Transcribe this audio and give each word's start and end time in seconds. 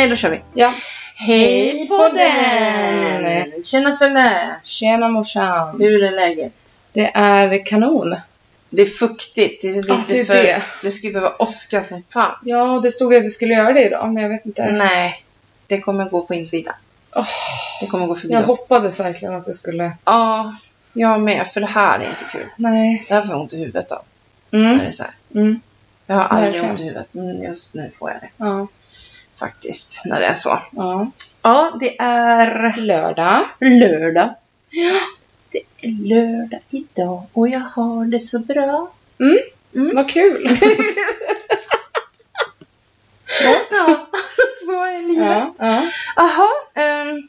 Nej, 0.00 0.08
då 0.08 0.16
kör 0.16 0.30
vi. 0.30 0.40
Ja. 0.54 0.72
Hej 1.16 1.88
på 1.88 2.08
den! 2.08 3.62
Tjena 3.62 3.96
Felle! 3.96 4.54
Tjena 4.62 5.08
morsan! 5.08 5.80
Hur 5.80 6.04
är 6.04 6.10
läget? 6.10 6.82
Det 6.92 7.10
är 7.14 7.66
kanon. 7.66 8.16
Det 8.70 8.82
är 8.82 8.86
fuktigt. 8.86 9.62
Det 9.62 9.68
är 9.68 9.74
lite 9.74 9.88
Ja, 9.92 9.98
det 10.08 10.20
är 10.20 10.24
för... 10.24 10.34
det. 10.34 10.62
Det 10.82 10.90
skulle 10.90 11.12
behöva 11.12 11.34
åska 11.38 11.82
som 11.82 12.02
fan. 12.08 12.34
Ja, 12.44 12.80
det 12.82 12.90
stod 12.90 13.14
att 13.14 13.22
jag 13.22 13.32
skulle 13.32 13.54
göra 13.54 13.72
det 13.72 13.84
idag, 13.86 14.12
men 14.12 14.22
jag 14.22 14.30
vet 14.30 14.46
inte. 14.46 14.72
Nej, 14.72 15.24
det 15.66 15.80
kommer 15.80 16.04
gå 16.04 16.20
på 16.26 16.34
insidan. 16.34 16.74
Åh, 17.16 17.26
Det 17.80 17.86
kommer 17.86 18.06
gå 18.06 18.14
förbi 18.14 18.34
jag 18.34 18.50
oss. 18.50 18.60
hoppades 18.68 19.00
verkligen 19.00 19.34
att 19.34 19.44
det 19.44 19.54
skulle... 19.54 19.92
Ja, 20.04 20.56
jag 20.92 21.20
med. 21.20 21.48
För 21.48 21.60
det 21.60 21.66
här 21.66 21.98
är 21.98 22.04
inte 22.04 22.24
kul. 22.32 22.46
Nej. 22.56 23.04
Det 23.08 23.14
här 23.14 23.22
får 23.22 23.34
jag 23.34 23.40
ont 23.40 23.52
i 23.52 23.56
huvudet 23.56 23.92
av. 23.92 24.02
När 24.50 24.60
Mm. 24.60 24.78
det 24.78 24.84
är 24.84 24.92
så 24.92 25.02
här. 25.02 25.12
Mm. 25.34 25.60
Jag 26.06 26.16
har 26.16 26.24
aldrig 26.24 26.46
Verkligen. 26.52 26.70
ont 26.70 26.80
i 26.80 26.82
huvudet, 26.84 27.06
men 27.12 27.42
just 27.42 27.74
nu 27.74 27.90
får 27.94 28.10
jag 28.10 28.20
det. 28.20 28.28
Ja. 28.36 28.66
Faktiskt, 29.40 30.02
när 30.04 30.20
det 30.20 30.26
är 30.26 30.34
så. 30.34 30.62
ja. 30.72 31.10
Ja, 31.42 31.76
det 31.80 31.98
är 32.00 32.76
Lördag. 32.76 33.48
lördag. 33.60 34.34
Ja. 34.70 35.00
Det 35.52 35.86
är 35.86 36.08
lördag 36.08 36.60
idag 36.70 37.22
och 37.32 37.48
jag 37.48 37.60
har 37.60 38.04
det 38.04 38.20
så 38.20 38.38
bra. 38.38 38.90
Mm. 39.20 39.38
Mm. 39.74 39.96
Vad 39.96 40.08
kul. 40.10 40.48
Ja, 43.70 44.06
så 44.66 44.84
är 44.84 45.02
livet. 45.08 45.24
ja. 45.26 45.54
Ja. 45.58 45.82
Jaha, 46.16 46.48
ehm, 46.86 47.28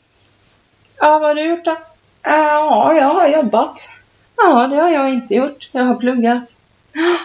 ja, 1.00 1.20
vad 1.20 1.22
har 1.22 1.36
du 1.36 1.42
gjort 1.46 1.66
då? 1.66 1.78
ja, 2.24 2.94
jag 2.94 3.08
har 3.14 3.28
jobbat. 3.28 3.80
Ja, 4.38 4.68
det 4.68 4.76
har 4.76 4.90
jag 4.90 5.10
inte 5.10 5.36
gjort. 5.36 5.70
Jag 5.72 5.84
har 5.84 5.96
pluggat. 5.96 6.56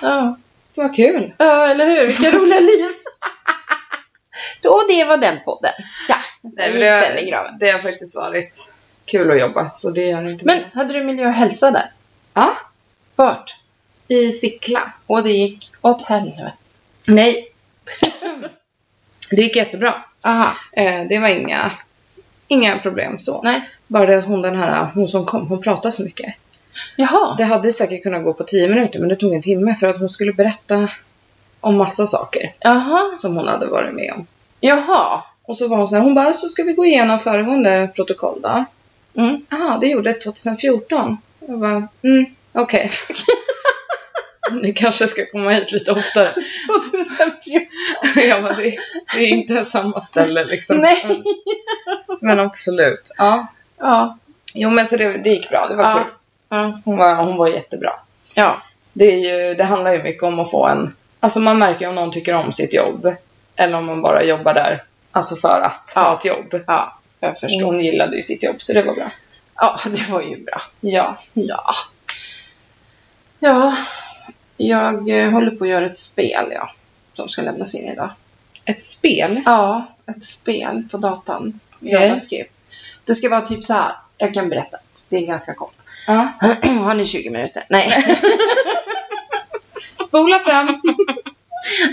Ja, 0.03 0.37
Vad 0.77 0.95
kul. 0.97 1.33
ja 1.39 1.69
eller 1.69 1.87
hur? 1.87 2.07
Vilka 2.07 2.31
roliga 2.31 2.61
liv. 2.61 2.91
Och 4.69 4.83
det 4.89 5.05
var 5.05 5.17
den 5.17 5.39
podden. 5.45 5.73
Ja, 6.09 6.17
där 6.43 6.69
gick 6.69 7.09
den 7.09 7.19
i 7.19 7.31
graven. 7.31 7.57
det 7.61 7.71
har 7.71 7.79
faktiskt 7.79 8.17
varit 8.17 8.75
kul 9.05 9.31
att 9.31 9.41
jobba, 9.41 9.71
så 9.73 9.91
det 9.91 10.07
gör 10.07 10.29
inte 10.31 10.45
Men 10.45 10.57
mer. 10.59 10.71
hade 10.75 10.93
du 10.95 11.05
miljö 11.05 11.27
och 11.27 11.33
hälsa 11.35 11.71
där? 11.71 11.93
Ja, 12.35 12.57
Vart? 13.17 13.57
i 14.09 14.33
Sickla. 14.33 14.93
Och 15.07 15.23
det 15.23 15.31
gick 15.31 15.71
åt 15.81 16.03
helvete. 16.03 16.53
Nej. 17.09 17.53
det 19.31 19.43
gick 19.43 19.57
jättebra. 19.57 19.95
Aha, 20.23 20.53
Eh, 20.73 21.09
det 21.09 21.19
var 21.19 21.29
inga, 21.29 21.71
inga 22.49 22.79
problem 22.79 23.19
så. 23.19 23.43
nej. 23.43 23.71
Bara 23.87 24.07
det 24.07 24.19
att 24.19 24.25
hon 24.25 24.43
den 24.43 24.57
här, 24.57 24.91
hon 24.95 25.09
som 25.09 25.27
kom, 25.27 25.47
hon 25.49 25.61
pratade 25.63 25.93
så 25.93 26.03
mycket. 26.03 26.35
Jaha. 26.97 27.35
Det 27.39 27.45
hade 27.45 27.73
säkert 27.73 28.03
kunnat 28.03 28.25
gå 28.25 28.33
på 28.33 28.45
tio 28.45 28.69
minuter, 28.69 28.99
men 29.01 29.09
det 29.09 29.17
tog 29.17 29.35
en 29.35 29.43
timme 29.43 29.75
för 29.75 29.87
att 29.89 29.99
hon 29.99 30.09
skulle 30.09 30.33
berätta 30.33 30.89
om 31.61 31.77
massa 31.77 32.07
saker 32.07 32.53
Jaha. 32.59 33.19
som 33.21 33.37
hon 33.37 33.49
hade 33.49 33.67
varit 33.67 33.95
med 33.95 34.13
om. 34.17 34.27
Jaha. 34.61 35.23
Och 35.43 35.57
så 35.57 35.69
var 35.69 35.77
hon 35.77 35.89
så 35.89 35.97
här, 35.97 36.03
hon 36.03 36.15
bara, 36.15 36.33
så 36.33 36.49
ska 36.49 36.63
vi 36.63 36.73
gå 36.73 36.85
igenom 36.87 37.19
föregående 37.19 37.91
protokoll 37.95 38.41
då? 38.43 38.65
Mm. 39.17 39.47
Jaha, 39.51 39.79
det 39.81 39.87
gjordes 39.87 40.21
2014. 40.21 41.17
Jag 41.49 41.59
bara, 41.59 41.89
mm, 42.03 42.27
okej. 42.53 42.91
Ni 44.63 44.73
kanske 44.73 45.07
ska 45.07 45.23
komma 45.33 45.51
hit 45.51 45.73
lite 45.73 45.93
oftare. 45.93 46.29
2014. 46.83 47.67
Jag 48.29 48.43
bara, 48.43 48.53
det, 48.53 48.75
det 49.15 49.19
är 49.25 49.29
inte 49.29 49.65
samma 49.65 50.01
ställe 50.01 50.45
liksom. 50.45 50.77
Nej. 50.79 51.23
Men 52.21 52.41
absolut. 52.41 53.11
Ja. 53.19 53.47
Ja. 53.79 54.19
Jo 54.55 54.71
men 54.71 54.87
så 54.87 54.97
det, 54.97 55.19
det 55.19 55.31
gick 55.31 55.49
bra, 55.51 55.69
det 55.69 55.77
var 55.77 55.85
Ja. 55.85 55.95
kul. 55.95 56.13
Ja. 56.49 56.79
Hon 56.85 56.97
var, 56.97 57.15
hon 57.15 57.37
var 57.37 57.49
jättebra. 57.49 57.93
Ja. 58.35 58.63
Det, 58.93 59.05
är 59.05 59.19
ju, 59.19 59.55
det 59.55 59.65
handlar 59.65 59.93
ju 59.93 60.03
mycket 60.03 60.23
om 60.23 60.41
att 60.41 60.51
få 60.51 60.67
en... 60.67 60.95
Alltså 61.21 61.41
man 61.41 61.59
märker 61.59 61.89
om 61.89 61.95
någon 61.95 62.11
tycker 62.11 62.35
om 62.35 62.53
sitt 62.53 62.75
jobb. 62.75 63.15
Eller 63.57 63.79
om 63.79 63.87
man 63.87 64.03
bara 64.03 64.25
jobbar 64.25 64.55
där 64.55 64.85
alltså 65.13 65.37
för 65.37 65.61
att 65.61 65.93
Ja. 65.95 66.01
ha 66.03 66.19
ett 66.19 66.25
jobb. 66.25 66.63
Ja. 66.67 66.99
Jag 67.21 67.39
förstår. 67.39 67.65
Hon 67.67 67.81
gillade 67.81 68.17
ju 68.17 68.23
sitt 68.23 68.43
jobb 68.43 68.57
så 68.63 68.73
det 68.73 68.83
var 68.83 68.95
bra. 68.95 69.11
Ja, 69.55 69.79
det 69.87 70.09
var 70.09 70.23
ju 70.23 70.45
bra. 70.45 70.63
Ja. 70.81 71.17
Ja. 71.33 71.75
Ja. 73.39 73.77
Jag 74.57 75.09
eh, 75.11 75.31
håller 75.31 75.51
på 75.51 75.65
att 75.65 75.71
göra 75.71 75.87
ett 75.87 75.99
spel, 75.99 76.49
ja. 76.53 76.71
Som 77.15 77.29
ska 77.29 77.43
lämnas 77.43 77.75
in 77.75 77.89
idag. 77.89 78.11
Ett 78.65 78.83
spel. 78.83 79.43
Ja, 79.45 79.87
ett 80.07 80.25
spel 80.25 80.83
på 80.91 80.97
datan. 80.97 81.61
JavaScript. 81.81 82.53
Det 83.05 83.15
ska 83.15 83.29
vara 83.29 83.41
typ 83.41 83.65
så 83.65 83.73
här. 83.73 83.93
Jag 84.19 84.35
kan 84.35 84.49
berätta. 84.49 84.79
Det 85.09 85.17
är 85.17 85.27
ganska 85.27 85.55
kort. 85.55 85.75
Ja. 86.07 86.29
Har 86.85 86.95
ni 86.95 87.07
20 87.07 87.31
minuter? 87.31 87.65
Nej. 87.69 87.89
Spola 90.09 90.41
fram. 90.41 90.69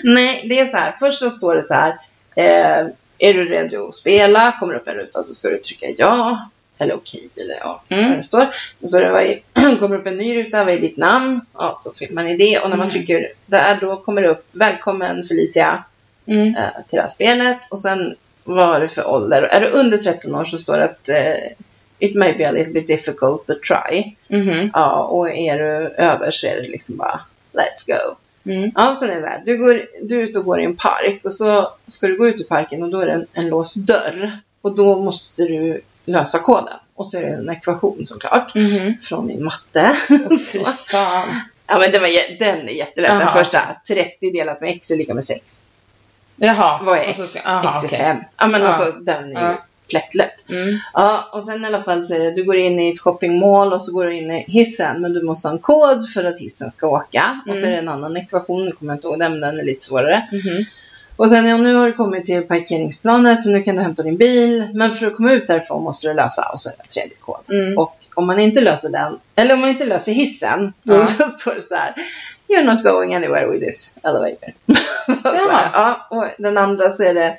Nej, 0.03 0.41
det 0.49 0.59
är 0.59 0.65
så 0.65 0.77
här. 0.77 0.91
Först 0.99 1.19
så 1.19 1.29
står 1.29 1.55
det 1.55 1.63
så 1.63 1.73
här. 1.73 1.89
Eh, 2.35 2.85
är 3.17 3.33
du 3.33 3.45
redo 3.45 3.87
att 3.87 3.93
spela? 3.93 4.51
Kommer 4.59 4.73
upp 4.73 4.87
en 4.87 4.93
ruta 4.95 5.23
så 5.23 5.33
ska 5.33 5.49
du 5.49 5.57
trycka 5.57 5.85
ja. 5.97 6.49
Eller 6.77 6.95
okej, 6.95 7.29
eller 7.41 7.55
ja, 7.55 7.83
Mm. 7.89 8.11
det 8.11 8.23
står. 8.23 8.47
Står 8.83 8.99
det, 9.01 9.11
vad 9.11 9.23
är, 9.23 9.39
kommer 9.79 9.95
upp 9.95 10.07
en 10.07 10.17
ny 10.17 10.35
ruta, 10.37 10.63
vad 10.63 10.73
är 10.73 10.79
ditt 10.79 10.97
namn? 10.97 11.41
Ja, 11.53 11.73
så 11.77 11.93
fyller 11.93 12.13
man 12.13 12.27
i 12.27 12.37
det. 12.37 12.59
Och 12.59 12.69
när 12.69 12.77
man 12.77 12.87
Mm. 12.87 12.89
trycker 12.89 13.31
där, 13.45 13.77
då 13.81 13.97
kommer 13.97 14.21
det 14.21 14.29
upp, 14.29 14.45
välkommen 14.51 15.23
Felicia 15.23 15.83
Mm. 16.27 16.47
eh, 16.55 16.63
till 16.87 16.95
det 16.97 17.01
här 17.01 17.07
spelet. 17.07 17.57
Och 17.71 17.79
sen, 17.79 18.15
vad 18.43 18.75
är 18.75 18.79
det 18.81 18.87
för 18.87 19.07
ålder? 19.07 19.41
Är 19.41 19.61
du 19.61 19.67
under 19.67 19.97
13 19.97 20.35
år 20.35 20.43
så 20.45 20.57
står 20.57 20.77
det 20.77 20.83
att 20.83 21.09
eh, 21.09 21.51
it 21.99 22.15
may 22.15 22.33
be 22.33 22.49
a 22.49 22.51
little 22.51 22.73
bit 22.73 22.87
difficult 22.87 23.45
but 23.45 23.63
try. 23.63 24.15
Mhm. 24.27 24.71
Ja, 24.73 25.03
och 25.03 25.29
är 25.29 25.57
du 25.59 25.87
över 25.97 26.31
så 26.31 26.47
är 26.47 26.55
det 26.55 26.67
liksom 26.69 26.97
bara, 26.97 27.19
let's 27.53 27.87
go. 27.87 28.15
Mm. 28.45 28.71
Ja, 28.75 28.91
och 28.91 28.97
sen 28.97 29.09
är 29.09 29.15
det 29.15 29.21
så 29.21 29.27
här, 29.27 29.41
du, 29.45 29.57
går, 29.57 29.81
du 30.03 30.19
är 30.19 30.23
ute 30.23 30.39
och 30.39 30.45
går 30.45 30.59
i 30.59 30.63
en 30.63 30.75
park 30.75 31.21
och 31.23 31.33
så 31.33 31.71
ska 31.85 32.07
du 32.07 32.17
gå 32.17 32.27
ut 32.27 32.41
ur 32.41 32.45
parken 32.45 32.83
och 32.83 32.89
då 32.89 32.99
är 32.99 33.05
det 33.05 33.13
en, 33.13 33.27
en 33.33 33.49
låst 33.49 33.87
dörr. 33.87 34.31
Och 34.61 34.75
då 34.75 34.99
måste 34.99 35.43
du 35.43 35.81
lösa 36.05 36.39
koden. 36.39 36.73
Och 36.95 37.07
så 37.07 37.17
är 37.17 37.21
det 37.21 37.27
en 37.27 37.49
ekvation 37.49 38.05
såklart. 38.05 38.55
Mhm. 38.55 38.97
Från 39.01 39.25
min 39.27 39.43
matte. 39.43 39.95
Fy 40.51 40.63
fan. 40.91 41.27
ja 41.67 41.79
men 41.79 41.91
den, 41.91 42.01
var, 42.01 42.39
den 42.39 42.69
är 42.69 42.73
jättelätt. 42.73 43.11
Den 43.11 43.21
Aha. 43.21 43.31
första, 43.37 43.61
30 43.87 44.31
delat 44.33 44.61
med 44.61 44.69
x 44.69 44.91
är 44.91 44.97
lika 44.97 45.13
med 45.13 45.23
6. 45.25 45.63
Jaha. 46.35 46.79
Vad 46.83 46.97
är 46.97 47.13
så 47.13 47.23
x? 47.23 47.45
aha, 47.45 47.71
x 47.71 47.83
är 47.83 47.87
okej. 47.87 47.99
5. 47.99 48.17
Ja 48.37 48.47
men 48.47 48.61
Ja. 48.61 48.67
alltså 48.67 48.91
den 48.91 49.35
är 49.37 49.51
ju. 49.51 49.57
Plättlätt. 49.89 50.49
Mm. 50.49 50.75
Ja, 50.93 51.29
och 51.33 51.43
sen 51.43 51.63
i 51.63 51.67
alla 51.67 51.81
fall 51.83 52.03
så 52.03 52.13
är 52.13 52.19
det, 52.19 52.31
du 52.31 52.43
går 52.43 52.55
in 52.57 52.79
i 52.79 52.89
ett 52.91 52.99
shoppingmall 52.99 53.73
och 53.73 53.81
så 53.83 53.91
går 53.93 54.05
du 54.05 54.13
in 54.15 54.31
i 54.31 54.45
hissen, 54.47 55.01
men 55.01 55.13
du 55.13 55.23
måste 55.23 55.47
ha 55.47 55.53
en 55.53 55.59
kod 55.61 56.09
för 56.09 56.23
att 56.23 56.39
hissen 56.39 56.71
ska 56.71 56.87
åka. 56.87 57.41
Och 57.49 57.57
så 57.57 57.61
är 57.61 57.67
Mm. 57.67 57.75
det 57.75 57.79
en 57.81 57.89
annan 57.89 58.17
ekvation, 58.17 58.65
nu 58.65 58.71
kommer 58.71 58.91
jag 58.93 58.97
inte 58.97 59.07
ihåg 59.07 59.19
den, 59.19 59.31
men 59.31 59.41
den 59.41 59.59
är 59.59 59.63
lite 59.63 59.83
svårare. 59.83 60.27
Mhm. 60.31 60.63
Och 61.15 61.29
sen, 61.29 61.45
ja, 61.47 61.57
nu 61.57 61.73
har 61.75 61.85
du 61.85 61.93
kommit 61.93 62.25
till 62.25 62.41
parkeringsplanet, 62.41 63.41
så 63.41 63.49
nu 63.49 63.61
kan 63.61 63.75
du 63.75 63.81
hämta 63.81 64.03
din 64.03 64.17
bil. 64.17 64.67
Men 64.73 64.91
för 64.91 65.07
att 65.07 65.15
komma 65.15 65.31
ut 65.31 65.47
därifrån 65.47 65.83
måste 65.83 66.07
du 66.07 66.13
lösa, 66.13 66.49
och 66.53 66.59
så 66.59 66.69
är 66.69 66.73
det 66.73 66.79
en 66.83 66.87
tredje 66.87 67.15
kod. 67.19 67.49
Mm. 67.49 67.77
Och 67.77 67.97
om 68.15 68.27
man 68.27 68.39
inte 68.39 68.61
löser 68.61 68.89
den, 68.91 69.19
eller 69.35 69.53
om 69.53 69.59
man 69.61 69.69
inte 69.69 69.85
löser 69.85 70.11
hissen, 70.11 70.73
då, 70.83 70.93
Ja. 70.93 71.07
då 71.19 71.27
står 71.27 71.55
det 71.55 71.61
så 71.61 71.75
här, 71.75 71.93
You're 72.47 72.63
not 72.73 72.83
going 72.83 73.15
anywhere 73.15 73.47
with 73.51 73.65
this 73.65 73.97
elevator. 74.03 74.53
här, 75.51 75.69
ja, 75.73 76.07
och 76.09 76.25
den 76.37 76.57
andra 76.57 76.91
så 76.91 77.03
är 77.03 77.13
det, 77.13 77.37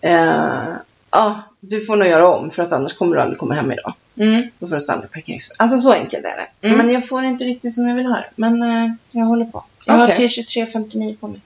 eh, 0.00 0.74
ja, 1.10 1.42
du 1.60 1.80
får 1.80 1.96
nog 1.96 2.08
göra 2.08 2.28
om, 2.28 2.50
för 2.50 2.62
att 2.62 2.72
annars 2.72 2.92
kommer 2.92 3.16
du 3.16 3.22
aldrig 3.22 3.38
komma 3.38 3.54
hem 3.54 3.72
idag. 3.72 3.94
Mm. 4.16 4.50
Då 4.58 4.66
får 4.66 4.76
du 4.76 4.80
stanna 4.80 5.04
i 5.04 5.08
parkeringshuset. 5.08 5.56
Alltså 5.60 5.78
så 5.78 5.92
enkelt 5.92 6.24
är 6.24 6.36
det. 6.36 6.66
Mm. 6.66 6.78
Men 6.78 6.90
jag 6.90 7.08
får 7.08 7.24
inte 7.24 7.44
riktigt 7.44 7.74
som 7.74 7.88
jag 7.88 7.96
vill 7.96 8.06
ha 8.06 8.16
det. 8.16 8.30
Men 8.36 8.62
eh, 8.62 8.92
jag 9.12 9.24
håller 9.24 9.44
på. 9.44 9.64
Jag 9.86 9.94
har 9.94 10.12
Okej. 10.12 10.28
till 10.28 10.44
23.59 10.44 11.16
på 11.16 11.28
mig. 11.28 11.40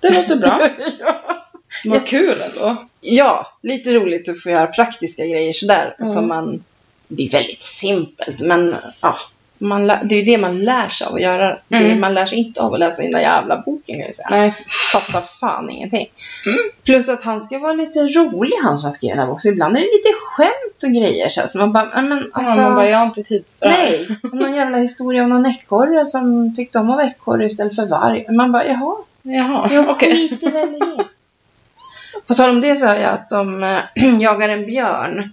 Det 0.00 0.14
låter 0.14 0.36
bra. 0.36 0.60
ja. 1.00 1.20
Vad 1.84 2.06
kul 2.06 2.40
ändå. 2.40 2.76
ja, 3.00 3.58
lite 3.62 3.94
roligt 3.94 4.28
att 4.28 4.42
få 4.42 4.50
göra 4.50 4.66
praktiska 4.66 5.26
grejer 5.26 5.52
sådär. 5.52 5.94
Mm. 5.98 6.12
Som 6.12 6.28
man, 6.28 6.64
det 7.08 7.22
är 7.22 7.30
väldigt 7.30 7.62
simpelt, 7.62 8.40
men 8.40 8.74
ja, 9.00 9.16
man 9.58 9.86
lär, 9.86 10.00
det 10.04 10.14
är 10.14 10.18
ju 10.18 10.24
det 10.24 10.38
man 10.38 10.58
lär 10.64 10.88
sig 10.88 11.06
av 11.06 11.14
att 11.14 11.20
göra. 11.20 11.58
Det, 11.68 11.76
Mm. 11.76 12.00
man 12.00 12.14
lär 12.14 12.26
sig 12.26 12.38
inte 12.38 12.60
av 12.60 12.74
att 12.74 12.80
läsa 12.80 13.02
den 13.02 13.10
där 13.10 13.20
jävla 13.20 13.56
boken 13.66 13.94
kan 13.96 14.04
jag 14.06 14.14
säga. 14.14 14.26
Nej. 14.30 14.54
Fattar 14.92 15.20
fan 15.20 15.70
ingenting. 15.70 16.06
Mm. 16.46 16.58
Plus 16.84 17.08
att 17.08 17.24
han 17.24 17.40
ska 17.40 17.58
vara 17.58 17.72
lite 17.72 17.98
rolig, 18.00 18.56
han 18.64 18.78
som 18.78 18.86
har 18.86 18.90
skrivit 18.92 19.12
den 19.16 19.18
här 19.20 19.26
boken. 19.26 19.40
Så 19.40 19.48
ibland 19.48 19.76
är 19.76 19.80
det 19.80 19.86
lite 19.86 20.12
skämt 20.22 20.82
och 20.84 20.90
grejer. 20.90 21.28
Så 21.28 21.58
man 21.58 21.72
bara, 21.72 21.88
"Ja, 21.94 22.02
men 22.02 22.30
alltså. 22.32 22.60
Ja, 22.60 22.64
man 22.64 22.74
bara, 22.74 22.88
jag 22.88 22.98
har 22.98 23.06
inte 23.06 23.22
tid 23.22 23.44
för 23.58 23.66
det 23.66 23.72
här. 23.72 23.88
Nej, 23.88 24.18
någon 24.32 24.54
jävla 24.54 24.78
historia 24.78 25.22
om 25.22 25.28
någon 25.28 25.46
ekorre 25.46 26.04
som 26.04 26.54
tyckte 26.54 26.78
om 26.78 26.90
att 26.90 26.96
vara 26.96 27.06
ekorre 27.06 27.46
istället 27.46 27.74
för 27.76 27.86
varg. 27.86 28.26
Man 28.36 28.52
bara, 28.52 28.64
jaha, 28.66 28.96
Jaha, 29.22 29.68
jag 29.72 29.88
okej. 29.90 30.28
skiter 30.28 30.50
väl 30.50 30.68
i 30.74 30.78
det. 30.78 31.04
På 32.26 32.34
tal 32.34 32.50
om 32.50 32.60
det 32.60 32.76
så 32.76 32.86
hör 32.86 32.96
jag 32.96 33.10
att 33.12 33.30
de 33.30 33.62
äh, 33.62 33.78
jagar 34.20 34.48
en 34.48 34.66
björn 34.66 35.32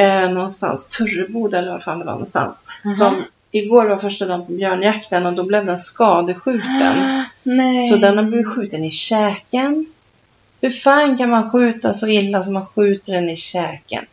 eh, 0.00 0.30
någonstans, 0.30 0.86
Turreboda 0.86 1.58
eller 1.58 1.72
var 1.72 1.78
fan 1.78 1.98
det 1.98 2.04
var 2.04 2.12
någonstans. 2.12 2.66
Mhm. 2.84 2.94
Som 2.94 3.24
igår 3.50 3.86
var 3.86 3.96
första 3.96 4.26
dagen 4.26 4.46
på 4.46 4.52
björnjakten 4.52 5.26
och 5.26 5.32
då 5.32 5.42
blev 5.42 5.66
den 5.66 5.78
skadeskjuten. 5.78 7.24
Nej. 7.42 7.78
Så 7.78 7.96
den 7.96 8.16
har 8.18 8.24
blivit 8.24 8.48
skjuten 8.48 8.84
i 8.84 8.90
käken. 8.90 9.86
Hur 10.60 10.70
fan 10.70 11.16
kan 11.16 11.30
man 11.30 11.50
skjuta 11.50 11.92
så 11.92 12.06
illa 12.06 12.42
som 12.42 12.54
man 12.54 12.66
skjuter 12.66 13.12
den 13.12 13.28
i 13.30 13.36
käken? 13.36 14.04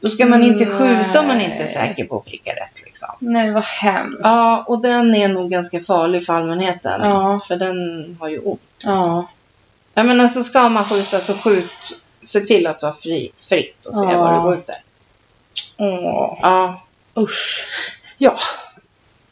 Då 0.00 0.08
ska 0.08 0.26
man 0.26 0.42
inte 0.42 0.66
skjuta 0.66 1.20
om 1.20 1.26
man 1.26 1.40
inte 1.40 1.54
är 1.54 1.58
Nej. 1.58 1.68
säker 1.68 2.04
på 2.04 2.16
att 2.16 2.24
pricka 2.24 2.50
rätt 2.50 2.82
liksom. 2.84 3.08
Nej, 3.18 3.50
vad 3.52 3.64
hemskt. 3.64 4.20
Ja, 4.24 4.64
och 4.66 4.82
den 4.82 5.14
är 5.14 5.28
nog 5.28 5.50
ganska 5.50 5.80
farlig 5.80 6.26
för 6.26 6.32
allmänheten. 6.34 7.00
Ja. 7.00 7.40
För 7.48 7.56
den 7.56 7.76
har 8.20 8.28
ju 8.28 8.38
ont. 8.38 8.60
Ja. 8.84 9.28
Ja, 9.94 10.02
men 10.02 10.20
alltså 10.20 10.42
ska 10.42 10.68
man 10.68 10.84
skjuta 10.84 11.20
så 11.20 11.34
skjut. 11.34 12.02
Se 12.20 12.40
till 12.40 12.66
att 12.66 12.80
du 12.80 12.86
har 12.86 12.92
fri, 12.92 13.30
fritt 13.36 13.86
och 13.86 13.94
se 13.94 14.04
Ja. 14.04 14.18
vad 14.18 14.34
du 14.34 14.56
skjuter. 14.56 14.76
Åh, 15.76 16.38
Ja. 16.42 16.82
usch. 17.18 17.66
Ja. 18.18 18.36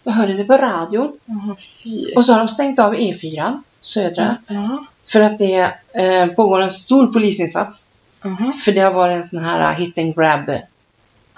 Jag 0.05 0.12
hörde 0.12 0.32
det 0.32 0.44
på 0.44 0.56
radion. 0.56 1.19
Fy. 1.58 2.14
Och 2.14 2.25
så 2.25 2.32
har 2.32 2.38
de 2.38 2.49
stängt 2.49 2.79
av 2.79 2.94
E4, 2.94 3.62
södra. 3.81 4.37
Ja. 4.46 4.87
För 5.05 5.20
att 5.20 5.38
det 5.38 5.73
eh, 5.94 6.26
pågår 6.26 6.61
en 6.61 6.70
stor 6.70 7.06
polisinsats. 7.06 7.91
Aha. 8.25 8.52
För 8.52 8.73
det 8.73 8.81
har 8.81 8.93
varit 8.93 9.17
en 9.17 9.25
sån 9.25 9.38
här 9.44 9.75
hit 9.75 9.99
and 9.99 10.14
grab 10.14 10.50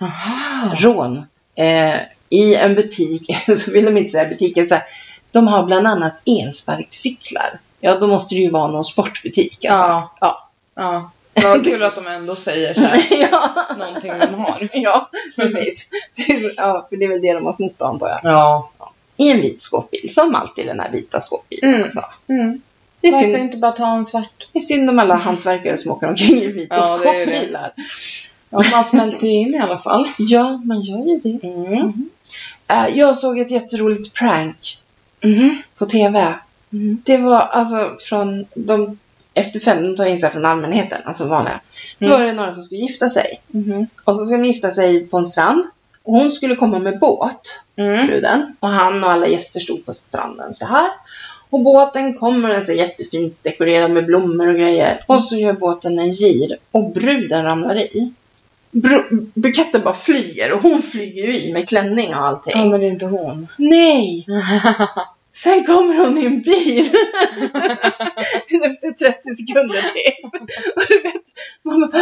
Aha. 0.01 0.75
rån 0.77 1.27
eh, 1.55 1.95
i 2.31 2.55
en 2.55 2.75
butik, 2.75 3.37
så 3.59 3.71
vill 3.71 3.85
de 3.85 3.97
inte 3.97 4.11
säga 4.13 4.29
butiken, 4.29 4.67
så 4.67 4.75
här, 4.75 4.85
de 5.31 5.49
har 5.49 5.63
bland 5.67 5.87
annat 5.87 6.15
ensparkcyklar. 6.25 7.59
Ja, 7.81 7.99
då 7.99 8.07
måste 8.07 8.35
det 8.35 8.41
ju 8.41 8.51
vara 8.51 8.69
någon 8.71 8.85
sportbutik. 8.85 9.65
Alltså. 9.65 9.85
Ja. 9.85 10.17
Ja. 10.21 10.49
Ja. 10.75 11.11
Vad 11.43 11.65
kul 11.65 11.83
att 11.83 11.95
de 11.95 12.07
ändå 12.07 12.37
säger 12.37 12.75
så 12.75 12.81
här, 12.81 13.07
ja. 13.31 13.51
någonting 13.79 14.13
de 14.31 14.35
har. 14.41 14.69
ja, 14.73 15.11
precis. 15.37 15.89
ja, 16.57 16.87
för 16.91 16.97
det 16.97 17.05
är 17.05 17.09
väl 17.09 17.21
det 17.23 17.33
de 17.33 17.45
har 17.45 17.53
snott 17.53 17.83
antar 17.83 18.09
jag. 18.09 18.21
Ja. 18.23 18.71
I 19.17 19.31
en 19.31 19.41
vit 19.41 19.61
skåpbil, 19.61 20.15
som 20.15 20.35
alltid 20.35 20.67
den 20.67 20.81
här 20.81 20.91
vita 20.91 21.21
skåpbilen. 21.21 21.71
Mm. 21.71 21.85
Alltså. 21.85 22.05
Mm. 22.29 22.61
Det, 23.01 23.09
är 23.09 23.13
Varför 23.13 23.27
synd, 23.27 23.39
inte 23.39 23.57
bara 23.57 23.73
ta 23.73 23.87
en 23.97 24.05
svart? 24.05 24.49
det 24.53 24.59
är 24.59 24.61
synd 24.63 24.91
om 24.91 24.99
alla 24.99 25.15
hantverkare 25.15 25.77
som 25.77 25.91
åker 25.91 26.09
omkring 26.09 26.37
i 26.37 26.47
vita 26.53 26.75
Ja, 26.77 26.99
det 26.99 27.25
det. 27.25 27.27
skåpbilar. 27.27 27.73
Ja, 28.51 28.63
man 28.73 28.85
smälter 28.85 29.27
ju 29.27 29.33
in 29.33 29.55
i 29.55 29.59
alla 29.59 29.79
fall. 29.79 30.09
Ja, 30.19 30.63
man 30.65 30.81
gör 30.81 31.07
ju 31.07 31.19
det. 31.19 31.47
Mm. 31.49 32.11
Eh, 32.69 32.99
jag 32.99 33.17
såg 33.17 33.39
ett 33.39 33.51
jätteroligt 33.51 34.13
prank 34.15 34.79
Mhm. 35.25 35.63
på 35.79 35.87
TV. 35.87 36.35
Mm. 36.73 37.03
Det 37.05 37.17
var 37.17 37.39
alltså 37.41 37.95
från 38.09 38.47
de 38.55 38.99
efter 39.37 39.61
fem, 39.61 39.83
de 39.83 39.97
tar 39.97 40.07
in 40.07 40.19
sig 40.19 40.31
från 40.31 40.45
allmänheten, 40.45 40.99
alltså 41.05 41.25
vanliga. 41.25 41.61
Då 41.99 42.07
Mm. 42.07 42.19
var 42.21 42.27
det 42.27 42.33
några 42.33 42.53
som 42.53 42.63
skulle 42.63 42.81
gifta 42.81 43.09
sig. 43.09 43.41
Mhm. 43.49 43.87
Och 44.05 44.17
så 44.17 44.25
ska 44.25 44.37
de 44.37 44.45
gifta 44.45 44.71
sig 44.71 45.07
på 45.07 45.19
en 45.19 45.27
strand. 45.27 45.65
Och 46.05 46.13
hon 46.13 46.33
skulle 46.33 46.55
komma 46.57 46.79
med 46.79 46.99
båt, 46.99 47.61
Mm. 47.77 48.07
bruden. 48.07 48.57
Och 48.61 48.69
han 48.69 49.05
och 49.05 49.11
alla 49.11 49.27
gäster 49.27 49.61
stod 49.61 49.87
på 49.87 49.93
stranden 49.93 50.55
så 50.55 50.67
här. 50.67 50.87
Och 51.51 51.61
båten 51.61 52.15
kommer, 52.15 52.49
den 52.49 52.57
är 52.59 52.61
så 52.65 52.73
jättefint 52.73 53.39
dekorerad 53.43 53.91
med 53.91 54.07
blommor 54.07 54.49
och 54.49 54.55
grejer. 54.55 55.05
Och 55.09 55.23
så 55.23 55.37
gör 55.37 55.53
båten 55.53 55.99
en 55.99 56.11
gir 56.11 56.57
och 56.71 56.93
bruden 56.93 57.45
ramlar 57.45 57.77
i. 57.77 58.13
Buketten 59.35 59.83
bara 59.85 59.95
flyger 59.95 60.53
och 60.53 60.63
hon 60.63 60.83
flyger 60.83 61.27
ju 61.27 61.39
i 61.41 61.53
med 61.53 61.69
klänning 61.69 62.15
och 62.15 62.27
allting. 62.27 62.53
Ja, 62.57 62.65
men 62.67 62.81
det 62.81 62.87
är 62.87 62.91
inte 62.91 63.07
hon. 63.07 63.49
Nej! 63.57 64.27
Sen 65.37 65.65
kommer 65.65 65.95
hon 65.95 66.19
i 66.19 66.27
en 66.27 66.43
bil. 66.43 66.87
Efter 68.65 68.93
30 68.93 69.35
sekunder 69.35 69.83
typ. 69.83 70.25
Och 70.77 70.83
du 70.89 71.01
vet, 71.01 71.23
man 71.63 71.81
bara... 71.81 71.91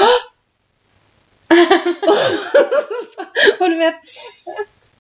Och 3.61 3.71
du 3.71 3.77
vet, 3.77 3.95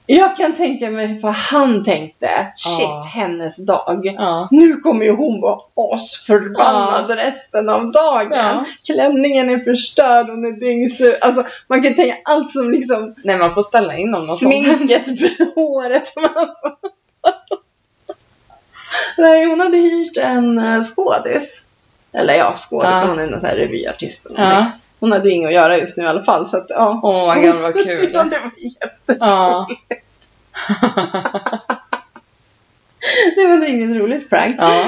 jag 0.07 0.37
kan 0.37 0.55
tänka 0.55 0.91
mig 0.91 1.19
vad 1.23 1.33
han 1.35 1.85
tänkte. 1.85 2.53
Shit, 2.57 2.81
Ja. 2.81 3.05
hennes 3.15 3.67
dag. 3.67 4.07
Ja. 4.17 4.49
Nu 4.51 4.77
kommer 4.77 5.05
ju 5.05 5.11
hon 5.17 5.41
vara 5.41 5.59
asförbannad 5.95 7.11
resten 7.11 7.69
av 7.69 7.93
dagen. 7.93 8.33
Ja. 8.33 8.65
Klänningen 8.87 9.51
är 9.51 9.59
förstörd, 9.59 10.27
hon 10.29 10.45
är 10.45 10.61
dyngsur. 10.61 11.17
Alltså, 11.21 11.45
man 11.69 11.83
kan 11.83 11.95
tänka 11.95 12.17
allt 12.25 12.53
som 12.53 12.71
liksom 12.71 13.15
Nej, 13.25 13.39
man 13.39 13.51
får 13.51 13.63
ställa 13.63 13.97
in 13.97 14.15
om 14.15 14.27
något 14.27 14.39
sånt. 14.39 14.65
Sminket, 14.65 15.07
håret. 15.55 16.13
Alltså. 16.17 16.69
Nej, 19.19 19.44
hon 19.46 19.61
hade 19.61 19.76
hyrt 19.76 20.17
en 20.17 20.58
uh, 20.58 20.82
skådis. 20.82 21.69
Eller 22.12 22.35
ja, 22.35 22.52
skådis, 22.55 22.91
Ja. 22.93 23.05
hon 23.06 23.19
är 23.19 23.23
en 23.32 23.41
sån 23.41 23.49
här 23.50 23.56
revyartist. 23.56 24.26
Ja. 24.37 24.70
Hon 25.00 25.12
hade 25.12 25.29
ju 25.29 25.35
inget 25.35 25.49
att 25.49 25.55
göra 25.55 25.79
just 25.79 25.96
nu 25.96 26.05
i 26.05 26.06
alla 26.06 26.23
fall. 26.23 26.46
Så 26.46 26.56
att, 26.56 26.67
ja. 26.69 27.00
Åh, 27.02 27.35
my 27.37 27.46
god, 27.46 27.56
vad 27.62 27.75
kul. 27.85 28.11
ja, 28.12 28.23
det 28.25 28.38
var 28.38 28.52
jätte... 28.58 29.17
Ja. 29.20 29.69
Det 33.37 33.46
var 33.46 33.55
ett 33.55 33.61
riktigt 33.62 33.96
roligt 33.96 34.31
prank. 34.31 34.56
Ja. 34.58 34.85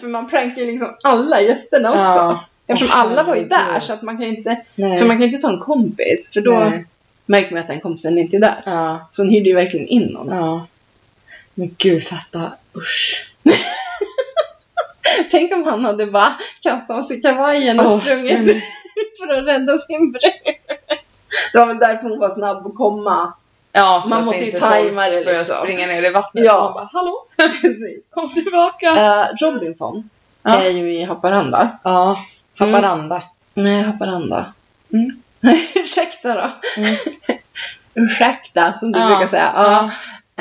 För 0.00 0.06
man 0.06 0.28
prankar 0.30 0.62
ju 0.62 0.66
liksom 0.66 0.96
alla 1.02 1.40
gästerna 1.40 1.88
också. 1.88 2.12
Ja. 2.12 2.44
Eftersom 2.66 2.98
alla 3.00 3.22
var 3.22 3.36
ju 3.36 3.44
där, 3.44 3.80
så 3.80 3.92
att 3.92 4.02
man 4.02 4.16
kan 4.16 4.26
ju 4.26 4.36
inte... 4.36 4.60
Nej. 4.76 4.98
För 4.98 5.06
man 5.06 5.16
kan 5.16 5.26
inte 5.26 5.38
ta 5.38 5.48
en 5.48 5.58
kompis, 5.60 6.30
för 6.32 6.40
då 6.40 6.50
Nej. 6.58 6.86
märker 7.26 7.50
man 7.52 7.60
att 7.60 7.68
den 7.68 7.80
kompisen 7.80 8.18
inte 8.18 8.36
är 8.36 8.40
där. 8.40 8.60
Ja. 8.64 9.06
Så 9.10 9.22
hon 9.22 9.28
hyrde 9.30 9.48
ju 9.48 9.54
verkligen 9.54 9.86
in 9.86 10.06
någon. 10.06 10.36
Ja. 10.36 10.66
Men 11.54 11.74
gud, 11.78 12.02
fatta. 12.04 12.52
Usch. 12.76 13.32
Tänk 15.30 15.52
om 15.52 15.64
han 15.64 15.84
hade 15.84 16.06
bara 16.06 16.32
kastat 16.62 16.96
av 16.98 17.02
sig 17.02 17.20
kavajen 17.22 17.80
och 17.80 17.86
Åh, 17.86 18.00
sprungit 18.00 18.48
sprung. 18.48 18.56
ut 18.96 19.18
för 19.26 19.32
att 19.38 19.46
rädda 19.46 19.78
sin 19.78 20.12
brud. 20.12 20.32
Det 21.52 21.58
var 21.58 21.66
väl 21.66 21.78
därför 21.78 22.08
hon 22.08 22.18
var 22.18 22.28
snabb 22.28 22.66
att 22.66 22.74
komma. 22.76 23.32
Ja, 23.72 24.02
Man 24.10 24.24
måste 24.24 24.44
ju 24.44 24.52
tajma 24.52 25.02
det 25.08 25.24
liksom. 25.24 25.56
springa 25.62 25.86
ner 25.86 26.04
i 26.06 26.10
vattnet 26.10 26.44
Ja. 26.44 26.68
och 26.68 26.74
bara 26.74 26.88
Hallå, 26.92 27.26
kom 28.10 28.28
tillbaka. 28.34 28.92
Uh, 28.92 29.26
Robinson 29.42 30.10
Ja. 30.42 30.62
är 30.62 30.70
ju 30.70 30.94
i 30.94 31.04
Haparanda. 31.04 31.78
Ja, 31.84 32.18
Haparanda. 32.58 33.22
Nej, 33.54 33.82
Haparanda. 33.82 34.52
Mm. 34.92 35.22
Ursäkta 35.74 36.34
då. 36.34 36.50
Mm. 36.76 36.94
Ursäkta, 37.94 38.72
som 38.72 38.92
du 38.92 38.98
Ja. 39.00 39.06
brukar 39.06 39.26
säga. 39.26 39.52
Ja. 39.56 39.90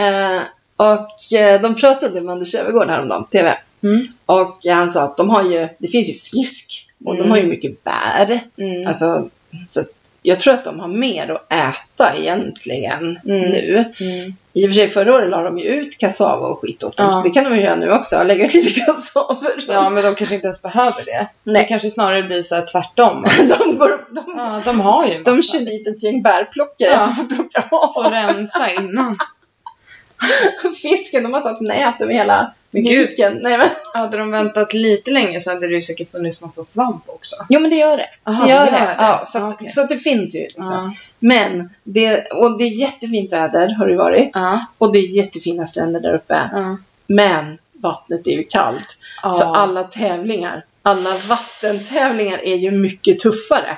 Eh, 0.03 0.41
och 0.81 1.37
eh, 1.39 1.61
de 1.61 1.75
pratade 1.75 2.21
med 2.21 2.33
Anders 2.33 2.55
Öfvergård 2.55 2.89
häromdagen 2.89 3.23
på 3.23 3.29
TV. 3.29 3.57
Mm. 3.83 4.03
Och 4.25 4.65
eh, 4.65 4.75
han 4.75 4.91
sa 4.91 5.01
att 5.03 5.17
de 5.17 5.29
har 5.29 5.43
ju, 5.43 5.67
det 5.79 5.87
finns 5.87 6.09
ju 6.09 6.13
fisk 6.13 6.87
och 7.05 7.13
de 7.15 7.19
Mm. 7.19 7.31
har 7.31 7.37
ju 7.37 7.45
mycket 7.47 7.83
bär. 7.83 8.39
Mm. 8.57 8.87
Alltså, 8.87 9.29
så 9.67 9.83
jag 10.23 10.39
tror 10.39 10.53
att 10.53 10.63
de 10.63 10.79
har 10.79 10.87
mer 10.87 11.31
att 11.31 11.53
äta 11.53 12.17
egentligen 12.17 13.19
Mm. 13.25 13.49
nu. 13.49 13.93
Mm. 13.99 14.33
I 14.53 14.65
och 14.65 14.69
för 14.69 14.75
sig 14.75 14.87
förra 14.87 15.13
året 15.13 15.29
la 15.29 15.43
de 15.43 15.57
ju 15.59 15.65
ut 15.65 15.97
kassava 15.97 16.47
och 16.47 16.59
skit 16.61 16.83
åt 16.83 16.97
dem, 16.97 17.05
Ja. 17.09 17.13
så 17.13 17.21
det 17.21 17.29
kan 17.29 17.43
de 17.43 17.55
ju 17.55 17.61
göra 17.63 17.75
nu 17.75 17.91
också, 17.91 18.23
lägga 18.23 18.45
ut 18.45 18.53
lite 18.53 18.79
kassaver. 18.85 19.65
Ja, 19.67 19.89
men 19.89 20.03
de 20.03 20.15
kanske 20.15 20.35
inte 20.35 20.47
ens 20.47 20.61
behöver 20.61 21.05
det. 21.05 21.27
Det 21.43 21.51
Nej, 21.51 21.65
kanske 21.69 21.89
snarare 21.89 22.23
blir 22.23 22.41
så 22.41 22.55
här 22.55 22.65
tvärtom. 22.71 23.25
de, 23.39 23.77
går, 23.77 24.05
de, 24.15 24.23
Ja, 24.37 24.61
de 24.65 24.79
har 24.79 25.05
ju 25.05 25.13
en 25.13 25.23
de 25.23 25.31
massa. 25.31 25.57
kör 25.57 25.65
dit 25.65 25.87
ett 25.87 26.03
gäng 26.03 26.21
bärplockare 26.21 26.89
Ja. 26.91 26.99
som 26.99 27.15
får 27.15 27.35
plocka 27.35 27.63
av 27.71 27.93
Får 27.93 28.11
rensa 28.11 28.71
innan. 28.71 29.17
fisken. 30.81 31.23
De 31.23 31.33
har 31.33 31.41
satt 31.41 31.61
nät 31.61 32.01
över 32.01 32.13
hela 32.13 32.53
Men 32.71 32.83
viken. 32.83 33.39
Nej, 33.41 33.57
men, 33.57 33.67
Hade 33.93 34.17
de 34.17 34.31
väntat 34.31 34.73
lite 34.73 35.11
länge 35.11 35.39
så 35.39 35.51
hade 35.51 35.67
det 35.67 35.75
ju 35.75 35.81
säkert 35.81 36.11
funnits 36.11 36.41
massa 36.41 36.63
svamp 36.63 37.03
också. 37.07 37.35
jo, 37.49 37.59
men 37.59 37.69
det 37.71 37.77
gör 37.77 37.97
det. 37.97 38.09
Aha, 38.23 38.45
det 38.45 38.51
gör 38.51 38.65
det. 38.65 38.95
Ja, 38.97 39.21
så, 39.25 39.37
att, 39.37 39.53
okej. 39.53 39.69
så 39.69 39.81
att 39.81 39.89
det 39.89 39.97
finns 39.97 40.35
ju. 40.35 40.39
Liksom. 40.39 40.65
Ja. 40.65 40.91
Men, 41.19 41.69
det, 41.83 42.31
och 42.31 42.57
det 42.57 42.63
är 42.63 42.69
jättefint 42.69 43.33
väder 43.33 43.75
har 43.75 43.87
det 43.87 43.97
varit. 43.97 44.31
Ja. 44.33 44.65
Och 44.77 44.93
det 44.93 44.99
är 44.99 45.07
jättefina 45.07 45.65
stränder 45.65 45.99
där 45.99 46.13
uppe. 46.13 46.49
Ja. 46.51 46.77
Men 47.07 47.57
vattnet 47.73 48.27
är 48.27 48.31
ju 48.31 48.43
kallt. 48.43 48.97
Så 49.31 49.43
alla 49.43 49.83
tävlingar, 49.83 50.65
alla 50.83 51.09
vattentävlingar 51.29 52.39
är 52.43 52.55
ju 52.55 52.71
mycket 52.71 53.19
tuffare. 53.19 53.77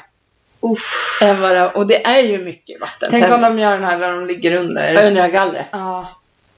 Uff. 0.62 1.19
Än 1.23 1.41
vad 1.41 1.51
det, 1.51 1.69
och 1.69 1.88
det 1.88 2.05
är 2.05 2.19
ju 2.19 2.38
mycket 2.43 2.65
Tänk 2.65 2.81
vattentävlingar. 2.81 3.35
om 3.35 3.41
de 3.41 3.59
gör 3.62 3.71
den 3.73 3.83
här 3.83 4.00
där 4.00 4.13
de 4.13 4.27
ligger 4.27 4.55
under. 4.55 5.07
Under 5.07 5.27
gallret. 5.27 5.69
Ja. 5.71 6.07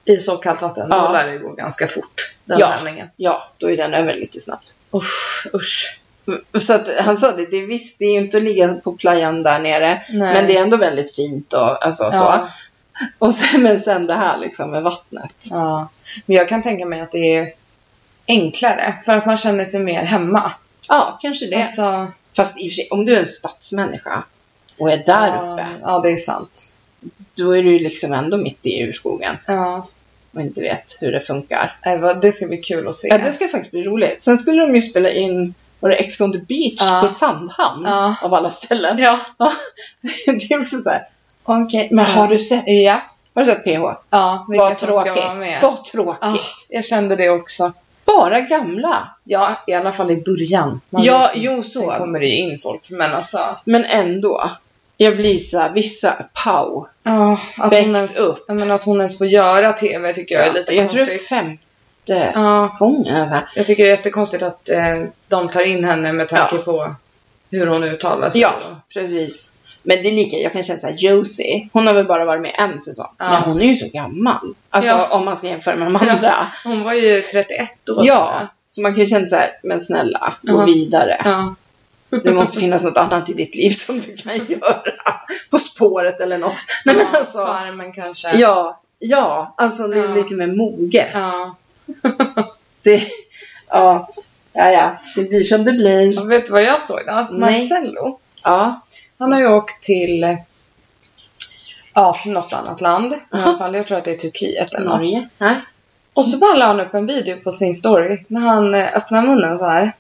I 0.06 0.18
så 0.18 0.38
kallt 0.38 0.62
vatten. 0.62 0.88
Ja. 0.92 1.08
Då 1.08 1.14
lär 1.14 1.28
det 1.28 1.38
gå 1.38 1.54
ganska 1.54 1.88
fort. 1.88 2.36
Den 2.46 2.60
Ja. 2.60 2.72
tävlingen. 2.72 3.08
Ja, 3.16 3.52
då 3.58 3.72
är 3.72 3.78
den 3.78 3.94
över 3.94 4.14
lite 4.14 4.40
snabbt. 4.40 4.76
Usch, 4.94 5.48
usch. 5.54 6.00
Så 6.60 6.74
att 6.74 6.88
han 7.00 7.18
sa 7.18 7.32
det, 7.32 7.46
det 7.46 7.58
är 7.58 7.68
visst, 7.68 8.00
det 8.00 8.06
är 8.06 8.12
ju 8.14 8.20
inte 8.20 8.38
att 8.38 8.44
ligga 8.44 8.74
på 8.74 8.92
playan 8.94 9.44
där 9.44 9.60
nere. 9.60 10.02
Nej. 10.10 10.34
Men 10.34 10.48
det 10.48 10.58
är 10.58 10.62
ändå 10.62 10.78
väldigt 10.78 11.16
fint 11.16 11.54
och 11.54 11.86
alltså, 11.86 12.12
så. 12.12 12.18
Ja. 12.18 12.50
Och 13.20 13.34
sen, 13.34 13.64
men 13.64 13.80
sen 13.80 14.08
det 14.08 14.14
här 14.14 14.38
liksom 14.38 14.72
med 14.72 14.84
vattnet. 14.84 15.34
ja. 15.50 15.88
Men 16.26 16.38
jag 16.38 16.50
kan 16.50 16.62
tänka 16.62 16.86
mig 16.86 17.02
att 17.02 17.12
det 17.12 17.36
är 17.36 17.54
enklare. 18.28 18.96
För 19.06 19.18
att 19.18 19.26
man 19.26 19.38
känner 19.38 19.66
sig 19.66 19.80
mer 19.84 20.04
hemma. 20.04 20.52
Ja, 20.88 21.20
kanske 21.22 21.46
det. 21.46 21.56
Alltså, 21.56 22.08
Fast 22.36 22.58
i 22.60 22.68
och 22.68 22.72
för 22.72 22.76
sig, 22.76 22.88
om 22.92 23.06
du 23.06 23.16
är 23.16 23.20
en 23.20 23.28
stadsmänniska 23.28 24.24
och 24.80 24.92
är 24.92 24.98
där 24.98 25.28
ja, 25.28 25.54
uppe, 25.54 25.66
ja, 25.82 26.00
det 26.00 26.10
är 26.12 26.16
sant. 26.16 26.82
då 27.36 27.58
är 27.58 27.64
du 27.64 27.72
ju 27.72 27.80
liksom 27.80 28.14
ändå 28.14 28.38
mitt 28.38 28.66
i 28.66 28.82
urskogen 28.84 29.38
Ja. 29.46 29.88
Och 30.36 30.42
inte 30.42 30.62
vet 30.62 30.98
hur 31.02 31.12
det 31.12 31.20
funkar. 31.20 31.78
Det 32.22 32.32
ska 32.32 32.48
bli 32.48 32.58
kul 32.58 32.88
att 32.88 32.96
se. 32.96 33.08
Ja, 33.08 33.18
det 33.18 33.32
ska 33.32 33.48
faktiskt 33.48 33.72
bli 33.72 33.84
roligt. 33.84 34.22
Sen 34.22 34.38
skulle 34.38 34.62
de 34.62 34.76
ju 34.76 34.82
spela 34.82 35.10
in 35.10 35.54
var 35.80 35.90
det 35.90 35.96
Ex 35.96 36.22
on 36.22 36.32
the 36.32 36.38
beach 36.38 36.82
Ja. 36.82 37.00
på 37.02 37.08
Sandhamn 37.08 37.86
Ja. 37.86 38.16
av 38.22 38.34
alla 38.34 38.50
ställen. 38.50 39.00
Ja. 39.00 39.20
det 40.26 40.54
är 40.54 40.62
också 40.62 40.82
så 40.82 40.90
här. 40.90 41.08
Okej, 41.44 41.88
men 41.92 42.06
har 42.06 42.28
du 42.28 42.40
sett, 42.40 42.64
Ja. 42.66 43.02
har 43.34 43.42
du 43.46 43.52
sett 43.52 43.64
PH? 43.64 43.82
Ja, 44.10 44.46
Vad 44.48 44.76
tråkigt. 44.76 45.24
Vad 45.62 45.84
tråkigt. 45.84 46.68
Jag 46.70 46.86
kände 46.86 47.16
det 47.16 47.30
också. 47.30 47.74
Bara 48.06 48.42
gamla. 48.42 49.08
Ja, 49.24 49.64
i 49.68 49.74
alla 49.74 49.92
fall 49.92 50.12
i 50.12 50.22
början. 50.22 50.82
Man 50.90 51.04
Ja, 51.04 51.20
vet 51.34 51.44
jo, 51.44 51.64
så. 51.64 51.80
Sen 51.80 51.98
kommer 51.98 52.20
det 52.20 52.26
ju 52.26 52.38
in 52.38 52.60
folk, 52.60 52.90
men 52.90 53.14
alltså. 53.14 53.40
Men 53.66 53.86
ändå. 53.86 54.52
Jag 54.98 55.18
blir 55.18 55.36
så 55.38 55.60
här, 55.60 55.74
vissa, 55.74 56.26
pow. 56.46 56.88
Ja, 57.04 57.40
att 57.58 57.72
Väx 57.72 57.86
hon 57.88 57.96
ens, 57.96 58.20
upp. 58.20 58.46
Ja, 58.48 58.54
men 58.54 58.72
att 58.72 58.84
hon 58.84 58.98
ens 58.98 59.18
får 59.18 59.28
göra 59.28 59.74
TV 59.74 60.14
tycker 60.14 60.36
jag 60.36 60.48
är 60.48 60.54
lite 60.54 60.76
jag 60.76 60.90
tror 60.90 60.98
det 61.06 61.12
är 61.12 61.18
konstigt. 61.18 61.28
fem, 61.30 61.58
jättegången. 62.06 63.16
Ja, 63.16 63.22
Alltså. 63.22 63.40
jag 63.56 63.66
tycker 63.66 63.84
det 63.84 63.90
är 63.90 63.96
jättekonstigt 63.96 64.44
att 64.44 64.70
eh, 64.70 65.04
de 65.28 65.50
tar 65.50 65.62
in 65.62 65.84
henne 65.84 66.14
med 66.14 66.28
tanke 66.30 66.56
Ja. 66.56 66.62
på 66.62 66.96
hur 67.52 67.68
hon 67.68 67.84
uttalar 67.84 68.30
sig. 68.30 68.42
Ja, 68.42 68.54
precis. 68.94 69.52
Men 69.84 69.98
det 70.04 70.10
är 70.10 70.14
lika, 70.14 70.38
jag 70.38 70.54
kan 70.54 70.64
känna 70.64 70.80
såhär, 70.80 70.96
Josie, 70.98 71.70
hon 71.74 71.88
har 71.88 71.94
väl 71.94 72.06
bara 72.06 72.26
varit 72.26 72.42
med 72.42 72.52
en 72.58 72.80
säsong. 72.80 73.12
Ja. 73.18 73.32
Men 73.32 73.42
hon 73.42 73.62
är 73.62 73.66
ju 73.66 73.76
så 73.76 73.88
gammal. 73.94 74.56
Alltså 74.70 74.92
Ja. 74.92 75.08
om 75.12 75.26
man 75.26 75.38
ska 75.38 75.48
jämföra 75.48 75.76
med 75.76 75.88
de 75.88 75.96
andra. 75.96 76.34
Hon 76.64 76.84
var 76.84 76.94
ju 76.94 77.22
31 77.22 77.90
år. 77.98 78.06
Ja, 78.08 78.48
så 78.68 78.82
man 78.82 78.92
kan 78.94 79.00
ju 79.02 79.08
känna 79.08 79.26
så 79.28 79.36
här, 79.36 79.50
men 79.64 79.80
snälla, 79.82 80.34
gå 80.42 80.62
Ja. 80.62 80.66
vidare. 80.66 81.22
Det 82.24 82.34
måste 82.34 82.60
finnas 82.60 82.84
något 82.84 82.98
annat 82.98 83.30
i 83.30 83.34
ditt 83.34 83.56
liv 83.56 83.70
som 83.70 84.00
du 84.00 84.16
kan 84.16 84.36
göra. 84.48 84.92
På 85.52 85.58
spåret 85.58 86.20
eller 86.22 86.38
något. 86.38 86.56
Nej 86.86 86.96
men 86.96 87.06
ja, 87.14 87.20
alltså. 87.20 87.38
Farmen 87.38 87.94
kanske. 87.94 88.38
Ja, 88.38 88.82
ja, 89.00 89.54
alltså 89.58 89.88
det 89.88 90.00
är 90.00 90.10
Ja. 90.10 90.16
lite 90.16 90.36
mer 90.36 90.48
moget. 90.48 91.10
Ja. 91.14 91.56
Det, 92.82 93.04
ja, 93.70 94.08
ja, 94.54 94.72
ja, 94.72 94.98
det 95.16 95.24
blir 95.24 95.44
som 95.44 95.64
det 95.64 95.72
blir. 95.74 96.22
Och 96.22 96.32
vet 96.32 96.46
du 96.46 96.52
vad 96.52 96.64
jag 96.64 96.82
såg 96.82 97.00
då? 97.08 97.28
Marcello. 97.36 98.20
Ja, 98.44 98.82
Han 99.20 99.32
har 99.32 99.40
ju 99.40 99.48
åkt 99.48 99.84
till 99.84 100.38
ja, 101.94 102.16
något 102.26 102.54
annat 102.54 102.82
land. 102.82 103.14
I 103.14 103.18
alla 103.32 103.58
fall, 103.58 103.76
jag 103.76 103.88
tror 103.88 103.98
att 103.98 104.06
det 104.06 104.12
är 104.12 104.18
Turkiet 104.18 104.76
eller 104.76 104.86
något. 104.86 105.00
Norge. 105.00 105.30
Nej. 105.38 105.56
Och 106.14 106.26
så 106.26 106.38
bara 106.38 106.54
la 106.54 106.66
han 106.66 106.80
upp 106.80 106.94
en 106.94 107.06
video 107.06 107.40
på 107.44 107.52
sin 107.52 107.74
story 107.74 108.26
när 108.28 108.42
han 108.42 108.74
eh, 108.74 108.98
öppnar 108.98 109.22
munnen 109.22 109.58
så 109.58 109.66
här. 109.66 109.94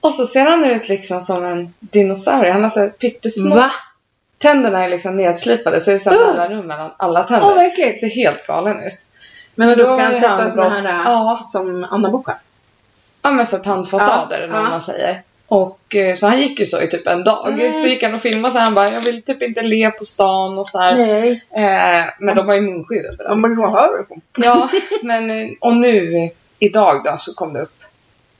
Och 0.00 0.14
så 0.14 0.26
ser 0.26 0.44
han 0.50 0.64
ut 0.64 0.88
liksom 0.88 1.20
som 1.20 1.44
en 1.44 1.74
dinosaurie. 1.80 2.52
Han 2.52 2.62
har 2.62 2.70
så 2.70 2.80
här 2.80 2.88
pyttesmå. 2.88 3.54
Va? 3.54 3.70
Tänderna 4.38 4.84
är 4.84 4.88
liksom 4.88 5.16
nedslipade 5.16 5.80
så 5.80 5.90
det 5.90 6.06
är 6.06 6.10
här 6.10 6.18
Uh. 6.18 6.26
mellanrum 6.26 6.66
mellan 6.66 6.90
alla 6.96 7.22
tänder. 7.22 7.48
Åh, 7.48 7.54
vad 7.54 7.66
äckligt. 7.66 8.00
ser 8.00 8.08
helt 8.08 8.46
galen 8.46 8.80
ut. 8.80 9.06
Men 9.54 9.68
då 9.68 9.74
Då 9.74 9.84
ska 9.84 9.96
han 9.96 10.14
sätta 10.14 10.28
han 10.28 10.50
såna 10.50 10.68
här 10.68 10.82
ja. 11.04 11.42
som 11.44 11.86
Anna 11.90 12.10
Book 12.10 12.26
har? 12.26 12.36
Ja 13.22 13.30
men 13.30 13.46
så 13.46 13.56
tandfasader 13.56 14.36
Ja, 14.38 14.44
eller 14.44 14.52
vad 14.52 14.64
ja. 14.64 14.70
man 14.70 14.82
säger. 14.82 15.22
Och 15.48 15.96
eh, 15.96 16.14
så 16.14 16.26
han 16.26 16.40
gick 16.40 16.58
ju 16.58 16.64
så 16.64 16.82
i 16.82 16.86
typ 16.86 17.06
en 17.06 17.24
dag. 17.24 17.48
Mm. 17.48 17.72
Så 17.72 17.88
gick 17.88 18.02
han 18.02 18.14
och 18.14 18.20
filmade 18.20 18.52
så 18.52 18.58
här, 18.58 18.64
han 18.64 18.74
bara, 18.74 18.92
jag 18.92 19.00
vill 19.00 19.24
typ 19.24 19.42
inte 19.42 19.62
le 19.62 19.90
på 19.90 20.04
stan 20.04 20.58
och 20.58 20.66
så 20.66 20.78
här. 20.78 20.94
Nej. 20.94 21.42
Eh, 21.50 22.12
men 22.18 22.36
de 22.36 22.46
har 22.46 22.54
ju 22.54 22.60
munskydd 22.60 23.04
överallt. 23.04 23.42
borde 23.42 23.54
vara 23.54 23.70
högre 23.70 24.02
på. 24.02 24.20
Ja, 24.36 24.68
men 25.02 25.30
eh, 25.30 25.48
och 25.60 25.76
nu 25.76 26.30
idag 26.58 27.04
då 27.04 27.16
så 27.18 27.34
kom 27.34 27.52
det 27.52 27.60
upp 27.60 27.84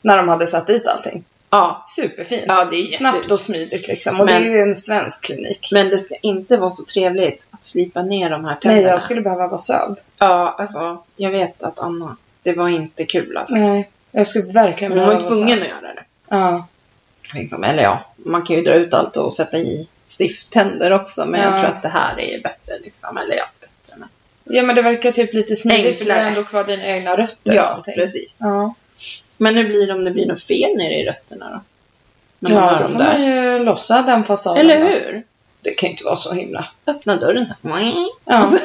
när 0.02 0.16
de 0.16 0.28
hade 0.28 0.46
satt 0.46 0.66
dit 0.66 0.88
allting. 0.88 1.24
Ja, 1.50 1.84
Superfint. 1.86 2.44
Ja, 2.48 2.68
det 2.70 2.76
är 2.76 2.86
Snabbt 2.86 3.30
och 3.30 3.40
smidigt 3.40 3.88
liksom. 3.88 4.20
Och 4.20 4.26
Men- 4.26 4.42
det 4.42 4.48
är 4.48 4.52
ju 4.52 4.58
en 4.62 4.74
svensk 4.74 5.24
klinik. 5.24 5.68
men 5.72 5.88
det 5.88 5.98
ska 5.98 6.14
inte 6.22 6.56
vara 6.56 6.70
så 6.70 6.84
trevligt 6.84 7.42
att 7.50 7.64
slipa 7.64 8.02
ner 8.02 8.30
de 8.30 8.44
här 8.44 8.54
tänderna. 8.54 8.82
Nej, 8.82 8.90
jag 8.90 9.00
skulle 9.00 9.20
behöva 9.20 9.46
vara 9.46 9.58
sövd. 9.58 9.98
Ja, 10.18 10.54
alltså, 10.58 11.02
jag 11.16 11.30
vet 11.30 11.62
att 11.62 11.78
Anna, 11.78 12.16
det 12.42 12.52
var 12.52 12.68
inte 12.68 13.04
kul 13.04 13.36
alltså. 13.36 13.54
Nej, 13.54 13.90
jag 14.12 14.26
skulle 14.26 14.52
verkligen 14.52 14.92
Hon 14.92 15.00
var 15.00 15.06
behöva 15.06 15.20
ju 15.24 15.28
vara 15.28 15.36
tvungen 15.36 15.58
sövd. 15.58 15.72
att 15.72 15.82
göra 15.82 15.94
det. 15.94 16.02
Ja. 16.28 16.66
Liksom. 17.34 17.64
Eller 17.64 17.82
ja, 17.82 18.04
man 18.16 18.42
kan 18.46 18.56
ju 18.56 18.62
dra 18.62 18.74
ut 18.74 18.94
allt 18.94 19.16
och 19.16 19.32
sätta 19.32 19.58
i 19.58 19.88
stifttänder 20.06 20.92
också, 20.92 21.24
men 21.26 21.40
jag 21.40 21.54
Ja. 21.54 21.58
tror 21.60 21.68
att 21.70 21.82
det 21.82 21.88
här 21.88 22.20
är 22.20 22.42
bättre. 22.42 22.78
Liksom. 22.84 23.16
Eller 23.16 23.36
ja, 23.36 23.44
bättre. 23.60 23.96
Men... 23.98 24.08
ja, 24.44 24.62
men 24.62 24.76
det 24.76 24.82
verkar 24.82 25.12
typ 25.12 25.34
lite 25.34 25.56
smidigt 25.56 25.98
för 25.98 26.04
du 26.04 26.10
har 26.10 26.18
Enklare. 26.18 26.36
ändå 26.36 26.48
kvar 26.48 26.64
dina 26.64 26.84
egna 26.86 27.16
rötter 27.16 27.54
Ja, 27.54 27.82
precis. 27.94 28.38
Ja, 28.42 28.74
Men 29.36 29.54
nu 29.54 29.64
blir 29.68 29.86
det 29.86 29.92
om 29.92 30.04
det 30.04 30.10
blir 30.10 30.26
något 30.26 30.42
fel 30.42 30.76
nere 30.76 30.94
i 30.94 31.04
rötterna 31.06 31.50
då? 31.50 31.60
När 32.38 32.54
man 32.60 32.74
ja 32.74 32.78
då 32.82 32.88
får 32.88 32.98
man 32.98 33.22
ju 33.22 33.58
lossa 33.64 34.02
den 34.02 34.24
fasaden. 34.24 34.60
Eller 34.60 34.80
då. 34.80 34.86
hur? 34.86 35.24
Det 35.62 35.70
kan 35.70 35.86
ju 35.86 35.90
inte 35.90 36.04
vara 36.04 36.16
så 36.16 36.32
himla. 36.34 36.68
Öppna 36.86 37.16
dörren 37.16 37.46
så 37.46 37.68
här. 37.68 37.92
Ja. 38.24 38.46
Så- 38.46 38.58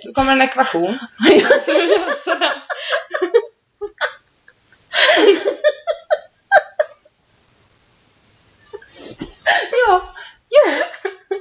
Så 0.00 0.12
kommer 0.14 0.32
en 0.32 0.42
ekvation. 0.42 0.98
Så 1.60 1.72
du 1.72 1.86
löser 1.86 2.38
den. 2.40 2.50
ja, 9.86 10.02
jo. 10.50 10.72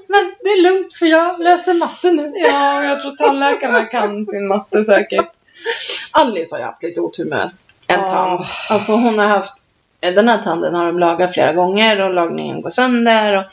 Men 0.08 0.34
det 0.44 0.50
är 0.50 0.62
lugnt 0.62 0.94
för 0.94 1.06
jag 1.06 1.40
läser 1.42 1.74
matte 1.74 2.12
nu. 2.12 2.32
Ja, 2.36 2.84
jag 2.84 3.02
tror 3.02 3.12
tandläkarna 3.16 3.86
kan 3.86 4.26
sin 4.26 4.48
matte 4.48 4.84
säkert. 4.84 5.30
Alice 6.12 6.56
har 6.56 6.60
ju 6.60 6.66
haft 6.66 6.84
lite 6.84 7.02
otur 7.02 7.26
med 7.26 7.50
en 7.88 8.00
Ja. 8.00 8.08
tand. 8.08 8.40
Alltså 8.70 8.92
hon 8.94 9.20
har 9.20 9.26
haft, 9.28 9.54
den 10.00 10.28
här 10.30 10.38
tanden 10.38 10.76
har 10.76 10.86
de 10.86 11.00
lagat 11.00 11.34
flera 11.34 11.54
gånger 11.54 12.02
och 12.02 12.14
lagningen 12.14 12.62
går 12.62 12.70
sönder. 12.70 13.38
Och 13.38 13.44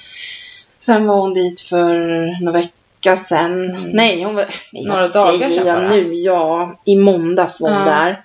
sen 0.79 1.07
var 1.07 1.17
hon 1.17 1.35
dit 1.35 1.61
för 1.61 1.95
några 2.45 2.59
vecka 2.59 3.17
sedan. 3.17 3.77
Nej, 3.93 4.23
hon 4.25 4.35
var, 4.35 4.45
nej, 4.73 4.85
Några 4.85 5.09
dagar 5.09 5.33
sedan 5.51 5.67
jag 5.67 5.81
bara. 5.81 5.89
nu? 5.89 6.15
Ja, 6.15 6.81
i 6.85 6.97
måndags 6.97 7.61
var 7.61 7.71
hon 7.71 7.79
Ja. 7.79 7.85
där. 7.85 8.23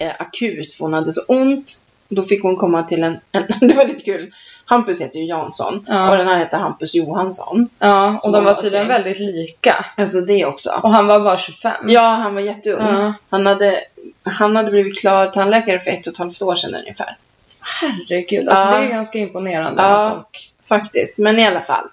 Eh, 0.00 0.12
akut, 0.18 0.72
för 0.72 0.84
hon 0.84 0.94
hade 0.94 1.12
så 1.12 1.20
ont. 1.28 1.78
Då 2.08 2.22
fick 2.22 2.42
hon 2.42 2.56
komma 2.56 2.82
till 2.82 3.02
en, 3.04 3.18
en 3.32 3.44
det 3.68 3.74
var 3.74 3.84
lite 3.84 4.02
kul. 4.02 4.32
Hampus 4.68 5.00
heter 5.00 5.18
ju 5.18 5.24
Jansson 5.26 5.84
Ja. 5.88 6.10
och 6.10 6.16
den 6.16 6.28
här 6.28 6.38
heter 6.38 6.56
Hampus 6.58 6.94
Johansson. 6.94 7.68
Ja, 7.78 8.18
och 8.26 8.32
de 8.32 8.44
var 8.44 8.54
tydligen 8.54 8.88
väldigt 8.88 9.18
lika. 9.20 9.84
Alltså 9.96 10.20
det 10.20 10.44
också. 10.46 10.70
Och 10.82 10.92
han 10.92 11.06
var 11.06 11.20
bara 11.20 11.36
25. 11.36 11.72
Ja, 11.88 12.00
han 12.00 12.34
var 12.34 12.40
jätteung. 12.40 12.86
Ja. 12.86 13.14
Han, 13.30 13.46
hade, 13.46 13.80
han 14.22 14.56
hade 14.56 14.70
blivit 14.70 14.98
klar 14.98 15.26
tandläkare 15.26 15.78
för 15.78 15.90
ett 15.90 16.06
och 16.06 16.12
ett 16.12 16.18
halvt 16.18 16.42
år 16.42 16.54
sedan 16.56 16.74
ungefär. 16.74 17.16
Herregud, 17.80 18.48
alltså 18.48 18.64
Ja. 18.64 18.78
det 18.78 18.84
är 18.86 18.88
ganska 18.90 19.18
imponerande 19.18 19.82
Ja. 19.82 20.10
folk. 20.14 20.52
Faktiskt, 20.62 21.18
men 21.18 21.38
i 21.38 21.46
alla 21.46 21.60
fall. 21.60 21.84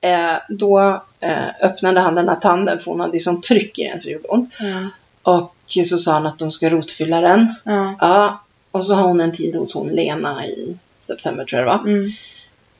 Eh, 0.00 0.34
då 0.48 1.02
eh, 1.20 1.48
öppnade 1.62 2.00
han 2.00 2.14
den 2.14 2.28
här 2.28 2.36
tanden 2.36 2.78
för 2.78 2.90
hon 2.90 3.00
hade 3.00 3.12
ju 3.16 3.20
sån 3.20 3.40
tryck 3.40 3.78
i 3.78 3.88
den 3.88 3.98
så 4.00 4.10
gjorde 4.10 4.28
hon. 4.28 4.50
Ja. 4.58 4.88
Och 5.32 5.54
så 5.86 5.98
sa 5.98 6.12
han 6.12 6.26
att 6.26 6.38
de 6.38 6.50
ska 6.50 6.70
rotfylla 6.70 7.20
den. 7.20 7.54
Ja. 7.64 7.94
Ja, 8.00 8.42
och 8.70 8.86
så 8.86 8.94
har 8.94 9.02
hon 9.02 9.20
en 9.20 9.32
tid 9.32 9.56
hos 9.56 9.74
hon 9.74 9.88
Lena 9.88 10.46
i 10.46 10.76
september 11.00 11.44
tror 11.44 11.62
jag 11.62 11.68
det 11.68 11.76
var. 11.76 11.88
Mm. 11.90 12.10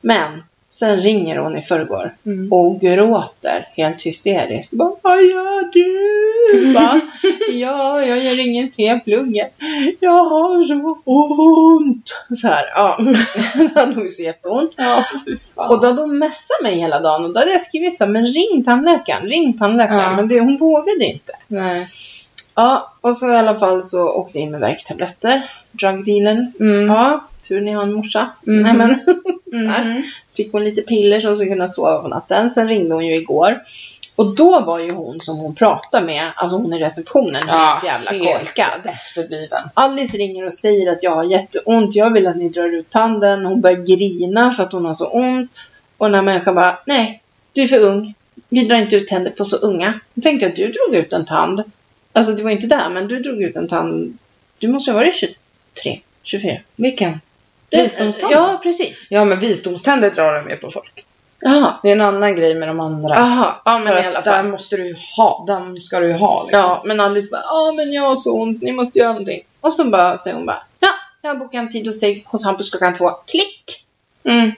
Men 0.01 0.43
sen 0.73 0.97
ringer 1.01 1.37
hon 1.37 1.57
i 1.57 1.61
förrgår 1.61 2.15
Mm. 2.25 2.53
och 2.53 2.79
gråter 2.79 3.67
helt 3.75 4.01
hysteriskt. 4.01 4.73
Bara, 4.73 4.95
Vad 5.01 5.17
gör 5.23 5.71
du? 5.73 6.73
Va? 6.73 6.99
ja, 7.51 8.01
jag 8.05 8.17
gör 8.17 8.47
ingen 8.47 8.71
T-pluggen. 8.71 9.47
Jag 9.99 10.23
har 10.23 10.61
så 10.61 10.97
ont. 11.05 12.15
Så 12.41 12.47
här, 12.47 12.65
ja. 12.75 12.97
Då 13.55 13.79
hade 13.79 13.93
hon 13.95 14.11
så 14.11 14.21
jätteont. 14.21 14.71
Ja. 14.77 15.03
Och 15.55 15.81
då 15.81 15.87
hade 15.87 16.01
hon 16.01 16.17
messat 16.17 16.61
mig 16.63 16.75
hela 16.75 16.99
dagen 16.99 17.25
och 17.25 17.33
då 17.33 17.39
hade 17.39 17.51
jag 17.51 17.61
skrivit 17.61 17.93
så 17.93 18.03
här, 18.05 18.11
men 18.11 18.25
ring 18.27 18.63
tandläkaren, 18.63 19.23
ring 19.27 19.57
tandläkaren. 19.57 19.99
Ja. 20.01 20.15
Men 20.15 20.27
det, 20.27 20.39
hon 20.39 20.57
vågade 20.57 21.05
inte. 21.05 21.33
Nej. 21.47 21.87
Ja, 22.55 22.93
och 23.01 23.17
så 23.17 23.31
i 23.33 23.35
alla 23.37 23.55
fall 23.55 23.83
så 23.83 24.09
åkte 24.09 24.37
jag 24.37 24.43
in 24.45 24.51
med 24.51 24.59
värktabletter, 24.59 25.41
drugdealen. 25.71 26.53
Mm. 26.59 26.87
Ja, 26.87 27.27
tur 27.47 27.61
ni 27.61 27.71
har 27.71 27.83
en 27.83 27.93
morsa. 27.93 28.29
Mhm. 28.41 28.61
Nej 28.61 28.73
men. 28.73 28.99
Mhm. 29.53 30.03
Fick 30.37 30.51
hon 30.51 30.63
lite 30.63 30.81
piller 30.81 31.19
så 31.19 31.27
hon 31.27 31.35
skulle 31.35 31.51
kunna 31.51 31.67
sova 31.67 32.01
på 32.01 32.07
natten. 32.07 32.51
Sen 32.51 32.67
ringde 32.67 32.95
hon 32.95 33.05
ju 33.07 33.15
igår. 33.15 33.61
Och 34.15 34.35
då 34.35 34.59
var 34.61 34.79
ju 34.79 34.91
hon 34.91 35.21
som 35.21 35.37
hon 35.37 35.55
pratade 35.55 36.05
med, 36.05 36.23
alltså 36.35 36.57
hon 36.57 36.73
i 36.73 36.79
receptionen, 36.79 37.41
Ja, 37.47 37.79
helt 37.83 37.85
jävla 37.85 38.11
helt 38.11 38.47
korkad. 38.55 38.93
efterbliven. 38.93 39.63
Alice 39.73 40.17
ringer 40.17 40.45
och 40.45 40.53
säger 40.53 40.91
att 40.91 41.03
jag 41.03 41.11
har 41.15 41.23
jätteont, 41.23 41.95
jag 41.95 42.13
vill 42.13 42.27
att 42.27 42.37
ni 42.37 42.49
drar 42.49 42.75
ut 42.79 42.89
tanden. 42.89 43.45
Hon 43.45 43.61
börjar 43.61 43.77
grina 43.77 44.51
för 44.51 44.63
att 44.63 44.73
hon 44.73 44.85
har 44.85 44.93
så 44.93 45.05
ont. 45.07 45.51
Och 45.97 46.05
den 46.07 46.15
här 46.15 46.21
människan 46.21 46.55
bara, 46.55 46.77
nej, 46.85 47.21
du 47.53 47.61
är 47.61 47.67
för 47.67 47.79
ung. 47.79 48.13
Vi 48.49 48.63
drar 48.63 48.77
inte 48.77 48.95
ut 48.95 49.07
tänder 49.07 49.31
på 49.31 49.45
så 49.45 49.57
unga. 49.57 49.93
Jag 50.13 50.23
tänkte 50.23 50.47
att 50.47 50.55
du 50.55 50.71
drog 50.71 50.95
ut 50.95 51.13
en 51.13 51.25
tand. 51.25 51.63
Alltså 52.13 52.33
det 52.33 52.43
var 52.43 52.51
inte 52.51 52.67
där, 52.67 52.89
men 52.89 53.07
du 53.07 53.19
drog 53.19 53.41
ut 53.41 53.55
en 53.55 53.67
tand. 53.67 54.17
Du 54.59 54.67
måste 54.67 54.91
ha 54.91 54.99
varit 54.99 55.15
23, 55.15 55.99
24. 56.23 56.59
Vilken? 56.75 57.21
Visdomständer? 57.71 58.37
Ja, 58.37 58.59
precis. 58.63 59.07
Ja, 59.09 59.25
men 59.25 59.39
visdomständer 59.39 60.11
drar 60.11 60.33
de 60.33 60.49
ju 60.49 60.57
på 60.57 60.71
folk. 60.71 61.05
Jaha. 61.41 61.79
Det 61.83 61.87
är 61.87 61.91
en 61.91 62.01
annan 62.01 62.35
grej 62.35 62.55
med 62.55 62.67
de 62.67 62.79
andra. 62.79 63.15
Jaha, 63.15 63.55
ja 63.65 63.79
men 63.79 63.87
För 63.87 64.03
i 64.03 64.05
alla 64.05 64.19
att 64.19 64.25
Där 64.25 64.31
fall. 64.31 64.47
måste 64.47 64.77
du 64.77 64.87
ju 64.87 64.95
ha, 65.17 65.43
den 65.47 65.81
ska 65.81 65.99
du 65.99 66.07
ju 66.07 66.13
ha 66.13 66.43
liksom. 66.43 66.59
Ja, 66.59 66.81
men 66.85 66.99
Alice 66.99 67.29
bara, 67.31 67.41
ja 67.41 67.73
men 67.75 67.93
jag 67.93 68.01
har 68.01 68.15
så 68.15 68.41
ont, 68.41 68.61
ni 68.61 68.71
måste 68.71 68.99
göra 68.99 69.09
någonting. 69.09 69.41
Och 69.61 69.73
så 69.73 69.89
bara 69.89 70.17
säger 70.17 70.35
hon 70.35 70.45
bara, 70.45 70.63
ja, 70.79 70.87
jag 71.21 71.29
har 71.29 71.35
bokat 71.35 71.53
en 71.53 71.71
tid 71.71 71.87
hos 71.87 71.99
dig 71.99 72.23
hos 72.27 72.45
Hampus 72.45 72.69
klockan 72.69 72.93
två. 72.93 73.11
Klick! 73.11 73.85
Mm. 74.23 74.51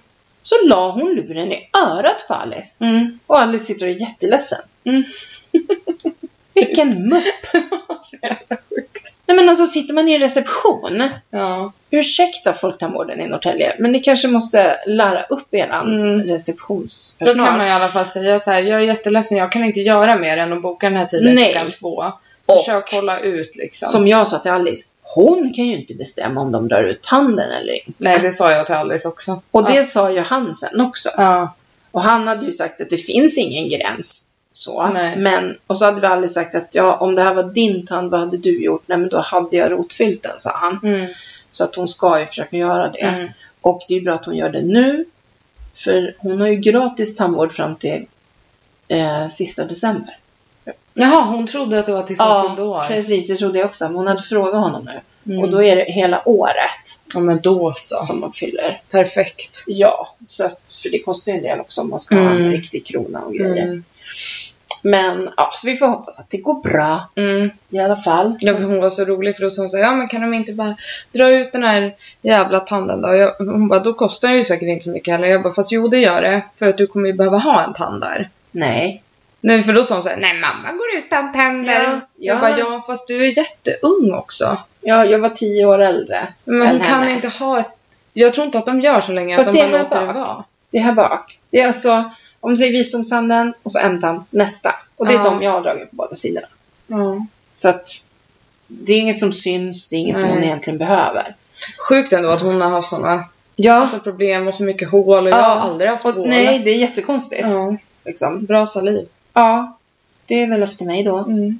Så 0.43 0.55
la 0.65 0.91
hon 0.91 1.15
luren 1.15 1.51
i 1.51 1.69
örat 1.87 2.25
på 2.27 2.33
Alice. 2.33 2.85
Mm. 2.85 3.19
Och 3.27 3.39
Alice 3.39 3.65
sitter 3.65 3.85
och 3.85 3.91
är 3.91 4.01
jätteledsen. 4.01 4.59
Mm. 4.83 5.03
Vilken 6.55 7.09
mupp! 7.09 7.23
Så 8.01 8.15
jävla 8.21 8.57
sjukt. 8.69 9.13
Nej 9.27 9.37
men 9.37 9.49
alltså 9.49 9.65
sitter 9.65 9.93
man 9.93 10.07
i 10.07 10.13
en 10.13 10.19
reception, 10.21 11.03
Ja. 11.29 11.71
ursäkta 11.89 12.53
Folktandvården 12.53 13.19
i 13.19 13.27
Norrtälje, 13.27 13.75
men 13.79 13.91
ni 13.91 13.99
kanske 13.99 14.27
måste 14.27 14.77
lära 14.87 15.23
upp 15.23 15.53
eran 15.53 16.01
Mm. 16.01 16.27
Då 16.27 16.33
receptionspersonal. 16.33 17.45
kan 17.47 17.57
man 17.57 17.67
i 17.67 17.71
alla 17.71 17.89
fall 17.89 18.05
säga 18.05 18.39
så 18.39 18.51
här, 18.51 18.61
jag 18.61 18.79
är 18.81 18.85
jätteledsen, 18.85 19.37
jag 19.37 19.51
kan 19.51 19.63
inte 19.63 19.79
göra 19.81 20.15
mer 20.15 20.37
än 20.37 20.53
att 20.53 20.61
boka 20.61 20.89
den 20.89 20.97
här 20.97 21.05
tiden 21.05 21.35
Nej. 21.35 21.51
klockan 21.53 21.71
två. 21.71 22.03
Och- 22.45 22.59
Försök 22.59 22.91
hålla 22.91 23.19
ut 23.19 23.55
liksom. 23.55 23.89
Som 23.89 24.07
jag 24.07 24.27
sa 24.27 24.39
till 24.39 24.51
Alice, 24.51 24.83
hon 25.15 25.53
kan 25.55 25.65
ju 25.65 25.75
inte 25.77 25.93
bestämma 25.93 26.41
om 26.41 26.51
de 26.51 26.67
drar 26.67 26.83
ut 26.83 27.01
tanden 27.03 27.51
eller 27.51 27.73
inte. 27.73 27.91
Nej, 27.97 28.19
det 28.21 28.31
sa 28.31 28.51
jag 28.51 28.65
till 28.65 28.75
Alice 28.75 29.07
också. 29.07 29.41
Och 29.51 29.65
det 29.71 29.83
sa 29.83 30.11
ju 30.11 30.19
han 30.19 30.55
sen 30.55 30.81
också. 30.81 31.09
Ja. 31.17 31.55
Och 31.91 32.03
han 32.03 32.27
hade 32.27 32.45
ju 32.45 32.51
sagt 32.51 32.81
att 32.81 32.89
det 32.89 32.97
finns 32.97 33.37
ingen 33.37 33.69
gräns 33.69 34.21
så. 34.57 34.87
Nej. 34.87 35.17
Men, 35.17 35.57
och 35.67 35.77
så 35.77 35.85
hade 35.85 36.01
vi 36.01 36.07
aldrig 36.07 36.29
sagt 36.29 36.55
att 36.55 36.75
ja, 36.75 36.95
om 36.97 37.15
det 37.15 37.21
här 37.21 37.33
var 37.33 37.43
din 37.43 37.85
tand, 37.85 38.11
vad 38.11 38.19
hade 38.19 38.37
du 38.37 38.63
gjort? 38.63 38.83
Nej, 38.85 38.97
men 38.97 39.09
då 39.09 39.21
hade 39.21 39.57
jag 39.57 39.71
rotfyllt 39.71 40.23
den, 40.23 40.39
sa 40.39 40.51
han. 40.53 40.79
Mm. 40.83 41.13
Så 41.49 41.63
att 41.63 41.75
hon 41.75 41.87
ska 41.87 42.19
ju 42.19 42.25
försöka 42.25 42.57
göra 42.57 42.87
det. 42.91 42.99
Mm. 42.99 43.29
Och 43.61 43.81
det 43.87 43.95
är 43.95 44.01
bra 44.01 44.13
att 44.13 44.25
hon 44.25 44.35
gör 44.35 44.49
det 44.49 44.61
nu. 44.61 45.05
För 45.73 46.15
hon 46.17 46.41
har 46.41 46.47
ju 46.47 46.55
gratis 46.55 47.15
tandvård 47.15 47.51
fram 47.51 47.75
till 47.75 48.05
eh, 48.87 49.27
sista 49.27 49.65
december. 49.65 50.17
Jaha, 50.93 51.21
hon 51.23 51.47
trodde 51.47 51.79
att 51.79 51.85
det 51.85 51.91
var 51.91 52.03
tills 52.03 52.19
hon 52.21 52.47
fyllde 52.47 52.61
år. 52.61 52.83
precis. 52.87 53.27
Det 53.27 53.35
trodde 53.35 53.59
jag 53.59 53.65
också. 53.65 53.85
Men 53.85 53.95
hon 53.95 54.07
hade 54.07 54.21
frågat 54.21 54.61
honom 54.61 54.85
nu. 54.85 54.99
Mm. 55.33 55.43
Och 55.43 55.51
då 55.51 55.63
är 55.63 55.75
det 55.75 55.83
hela 55.91 56.21
året 56.29 56.99
Ja, 57.13 57.19
men 57.19 57.41
då 57.41 57.73
så. 57.75 57.97
som 57.97 58.19
man 58.19 58.31
fyller. 58.31 58.81
Perfekt. 58.91 59.63
Ja, 59.67 60.09
så 60.27 60.45
att, 60.45 60.79
för 60.83 60.89
det 60.89 60.99
kostar 60.99 61.31
ju 61.31 61.37
en 61.37 61.43
del 61.43 61.59
också 61.59 61.81
om 61.81 61.89
man 61.89 61.99
ska 61.99 62.15
ha 62.15 62.21
Mm. 62.21 62.43
en 62.43 62.51
riktig 62.51 62.85
krona 62.85 63.21
och 63.21 63.33
grejer. 63.33 63.63
Mm. 63.65 63.83
Men 64.87 65.29
ja, 65.37 65.49
så 65.53 65.67
vi 65.67 65.75
får 65.75 65.87
hoppas 65.87 66.19
att 66.19 66.29
det 66.29 66.37
går 66.37 66.61
bra 66.61 67.09
Mm. 67.15 67.49
i 67.69 67.79
alla 67.79 67.95
fall. 67.95 68.37
Ja, 68.39 68.55
för 68.55 68.63
hon 68.63 68.79
var 68.81 68.89
så 68.89 69.05
rolig 69.05 69.35
för 69.35 69.43
då 69.43 69.49
sa 69.49 69.61
hon 69.61 69.69
så 69.69 69.77
här, 69.77 69.83
ja 69.83 69.91
men 69.95 70.07
kan 70.07 70.21
de 70.21 70.33
inte 70.33 70.53
bara 70.53 70.75
dra 71.11 71.29
ut 71.29 71.51
den 71.53 71.63
här 71.63 71.95
jävla 72.21 72.59
tanden 72.59 73.01
då? 73.01 73.15
Jag, 73.15 73.33
hon 73.37 73.67
bara, 73.67 73.79
då 73.79 73.93
kostar 73.93 74.27
det 74.29 74.35
ju 74.35 74.43
säkert 74.43 74.67
inte 74.67 74.85
så 74.85 74.91
mycket 74.91 75.11
heller. 75.13 75.27
Jag 75.27 75.43
bara, 75.43 75.53
fast 75.53 75.71
jo 75.71 75.87
det 75.87 75.97
gör 75.97 76.21
det. 76.21 76.41
För 76.55 76.67
att 76.67 76.77
du 76.77 76.87
kommer 76.87 77.07
ju 77.07 77.13
behöva 77.13 77.37
ha 77.37 77.63
en 77.63 77.73
tand 77.73 78.01
där. 78.01 78.29
Nej. 78.51 79.01
Nej, 79.41 79.61
för 79.61 79.73
då 79.73 79.83
sa 79.83 79.95
hon 79.95 80.03
så 80.03 80.09
här, 80.09 80.17
nej 80.17 80.33
mamma 80.33 80.71
går 80.71 80.97
utan 80.97 81.33
tänder. 81.33 81.83
Ja, 81.83 81.99
Jag 82.17 82.35
ja. 82.35 82.39
bara, 82.41 82.59
ja 82.59 82.81
fast 82.87 83.07
du 83.07 83.25
är 83.25 83.37
jätteung 83.37 84.13
också. 84.13 84.57
Ja, 84.81 85.05
jag 85.05 85.19
var 85.19 85.29
tio 85.29 85.65
år 85.65 85.79
äldre. 85.79 86.27
Men 86.43 86.61
än 86.61 86.67
hon 86.67 86.79
kan 86.79 86.99
henne. 86.99 87.11
inte 87.11 87.27
ha 87.27 87.59
ett... 87.59 87.67
Jag 88.13 88.33
tror 88.33 88.45
inte 88.45 88.57
att 88.57 88.65
de 88.65 88.81
gör 88.81 89.01
så 89.01 89.11
länge 89.11 89.35
Fast 89.35 89.49
att 89.49 89.55
de 89.55 89.61
det 89.61 89.67
är 89.67 89.71
bara 89.71 89.77
här 89.77 89.83
låter 89.83 89.99
det 90.01 90.05
bak. 90.13 90.15
vara. 90.27 90.43
Det 90.71 90.77
är 90.77 90.81
här 90.81 90.93
bak. 90.93 91.39
Det 91.51 91.61
är 91.61 91.67
alltså, 91.67 92.03
om 92.45 92.51
du 92.51 92.57
säger 92.57 92.71
visdomstanden 92.71 93.53
och 93.63 93.71
så 93.71 93.79
en 93.79 94.01
tand, 94.01 94.23
nästa. 94.29 94.75
Och 94.95 95.07
det 95.07 95.13
är 95.13 95.17
Ja. 95.17 95.23
de 95.23 95.41
jag 95.43 95.51
har 95.51 95.61
dragit 95.61 95.89
på 95.89 95.95
båda 95.95 96.15
sidorna. 96.15 96.47
Ja. 96.87 97.25
Så 97.55 97.69
att 97.69 97.89
det 98.67 98.93
är 98.93 98.99
inget 98.99 99.19
som 99.19 99.31
syns, 99.31 99.89
det 99.89 99.95
är 99.95 99.99
inget 99.99 100.17
som 100.19 100.27
Nej. 100.27 100.35
hon 100.35 100.43
egentligen 100.43 100.77
behöver. 100.79 101.35
Sjukt 101.89 102.13
ändå 102.13 102.29
att 102.29 102.41
hon 102.41 102.61
har 102.61 102.69
haft 102.69 102.89
sådana 102.89 103.23
Ja, 103.55 103.73
alltså, 103.73 103.99
problem 103.99 104.47
och 104.47 104.53
så 104.53 104.63
mycket 104.63 104.89
hål 104.91 105.23
och 105.25 105.29
jag 105.31 105.39
Ja. 105.39 105.43
har 105.43 105.55
aldrig 105.55 105.89
haft 105.89 106.05
och, 106.05 106.13
hål. 106.13 106.27
nej, 106.27 106.59
det 106.59 106.69
är 106.71 106.77
jättekonstigt. 106.77 107.41
Ja, 107.41 107.75
Liksom. 108.05 108.45
bra 108.45 108.65
saliv. 108.65 109.07
Ja, 109.33 109.77
det 110.25 110.41
är 110.43 110.47
väl 110.49 110.67
till 110.67 110.87
mig 110.87 111.03
då. 111.03 111.17
Mm. 111.17 111.59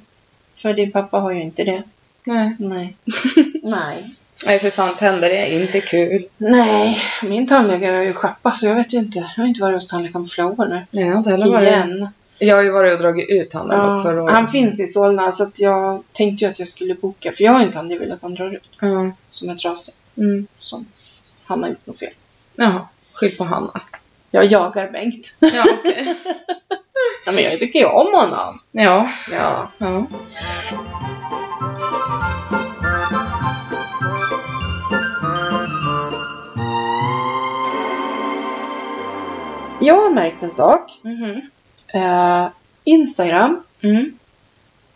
För 0.56 0.74
din 0.74 0.92
pappa 0.92 1.18
har 1.18 1.32
ju 1.32 1.42
inte 1.42 1.64
det. 1.64 1.82
Nej. 2.24 2.56
Nej. 2.58 2.96
Nej. 3.62 4.04
Nej 4.44 4.58
för 4.58 4.70
fan, 4.70 4.94
tänder 4.96 5.30
är 5.30 5.60
inte 5.62 5.80
kul. 5.80 6.26
Nej, 6.36 6.98
min 7.22 7.48
tandläkare 7.48 7.96
har 7.96 8.02
ju 8.02 8.12
schappat 8.12 8.54
så 8.54 8.66
jag 8.66 8.74
vet 8.74 8.94
ju 8.94 8.98
inte. 8.98 9.18
Jag 9.18 9.42
har 9.42 9.48
inte 9.48 9.60
varit 9.60 9.74
hos 9.76 9.88
tandläkaren 9.88 10.24
på 10.24 10.28
flera 10.28 10.46
år 10.46 10.66
nu. 10.66 10.86
Nej, 10.90 11.04
jag 11.04 11.12
har 11.12 11.18
inte 11.18 11.30
heller 11.30 11.46
varit... 11.46 11.68
Igen. 11.68 12.08
Jag 12.38 12.56
har 12.56 12.62
ju 12.62 12.70
varit 12.70 12.92
och 12.92 12.98
dragit 12.98 13.28
ut 13.28 13.54
handen 13.54 13.78
Ja, 13.78 14.02
förra 14.02 14.22
året. 14.22 14.34
han 14.34 14.48
finns 14.48 14.80
i 14.80 14.86
Solna 14.86 15.32
så 15.32 15.42
att 15.42 15.60
jag 15.60 16.02
tänkte 16.12 16.44
ju 16.44 16.50
att 16.50 16.58
jag 16.58 16.68
skulle 16.68 16.94
boka. 16.94 17.32
För 17.32 17.44
jag 17.44 17.52
har 17.52 17.66
tand 17.66 17.92
jag 17.92 17.98
vill 17.98 18.12
att 18.12 18.22
han 18.22 18.34
drar 18.34 18.54
ut. 18.54 18.62
Ja. 18.80 19.10
Som 19.30 19.48
är 19.48 19.54
trasig. 19.54 19.94
Mm. 20.16 20.46
Som 20.56 20.86
han 21.48 21.62
har 21.62 21.68
gjort 21.68 21.86
något 21.86 21.98
fel. 21.98 22.12
Jaha, 22.54 22.88
skyll 23.12 23.36
på 23.36 23.44
Hanna. 23.44 23.80
Jag 24.30 24.44
jagar 24.44 24.90
Bengt. 24.90 25.36
Ja, 25.40 25.64
okej. 25.78 26.14
Ja, 27.26 27.32
men 27.32 27.44
jag 27.44 27.58
tycker 27.58 27.78
ju 27.78 27.84
om 27.86 28.06
honom. 28.12 28.60
ja. 28.72 29.10
Ja. 29.32 29.70
ja. 29.78 30.06
Jag 39.80 39.94
har 39.94 40.10
märkt 40.10 40.42
en 40.42 40.50
sak. 40.50 41.00
Mhm. 41.02 41.40
Eh, 41.94 42.48
Instagram. 42.84 43.62
Mm. 43.82 44.18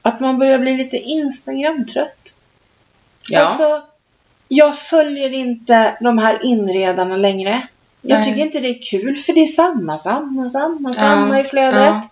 Att 0.02 0.20
man 0.20 0.38
börjar 0.38 0.58
bli 0.58 0.76
lite 0.76 0.96
Instagram-trött. 0.96 2.36
Ja. 3.28 3.40
Alltså, 3.40 3.82
jag 4.48 4.78
följer 4.78 5.32
inte 5.32 5.96
de 6.00 6.18
här 6.18 6.38
inredarna 6.42 7.16
längre. 7.16 7.62
Jag 8.02 8.16
Nej. 8.18 8.24
tycker 8.24 8.42
inte 8.42 8.60
det 8.60 8.68
är 8.68 8.82
kul 8.90 9.16
för 9.16 9.32
det 9.32 9.40
är 9.40 9.46
samma, 9.46 9.98
samma, 9.98 10.48
samma, 10.48 10.92
samma 10.92 11.40
i 11.40 11.44
flödet. 11.44 11.80
Ja. 11.84 12.08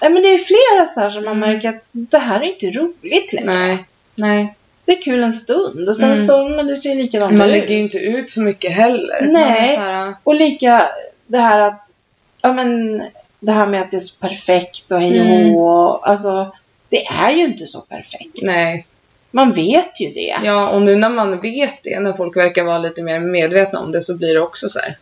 Ja, 0.00 0.08
men 0.08 0.22
det 0.22 0.28
är 0.28 0.38
flera 0.38 0.86
så 0.86 1.00
här 1.00 1.10
som 1.10 1.24
man 1.24 1.36
Mm. 1.36 1.50
märker 1.50 1.68
att 1.68 1.84
det 1.92 2.18
här 2.18 2.40
är 2.40 2.44
inte 2.44 2.66
roligt 2.80 3.32
längre. 3.32 3.56
Nej. 3.56 3.84
Nej. 4.14 4.54
Det 4.84 4.92
är 4.92 5.02
kul 5.02 5.22
en 5.22 5.32
stund 5.32 5.88
och 5.88 5.96
sen 5.96 6.12
Mm. 6.12 6.26
så, 6.26 6.48
men 6.48 6.66
det 6.66 6.76
ser 6.76 6.94
likadant 6.94 7.38
Man 7.38 7.46
ut. 7.48 7.52
lägger 7.52 7.74
ju 7.74 7.82
inte 7.82 7.98
ut 7.98 8.30
så 8.30 8.40
mycket 8.40 8.72
heller. 8.72 9.28
Nej. 9.32 9.78
Man 9.78 9.86
här, 9.86 10.14
Och 10.24 10.34
lika 10.34 10.88
det 11.32 11.38
här 11.38 11.60
att, 11.60 11.88
ja 12.42 12.52
men, 12.52 13.02
det 13.40 13.52
här 13.52 13.66
med 13.66 13.80
att 13.82 13.90
det 13.90 13.96
är 13.96 14.00
så 14.00 14.20
perfekt 14.20 14.92
och 14.92 15.00
hej 15.00 15.20
och 15.20 15.26
Mm. 15.26 15.54
och- 15.56 16.08
Alltså, 16.08 16.52
det 16.88 17.06
är 17.06 17.30
ju 17.30 17.44
inte 17.44 17.66
så 17.66 17.80
perfekt. 17.80 18.42
nej. 18.42 18.86
Man 19.30 19.52
vet 19.52 20.00
ju 20.00 20.08
det. 20.10 20.36
Ja, 20.44 20.68
och 20.68 20.82
nu 20.82 20.96
när 20.96 21.10
man 21.10 21.40
vet 21.40 21.82
det, 21.84 22.00
när 22.00 22.12
folk 22.12 22.36
verkar 22.36 22.64
vara 22.64 22.78
lite 22.78 23.02
mer 23.02 23.20
medvetna 23.20 23.78
om 23.80 23.92
det, 23.92 24.00
så 24.02 24.16
blir 24.16 24.34
det 24.34 24.40
också 24.40 24.68
så 24.68 24.78
här. 24.80 24.94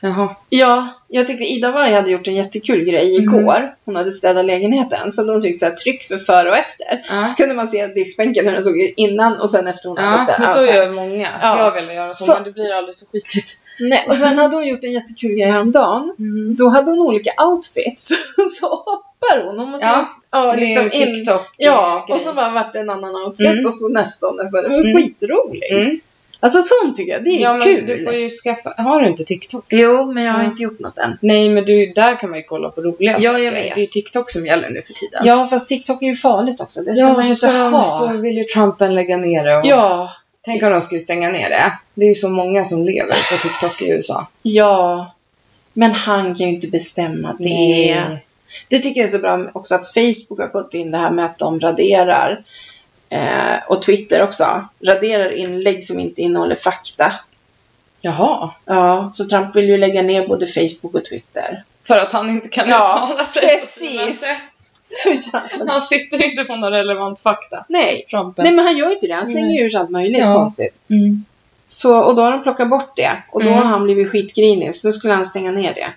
Jaha. 0.00 0.28
Ja, 0.48 0.88
jag 1.08 1.26
tyckte 1.26 1.44
Ida 1.44 1.70
Warg 1.72 1.92
hade 1.92 2.10
gjort 2.10 2.26
en 2.28 2.34
jättekul 2.34 2.84
grej 2.84 3.16
Mm. 3.16 3.22
igår. 3.40 3.74
Hon 3.84 3.96
hade 3.96 4.12
städat 4.12 4.44
lägenheten. 4.44 5.12
Så 5.12 5.22
de 5.22 5.40
tryckte 5.40 5.58
så 5.58 5.66
här, 5.66 5.72
tryck 5.72 6.04
för 6.04 6.18
före 6.18 6.50
och 6.50 6.56
efter. 6.56 6.86
Ja. 7.10 7.24
Så 7.24 7.36
kunde 7.36 7.54
man 7.54 7.66
se 7.68 7.86
diskbänken 7.86 8.44
hur 8.44 8.52
den 8.52 8.62
såg 8.62 8.78
ut 8.78 8.94
innan 8.96 9.40
och 9.40 9.50
sen 9.50 9.66
efter 9.66 9.88
hon 9.88 9.98
hade 9.98 10.10
Ja, 10.10 10.18
städat. 10.18 10.38
men 10.40 10.48
så 10.52 10.58
Alltså, 10.58 10.74
gör 10.74 10.90
många. 10.90 11.28
Ja. 11.42 11.58
Jag 11.58 11.72
vill 11.86 11.96
göra 11.96 12.14
så, 12.14 12.24
Så- 12.24 12.32
men 12.34 12.44
det 12.44 12.52
blir 12.52 12.74
aldrig 12.74 12.94
så 12.94 13.06
skitigt. 13.06 13.48
Nej, 13.80 14.04
och 14.08 14.14
sen 14.16 14.38
hade 14.38 14.56
hon 14.56 14.66
gjort 14.66 14.84
en 14.84 14.92
jättekul 14.92 15.30
grej 15.30 15.50
häromdagen. 15.50 16.14
Mm. 16.18 16.54
Då 16.54 16.68
hade 16.68 16.90
hon 16.90 17.00
olika 17.00 17.30
outfits. 17.50 18.08
så 18.60 18.66
hoppar 18.66 19.44
hon. 19.46 19.58
Hon 19.58 19.70
måste 19.70 19.86
Ja, 19.86 20.08
ja, 20.30 20.54
liksom 20.54 20.84
en 20.86 20.92
in. 20.92 21.14
TikTok. 21.16 21.42
Ja, 21.56 22.06
och 22.08 22.20
så 22.20 22.32
bara 22.32 22.50
vart 22.50 22.72
det 22.72 22.78
en 22.78 22.90
annan 22.90 23.14
outfit 23.16 23.46
Mm. 23.46 23.66
och 23.66 23.74
så 23.74 23.88
nästa 23.88 24.26
och 24.26 24.36
nästa. 24.36 24.62
Det 24.62 24.68
var 24.68 24.74
Mm. 24.76 24.96
skitroligt. 24.96 25.72
Mm. 25.72 26.00
Alltså 26.40 26.58
sånt 26.62 26.96
tycker 26.96 27.12
jag, 27.12 27.24
det 27.24 27.30
är 27.30 27.40
Ja, 27.42 27.58
kul. 27.64 27.86
du 27.86 28.04
får 28.04 28.14
ju 28.14 28.28
skaffa... 28.28 28.74
Har 28.76 29.00
du 29.02 29.08
inte 29.08 29.24
TikTok? 29.24 29.64
Jo, 29.68 30.12
men 30.12 30.24
jag 30.24 30.32
har 30.32 30.42
Ja. 30.42 30.46
inte 30.50 30.62
gjort 30.62 30.78
något 30.78 30.98
än. 30.98 31.18
Nej, 31.20 31.48
men 31.48 31.64
du, 31.64 31.92
där 31.94 32.20
kan 32.20 32.30
man 32.30 32.38
ju 32.38 32.44
kolla 32.44 32.70
på 32.70 32.80
roliga 32.80 33.12
Ja, 33.20 33.30
saker. 33.30 33.44
jag 33.44 33.52
vet. 33.52 33.74
Det 33.74 33.80
är 33.80 33.82
ju 33.82 33.86
TikTok 33.86 34.30
som 34.30 34.46
gäller 34.46 34.70
nu 34.70 34.82
för 34.82 34.92
tiden. 34.92 35.22
Ja, 35.24 35.46
fast 35.46 35.68
TikTok 35.68 36.02
är 36.02 36.06
ju 36.06 36.14
farligt 36.14 36.60
också. 36.60 36.82
Det 36.82 36.96
ska 36.96 37.04
Ja, 37.06 37.12
man 37.12 37.22
ju 37.26 37.32
inte 37.32 37.46
ha. 37.46 37.82
så 37.82 38.16
vill 38.18 38.36
ju 38.36 38.44
Trumpen 38.44 38.94
lägga 38.94 39.16
ner 39.16 39.44
det. 39.44 39.56
Och 39.56 39.66
Ja, 39.66 40.10
Tänk 40.42 40.62
om 40.62 40.70
de 40.70 40.80
skulle 40.80 41.00
stänga 41.00 41.28
ner 41.30 41.50
det. 41.50 41.72
Det 41.94 42.04
är 42.04 42.08
ju 42.08 42.14
så 42.14 42.28
många 42.28 42.64
som 42.64 42.84
lever 42.84 43.10
på 43.30 43.42
TikTok 43.48 43.82
i 43.82 43.88
USA. 43.88 44.26
ja. 44.42 45.14
Men 45.72 45.92
han 45.92 46.34
kan 46.34 46.46
ju 46.48 46.54
inte 46.54 46.68
bestämma 46.68 47.28
det. 47.38 47.44
Nej. 47.44 48.24
Det 48.68 48.78
tycker 48.78 49.00
jag 49.00 49.08
är 49.08 49.12
så 49.12 49.18
bra 49.18 49.50
också 49.52 49.74
att 49.74 49.86
Facebook 49.94 50.38
har 50.40 50.48
gått 50.52 50.74
in 50.74 50.90
det 50.90 50.98
här 50.98 51.10
med 51.10 51.24
att 51.24 51.38
de 51.38 51.60
raderar 51.60 52.44
eh, 53.10 53.56
och 53.68 53.82
Twitter 53.82 54.22
också 54.22 54.64
raderar 54.86 55.32
inlägg 55.32 55.84
som 55.84 56.00
inte 56.00 56.22
innehåller 56.22 56.56
fakta. 56.56 57.12
Jaha. 58.00 58.50
Ja, 58.64 59.10
så 59.12 59.24
Trump 59.24 59.56
vill 59.56 59.68
ju 59.68 59.78
lägga 59.78 60.02
ner 60.02 60.28
både 60.28 60.46
Facebook 60.46 60.94
och 60.94 61.04
Twitter. 61.04 61.64
För 61.84 61.98
att 61.98 62.12
han 62.12 62.30
inte 62.30 62.48
kan 62.48 62.68
Ja, 62.68 63.04
uttala 63.06 63.24
sig. 63.24 63.42
precis. 63.42 64.24
Så 64.82 65.08
jävla... 65.08 65.72
Han 65.72 65.80
sitter 65.80 66.24
inte 66.24 66.44
på 66.44 66.56
någon 66.56 66.72
relevant 66.72 67.20
fakta. 67.20 67.64
Nej. 67.68 68.06
Trumpen. 68.10 68.44
Nej, 68.44 68.54
men 68.54 68.64
han 68.64 68.76
gör 68.76 68.86
ju 68.86 68.92
inte 68.92 69.06
det. 69.06 69.14
Han 69.14 69.26
slänger 69.26 69.58
ju 69.58 69.64
ur 69.64 69.70
sig 69.70 69.80
allt 69.80 69.90
möjligt 69.90 70.20
Ja. 70.20 70.34
konstigt. 70.34 70.74
Mm. 70.90 71.24
Så, 71.66 71.98
och 71.98 72.14
då 72.16 72.22
har 72.22 72.30
de 72.32 72.42
plockat 72.42 72.70
bort 72.70 72.96
det. 72.96 73.10
Och 73.30 73.42
då 73.44 73.50
Mm. 73.50 73.62
har 73.62 73.68
han 73.68 73.84
blivit 73.84 74.10
skitgrinig, 74.10 74.74
så 74.74 74.88
då 74.88 74.92
skulle 74.92 75.12
han 75.14 75.24
stänga 75.24 75.52
ner 75.52 75.74
det. 75.74 75.88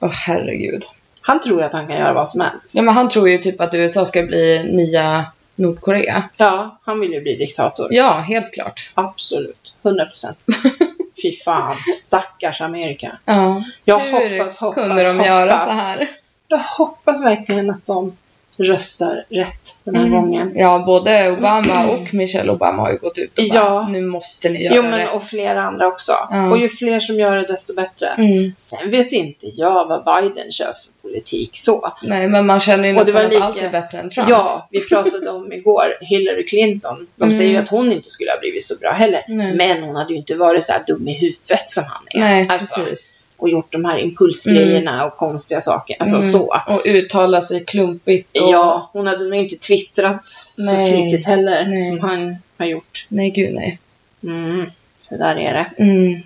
Åh 0.00 0.10
herregud. 0.26 0.82
Han 1.20 1.40
tror 1.40 1.62
att 1.62 1.72
han 1.72 1.86
kan 1.88 1.96
göra 1.96 2.12
vad 2.12 2.28
som 2.28 2.40
helst. 2.40 2.70
Ja, 2.74 2.82
men 2.82 2.94
han 2.94 3.08
tror 3.08 3.28
ju 3.28 3.38
typ 3.38 3.60
att 3.60 3.74
USA 3.74 4.04
ska 4.04 4.22
bli 4.22 4.70
nya 4.72 5.26
Nordkorea. 5.58 6.22
Ja, 6.38 6.78
han 6.84 7.00
vill 7.00 7.12
ju 7.12 7.20
bli 7.20 7.34
diktator. 7.34 7.88
Ja, 7.90 8.12
helt 8.12 8.54
klart. 8.54 8.90
Absolut. 8.94 9.74
100 9.82 10.04
procent. 10.06 10.38
Fy 11.22 11.32
fan, 11.32 11.74
stackars 11.76 12.60
Amerika. 12.60 13.18
Ja. 13.24 13.64
Jag 13.84 13.98
Hur 13.98 14.38
hoppas, 14.38 14.58
hoppas, 14.58 14.74
kunde 14.74 15.02
de 15.02 15.10
hoppas. 15.12 15.26
göra 15.26 15.58
så 15.58 15.70
här? 15.70 16.08
Jag 16.48 16.58
hoppas 16.58 17.24
verkligen 17.24 17.70
att 17.70 17.86
de 17.86 18.16
röstar 18.58 19.24
rätt 19.28 19.78
den 19.84 19.94
här 19.96 20.06
Mm. 20.06 20.20
gången. 20.20 20.52
Ja, 20.54 20.82
både 20.86 21.30
Obama 21.32 21.86
och 21.88 22.14
Michelle 22.14 22.52
Obama 22.52 22.82
har 22.82 22.90
ju 22.90 22.98
gått 22.98 23.18
ut 23.18 23.38
och 23.38 23.44
bara, 23.50 23.58
Ja. 23.64 23.88
nu 23.88 24.00
måste 24.02 24.48
ni 24.48 24.62
göra 24.64 24.74
Jo, 24.76 24.82
men 24.82 24.98
rätt. 24.98 25.14
och 25.14 25.22
flera 25.22 25.62
andra 25.62 25.86
också. 25.86 26.12
Ja. 26.30 26.50
Och 26.50 26.58
ju 26.58 26.68
fler 26.68 27.00
som 27.00 27.16
gör 27.20 27.36
det, 27.36 27.42
desto 27.46 27.74
bättre. 27.74 28.08
Mm. 28.08 28.52
Sen 28.56 28.90
vet 28.90 29.12
inte 29.12 29.46
jag 29.46 29.86
vad 29.88 30.04
Biden 30.04 30.50
kör 30.52 30.66
för 30.66 31.02
politik 31.08 31.50
så. 31.52 31.92
Nej, 32.02 32.28
men 32.28 32.46
man 32.46 32.60
känner 32.60 32.88
ju 32.88 32.96
Och 32.96 33.04
det 33.06 33.12
nästan 33.12 33.30
var 33.30 33.36
att 33.36 33.42
allt 33.42 33.62
är 33.62 33.70
bättre 33.70 33.98
än 33.98 34.10
Trump. 34.10 34.28
Ja, 34.30 34.68
vi 34.70 34.80
pratade 34.88 35.30
om 35.30 35.52
igår 35.52 35.84
Hillary 36.00 36.46
Clinton. 36.46 37.06
De 37.16 37.22
Mm. 37.24 37.32
säger 37.32 37.50
ju 37.50 37.56
att 37.56 37.68
hon 37.68 37.92
inte 37.92 38.10
skulle 38.10 38.30
ha 38.30 38.38
blivit 38.38 38.64
så 38.64 38.76
bra 38.76 38.92
heller. 38.92 39.22
Nej. 39.28 39.54
Men 39.56 39.82
hon 39.82 39.96
hade 39.96 40.12
ju 40.12 40.18
inte 40.18 40.34
varit 40.34 40.64
så 40.64 40.72
här 40.72 40.82
dum 40.86 41.08
i 41.08 41.12
huvudet 41.14 41.70
som 41.70 41.84
han 41.88 42.02
är. 42.10 42.18
Nej, 42.28 42.46
Alltså, 42.50 42.80
precis. 42.80 43.22
Och 43.38 43.48
gjort 43.50 43.72
de 43.72 43.84
här 43.84 43.98
impulsgrejerna 43.98 45.04
och 45.04 45.16
konstiga 45.16 45.60
saker. 45.60 45.96
Alltså 46.00 46.16
Mm. 46.16 46.30
så. 46.32 46.56
Och 46.66 46.82
uttala 46.84 47.40
sig 47.40 47.64
klumpigt. 47.64 48.38
Och... 48.40 48.50
Ja, 48.50 48.90
hon 48.92 49.06
hade 49.06 49.24
nog 49.24 49.34
inte 49.34 49.56
twittrat 49.56 50.26
så 50.26 50.42
Nej. 50.56 50.92
flitigt 50.92 51.26
heller 51.26 51.66
Nej. 51.66 51.88
som 51.88 52.00
han 52.00 52.36
har 52.58 52.66
gjort. 52.66 53.06
Nej, 53.08 53.30
gud 53.30 53.54
nej. 53.54 53.78
Mm. 54.22 54.70
Så 55.00 55.16
där 55.16 55.36
är 55.36 55.52
det. 55.52 55.82
Mm. 55.82 56.22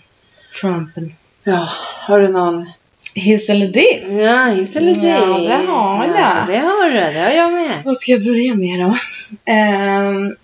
Trumpen. 0.61 1.14
Ja, 1.44 1.68
har 2.07 2.20
du 2.20 2.29
någon 2.29 2.70
Hiss 3.14 3.51
eller 3.51 3.66
diss? 3.66 4.20
Ja, 4.20 4.44
hiss 4.46 4.77
eller 4.77 4.94
diss? 4.94 5.05
Ja, 5.05 5.38
det 5.38 5.72
har 5.72 6.07
jag. 6.07 6.16
Alltså, 6.16 6.53
det 6.53 6.59
har 6.59 6.90
du, 6.90 7.14
det 7.14 7.20
har 7.20 7.31
jag 7.31 7.53
med. 7.53 7.83
Vad 7.85 7.96
ska 7.96 8.12
jag 8.12 8.25
börja 8.25 8.55
med 8.55 8.81
då? 8.81 8.96
Ehm, 9.53 10.37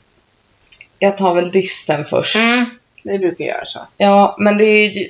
jag 0.99 1.19
tar 1.19 1.35
väl 1.35 1.51
dissen 1.51 2.05
först. 2.05 2.37
Mm. 2.37 2.65
Vi 3.03 3.19
brukar 3.19 3.45
göra 3.45 3.65
så. 3.65 3.81
Ja, 3.97 4.37
men 4.39 4.59
det 4.59 4.65
är 4.65 4.99
ju, 4.99 5.07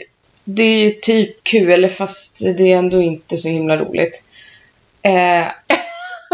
det 0.50 0.62
är 0.62 0.82
ju 0.82 0.90
typ 0.90 1.44
kul, 1.44 1.88
fast 1.88 2.40
det 2.40 2.72
är 2.72 2.78
ändå 2.78 3.02
inte 3.02 3.36
så 3.36 3.48
himla 3.48 3.76
roligt. 3.76 4.24
Eh, 5.02 5.46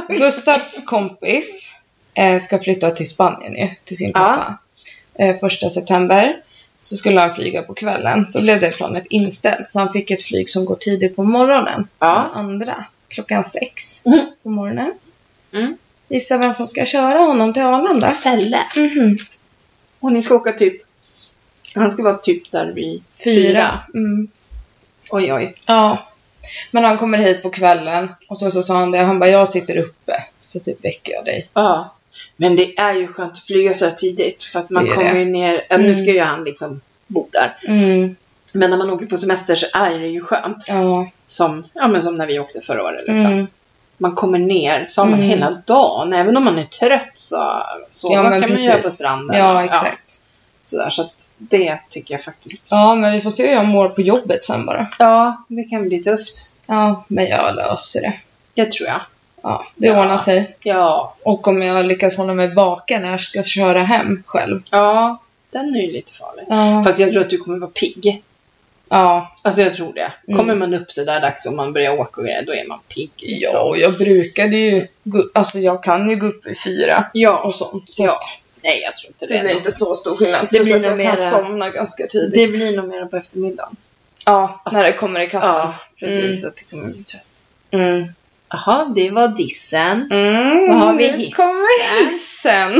Gustavs 0.18 0.82
kompis 0.86 1.72
eh, 2.14 2.38
ska 2.38 2.58
flytta 2.58 2.90
till 2.90 3.08
Spanien 3.08 3.52
ju, 3.56 3.68
till 3.84 3.96
sin 3.96 4.12
pappa. 4.12 4.58
Eh, 5.14 5.36
första 5.36 5.70
september. 5.70 6.36
Så 6.80 6.96
skulle 6.96 7.20
han 7.20 7.34
flyga 7.34 7.62
på 7.62 7.74
kvällen, 7.74 8.26
så 8.26 8.42
blev 8.42 8.60
det 8.60 8.70
planet 8.70 9.06
inställt. 9.10 9.68
Så 9.68 9.78
han 9.78 9.92
fick 9.92 10.10
ett 10.10 10.22
flyg 10.22 10.50
som 10.50 10.64
går 10.64 10.76
tidigt 10.76 11.16
på 11.16 11.22
morgonen. 11.24 11.88
Ja. 11.98 12.30
Den 12.32 12.38
andra, 12.44 12.84
klockan 13.08 13.44
sex 13.44 14.06
Mm. 14.06 14.26
på 14.42 14.48
morgonen. 14.50 14.94
Mm. 15.52 15.76
Gissa 16.08 16.38
vem 16.38 16.52
som 16.52 16.66
ska 16.66 16.84
köra 16.84 17.18
honom 17.18 17.52
till 17.52 17.62
Arlanda? 17.62 18.10
Fälle. 18.10 18.58
Mhm. 18.76 19.18
Och 20.00 20.12
ni 20.12 20.22
ska 20.22 20.34
åka 20.34 20.52
typ... 20.52 20.82
Han 21.74 21.90
ska 21.90 22.02
vara 22.02 22.16
typ 22.18 22.50
där 22.50 22.66
vid 22.72 23.02
fyra. 23.24 23.78
Mm. 23.94 24.28
Oj, 25.10 25.32
oj. 25.32 25.54
Ja. 25.66 25.98
Men 26.70 26.84
han 26.84 26.98
kommer 26.98 27.18
hit 27.18 27.42
på 27.42 27.50
kvällen 27.50 28.08
och 28.28 28.38
så, 28.38 28.50
så 28.50 28.62
sa 28.62 28.74
han 28.78 28.90
det. 28.90 28.98
Han 28.98 29.18
bara, 29.18 29.30
jag 29.30 29.48
sitter 29.48 29.76
uppe. 29.78 30.22
Så 30.40 30.60
typ 30.60 30.84
väcker 30.84 31.12
jag 31.12 31.24
dig. 31.24 31.48
Ja. 31.54 31.94
Men 32.36 32.56
det 32.56 32.78
är 32.78 32.94
ju 32.94 33.06
skönt 33.08 33.32
att 33.32 33.38
flyga 33.38 33.74
så 33.74 33.84
här 33.84 33.92
tidigt 33.92 34.42
för 34.44 34.60
att 34.60 34.70
man 34.70 34.88
kommer 34.88 35.12
det. 35.14 35.18
ju 35.18 35.24
ner... 35.24 35.66
ja, 35.68 35.76
Nu 35.76 35.82
Mm. 35.84 35.94
ska 35.94 36.12
ju 36.12 36.20
han 36.20 36.44
liksom 36.44 36.80
bo 37.06 37.28
där. 37.32 37.56
Mm. 37.68 38.16
Men 38.54 38.70
när 38.70 38.76
man 38.76 38.90
åker 38.90 39.06
på 39.06 39.16
semester 39.16 39.54
så 39.54 39.66
är 39.74 39.98
det 39.98 40.08
ju 40.08 40.20
skönt. 40.20 40.66
Ja. 40.68 41.10
Som, 41.26 41.64
ja, 41.74 41.88
men 41.88 42.02
som 42.02 42.16
när 42.16 42.26
vi 42.26 42.38
åkte 42.38 42.60
förra 42.60 42.84
året. 42.84 43.04
Liksom. 43.08 43.32
Mm. 43.32 43.46
Man 43.98 44.14
kommer 44.14 44.38
ner, 44.38 44.86
så 44.88 45.00
har 45.00 45.06
man 45.08 45.18
Mm. 45.18 45.28
hela 45.30 45.50
dagen. 45.50 46.12
Även 46.12 46.36
om 46.36 46.44
man 46.44 46.58
är 46.58 46.64
trött 46.64 47.10
så 47.14 47.62
sova 47.90 48.14
Ja, 48.14 48.22
kan 48.22 48.30
man 48.30 48.42
precis. 48.42 48.66
göra 48.66 48.82
på 48.82 48.90
stranden. 48.90 49.38
Ja, 49.38 49.64
exakt. 49.64 50.10
sådär, 50.64 50.88
så 50.90 51.02
att 51.02 51.23
det 51.38 51.78
tycker 51.90 52.14
jag 52.14 52.22
faktiskt. 52.22 52.68
Ja, 52.70 52.94
men 52.94 53.12
vi 53.12 53.20
får 53.20 53.30
se 53.30 53.46
hur 53.46 53.54
jag 53.54 53.66
mår 53.66 53.88
på 53.88 54.00
jobbet 54.00 54.44
sen 54.44 54.66
bara. 54.66 54.88
Ja, 54.98 55.44
det 55.48 55.62
kan 55.64 55.88
bli 55.88 55.98
tufft. 56.02 56.50
Ja, 56.68 57.04
men 57.08 57.26
jag 57.26 57.54
löser 57.54 58.00
det. 58.00 58.12
Det 58.54 58.70
tror 58.72 58.88
jag. 58.88 59.00
Ja, 59.42 59.64
det 59.76 59.86
Ja. 59.86 60.00
ordnar 60.02 60.16
sig. 60.16 60.56
Ja. 60.62 61.14
Och 61.22 61.48
om 61.48 61.62
jag 61.62 61.86
lyckas 61.86 62.16
hålla 62.16 62.34
mig 62.34 62.54
vaken 62.54 63.02
när 63.02 63.10
jag 63.10 63.20
ska 63.20 63.42
köra 63.42 63.82
hem 63.84 64.22
själv. 64.26 64.60
Ja, 64.70 65.18
den 65.50 65.76
är 65.76 65.80
ju 65.80 65.92
lite 65.92 66.12
farlig. 66.12 66.44
Ja. 66.48 66.82
Fast 66.84 67.00
jag 67.00 67.12
tror 67.12 67.22
att 67.22 67.30
du 67.30 67.38
kommer 67.38 67.58
vara 67.58 67.70
pigg. 67.70 68.22
ja. 68.88 69.32
Alltså 69.44 69.62
jag 69.62 69.72
tror 69.72 69.92
det. 69.94 70.12
Mm. 70.28 70.38
Kommer 70.38 70.54
man 70.54 70.74
upp 70.74 70.90
så 70.90 71.04
där 71.04 71.20
dags 71.20 71.46
och 71.46 71.52
man 71.54 71.72
börjar 71.72 71.98
åka 72.00 72.20
och 72.20 72.26
grejer, 72.26 72.42
då 72.46 72.54
är 72.54 72.68
man 72.68 72.78
pigg. 72.94 73.10
liksom. 73.16 73.58
Ja, 73.60 73.68
och 73.68 73.78
jag 73.78 73.96
brukade 73.98 74.56
ju... 74.56 74.86
Alltså 75.34 75.58
jag 75.58 75.82
kan 75.82 76.10
ju 76.10 76.16
gå 76.16 76.26
upp 76.26 76.46
vid 76.46 76.58
fyra 76.64 77.04
Ja. 77.12 77.36
och 77.38 77.54
sånt. 77.54 77.90
Så 77.90 78.04
Ja. 78.04 78.12
att 78.12 78.43
Nej, 78.64 78.80
jag 78.84 78.96
tror 78.96 79.08
inte 79.10 79.26
det. 79.26 79.34
det 79.34 79.40
blir 79.44 79.56
inte 79.56 79.70
så 79.72 79.94
stor 79.94 80.16
skillnad. 80.16 80.48
Det 80.50 80.60
blir 80.60 80.76
att 80.76 80.82
jag 80.82 80.90
nog 80.90 80.90
kan 80.90 80.96
mera- 81.16 81.16
somna 81.30 81.70
ganska 81.70 82.06
tidigt. 82.06 82.34
Det 82.34 82.46
blir 82.46 82.76
nog 82.76 82.88
mer 82.88 83.04
på 83.06 83.16
eftermiddagen. 83.16 83.76
Ja, 84.26 84.62
när 84.72 84.82
det 84.84 84.92
kommer 84.92 85.20
ikapp. 85.20 85.42
Ja, 85.42 85.74
precis. 86.00 86.44
Att 86.44 86.56
det 86.56 86.64
kommer 86.64 86.84
bli 86.92 87.04
trött. 87.04 87.28
Mm. 87.70 88.06
Jaha, 88.48 88.92
det 88.96 89.10
var 89.10 89.28
dissen. 89.28 90.08
Mm, 90.12 90.68
Vad 90.68 90.78
har 90.80 90.94
vi 90.94 91.10
nu 91.12 91.16
hissen? 91.18 91.32
kommer 91.36 92.04
hissen. 92.04 92.72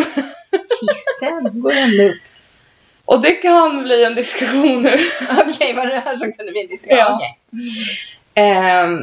Hissen 0.80 1.60
går 1.62 1.72
ändå 1.72 2.02
upp. 2.04 2.18
Och 3.04 3.20
det 3.22 3.30
kan 3.32 3.82
bli 3.82 4.04
en 4.04 4.14
diskussion 4.14 4.82
nu. 4.82 4.96
Okej, 5.48 5.74
var 5.74 5.86
det 5.86 6.02
här 6.04 6.14
som 6.16 6.32
kunde 6.32 6.52
bli 6.52 6.60
en 6.60 6.66
diskussion? 6.68 6.98
Ja. 6.98 7.14
Okej. 7.16 7.38
Ehm, 8.34 8.98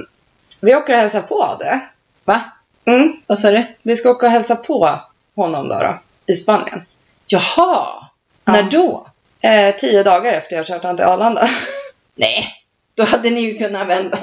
vi 0.61 0.75
åker 0.75 0.93
och 0.93 0.99
hälsar 0.99 1.21
på 1.21 1.57
det. 1.59 1.79
Va? 2.25 2.41
Mm. 2.85 3.13
Vad 3.27 3.39
sa 3.39 3.51
du? 3.51 3.63
Vi 3.81 3.95
ska 3.95 4.09
åka 4.09 4.25
och 4.25 4.31
hälsa 4.31 4.55
på 4.55 4.99
honom 5.35 5.67
då, 5.69 5.75
då 5.79 5.99
i 6.25 6.33
Spanien. 6.33 6.85
Jaha! 7.27 7.41
Ja. 8.45 8.51
När 8.53 8.63
då? 8.63 9.07
Eh, 9.41 9.75
tio 9.75 10.03
dagar 10.03 10.33
efter 10.33 10.55
jag 10.55 10.65
kört 10.65 10.83
han 10.83 10.95
till 10.95 11.05
Arlanda. 11.05 11.47
Nej, 12.15 12.45
då 12.95 13.03
hade 13.03 13.29
ni 13.29 13.41
ju 13.41 13.57
kunnat 13.57 13.87
vända. 13.87 14.17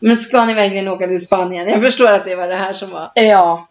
Men 0.00 0.16
ska 0.16 0.44
ni 0.44 0.54
verkligen 0.54 0.88
åka 0.88 1.06
till 1.06 1.20
Spanien? 1.26 1.68
Jag 1.68 1.82
förstår 1.82 2.12
att 2.12 2.24
det 2.24 2.34
var 2.34 2.48
det 2.48 2.56
här 2.56 2.72
som 2.72 2.88
var... 2.88 3.10
ja. 3.14 3.66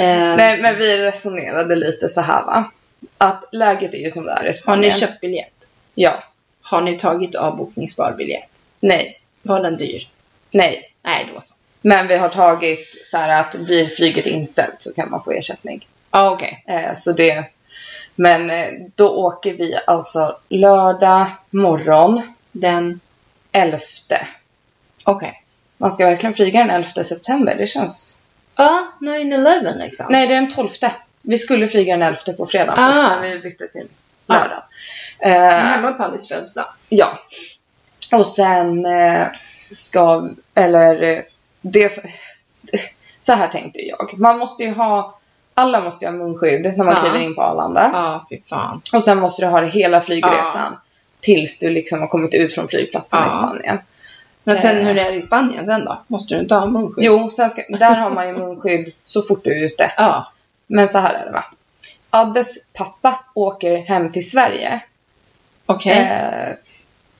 Eh, 0.00 0.06
Nej, 0.36 0.62
men 0.62 0.78
vi 0.78 0.98
resonerade 0.98 1.76
lite 1.76 2.08
så 2.08 2.20
här 2.20 2.42
va. 2.44 2.70
Att 3.18 3.44
läget 3.52 3.94
är 3.94 3.98
ju 3.98 4.10
som 4.10 4.24
det 4.24 4.32
är 4.32 4.42
i 4.42 4.46
har 4.46 4.52
Spanien. 4.52 4.80
ni 4.80 4.90
köpt 5.00 5.20
biljett? 5.20 5.68
Ja. 5.94 6.22
Har 6.62 6.80
ni 6.80 6.98
tagit 6.98 7.34
avbokningsbar 7.34 8.12
biljett? 8.12 8.64
Nej. 8.80 9.20
Var 9.42 9.60
den 9.60 9.76
dyr? 9.76 10.08
Nej. 10.52 10.82
Nej, 11.02 11.30
då 11.34 11.40
så. 11.40 11.54
Men 11.80 12.08
vi 12.08 12.16
har 12.16 12.28
tagit 12.28 13.06
så 13.06 13.16
här 13.16 13.40
att 13.40 13.54
blir 13.54 13.86
flyget 13.86 14.26
inställt 14.26 14.82
så 14.82 14.94
kan 14.94 15.10
man 15.10 15.20
få 15.20 15.30
ersättning. 15.30 15.88
Ja, 16.12 16.30
okej. 16.30 16.64
Eh, 16.68 16.92
så 16.94 17.12
det... 17.12 17.44
Men 18.14 18.50
eh, 18.50 18.66
då 18.94 19.08
åker 19.10 19.52
vi 19.54 19.74
alltså 19.86 20.36
lördag 20.48 21.26
morgon 21.50 22.34
Den... 22.52 23.00
11. 23.52 23.78
Okej. 25.04 25.32
Man 25.78 25.90
ska 25.90 26.06
verkligen 26.06 26.34
flyga 26.34 26.60
den 26.60 26.70
11 26.70 26.84
september. 26.84 27.54
Det 27.58 27.66
känns... 27.66 28.22
Ja, 28.56 28.86
9-11 29.00 29.78
liksom. 29.78 30.06
Nej, 30.10 30.26
det 30.26 30.34
är 30.34 30.40
den 30.40 30.50
12. 30.50 30.68
Vi 31.22 31.38
skulle 31.38 31.68
flyga 31.68 31.92
den 31.96 32.02
11 32.02 32.16
på 32.36 32.46
fredag 32.46 32.74
Ah. 32.78 33.20
men 33.20 33.30
vi 33.30 33.38
bytte 33.38 33.68
till 33.68 33.88
Ah. 34.26 34.34
lördag. 34.34 34.62
Men 35.20 35.32
Eh, 35.32 35.64
Hemma 35.64 35.92
på 35.92 36.02
Alice 36.02 36.28
födelsedag. 36.34 36.66
ja. 36.88 37.18
Och 38.12 38.26
sen 38.26 38.86
eh, 38.86 39.26
ska... 39.68 40.28
Eller... 40.54 41.02
eh, 41.02 41.22
Det, 41.60 41.92
så 43.18 43.32
här 43.32 43.48
tänkte 43.48 43.80
jag. 43.80 44.18
Man 44.18 44.38
måste 44.38 44.62
ju 44.62 44.72
ha... 44.74 45.18
Alla 45.54 45.80
måste 45.80 46.06
ha 46.06 46.12
munskydd 46.12 46.62
när 46.76 46.84
man 46.84 46.94
Ja. 46.94 47.00
kliver 47.02 47.20
in 47.26 47.34
på 47.34 47.42
Arlanda. 47.42 47.90
Ja, 47.92 48.26
fy 48.30 48.40
fan. 48.44 48.80
Och 48.92 49.02
sen 49.02 49.18
måste 49.18 49.42
du 49.42 49.46
ha 49.46 49.60
det 49.60 49.66
hela 49.68 50.00
flygresan. 50.00 50.76
Tills 51.20 51.58
du 51.58 51.70
liksom 51.70 52.00
har 52.00 52.06
kommit 52.06 52.34
ut 52.34 52.54
från 52.54 52.68
flygplatsen 52.68 53.20
Ja. 53.20 53.26
i 53.26 53.30
Spanien. 53.30 53.78
Men 54.44 54.56
sen 54.56 54.76
Eh. 54.78 54.84
hur 54.84 54.98
är 54.98 55.10
det 55.12 55.16
i 55.16 55.22
Spanien 55.22 55.66
sen 55.66 55.84
då? 55.84 56.02
Måste 56.06 56.34
du 56.34 56.40
inte 56.40 56.54
ha 56.54 56.66
munskydd? 56.66 57.04
Jo, 57.04 57.30
sen 57.30 57.50
ska, 57.50 57.62
där 57.68 57.96
har 57.96 58.10
man 58.10 58.28
ju 58.28 58.32
munskydd 58.38 58.92
så 59.02 59.22
fort 59.22 59.44
du 59.44 59.50
är 59.60 59.64
ute. 59.64 59.92
Ja. 59.96 60.32
Men 60.66 60.88
så 60.88 60.98
här 60.98 61.14
är 61.14 61.24
det 61.24 61.32
va. 61.32 61.44
Addes 62.10 62.72
pappa 62.72 63.20
åker 63.34 63.76
hem 63.78 64.12
till 64.12 64.30
Sverige 64.30 64.80
Okej. 65.66 65.98
eh, 65.98 66.54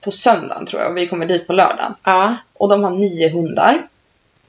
på 0.05 0.11
söndagen 0.11 0.67
tror 0.67 0.83
jag 0.83 0.91
vi 0.95 1.07
kommer 1.07 1.27
dit 1.27 1.47
på 1.47 1.53
lördagen. 1.53 1.95
Ja. 2.05 2.35
Och 2.55 2.69
de 2.69 2.85
har 2.85 2.91
nio 2.91 3.29
hundar 3.29 3.89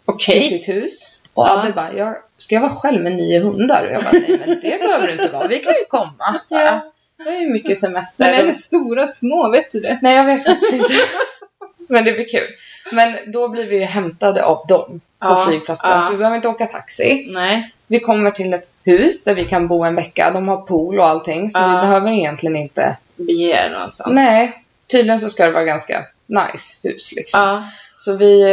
Okej. 0.05 0.37
i 0.37 0.41
sitt 0.41 0.69
hus. 0.69 1.19
Och 1.33 1.47
Ja. 1.47 1.67
Bara, 1.75 1.93
jag, 1.93 2.15
ska 2.37 2.55
jag 2.55 2.61
vara 2.61 2.71
själv 2.71 3.03
med 3.03 3.11
nio 3.11 3.39
hundar? 3.39 3.85
Och 3.85 3.93
jag 3.93 4.01
bara, 4.01 4.11
nej 4.11 4.39
men 4.45 4.59
det 4.61 4.79
behöver 4.81 5.07
du 5.07 5.13
inte 5.13 5.29
vara, 5.29 5.47
vi 5.47 5.59
kan 5.59 5.73
ju 5.73 5.85
komma. 5.89 6.35
Så 6.43 6.55
Ja. 6.59 6.89
Det 7.23 7.29
är 7.29 7.39
ju 7.41 7.49
mycket 7.49 7.77
semester. 7.77 8.25
Men 8.25 8.33
är 8.39 8.43
det 8.43 8.53
stora, 8.53 9.07
små? 9.07 9.49
Vet 9.51 9.71
du 9.71 9.79
det? 9.79 9.99
Nej, 10.01 10.15
jag 10.15 10.25
vet 10.25 10.45
faktiskt 10.45 10.73
inte. 10.73 10.93
Men 11.89 12.05
det 12.05 12.11
blir 12.11 12.25
kul. 12.29 12.47
Men 12.91 13.31
då 13.31 13.47
blir 13.47 13.67
vi 13.67 13.75
ju 13.79 13.83
hämtade 13.85 14.45
av 14.45 14.67
dem 14.67 14.85
på 15.19 15.27
Ja, 15.27 15.45
flygplatsen. 15.47 15.91
ja. 15.91 16.01
Så 16.01 16.11
vi 16.11 16.17
behöver 16.17 16.35
inte 16.35 16.47
åka 16.47 16.65
taxi. 16.65 17.25
Nej. 17.33 17.73
Vi 17.87 17.99
kommer 17.99 18.31
till 18.31 18.53
ett 18.53 18.69
hus 18.85 19.23
där 19.23 19.33
vi 19.33 19.45
kan 19.45 19.67
bo 19.67 19.83
en 19.83 19.95
vecka. 19.95 20.31
De 20.31 20.47
har 20.47 20.57
pool 20.57 20.99
och 20.99 21.07
allting. 21.07 21.49
Så 21.49 21.59
Ja. 21.59 21.67
vi 21.67 21.73
behöver 21.73 22.11
egentligen 22.11 22.55
inte... 22.55 22.97
Bege 23.15 23.65
er 23.65 23.69
någonstans. 23.69 24.13
Nej. 24.15 24.63
Tydligen 24.91 25.19
så 25.19 25.29
ska 25.29 25.45
det 25.45 25.51
vara 25.51 25.63
ganska 25.63 26.05
nice 26.27 26.87
hus 26.87 27.11
liksom. 27.15 27.39
Ja. 27.41 27.63
Så 27.97 28.15
vi... 28.15 28.43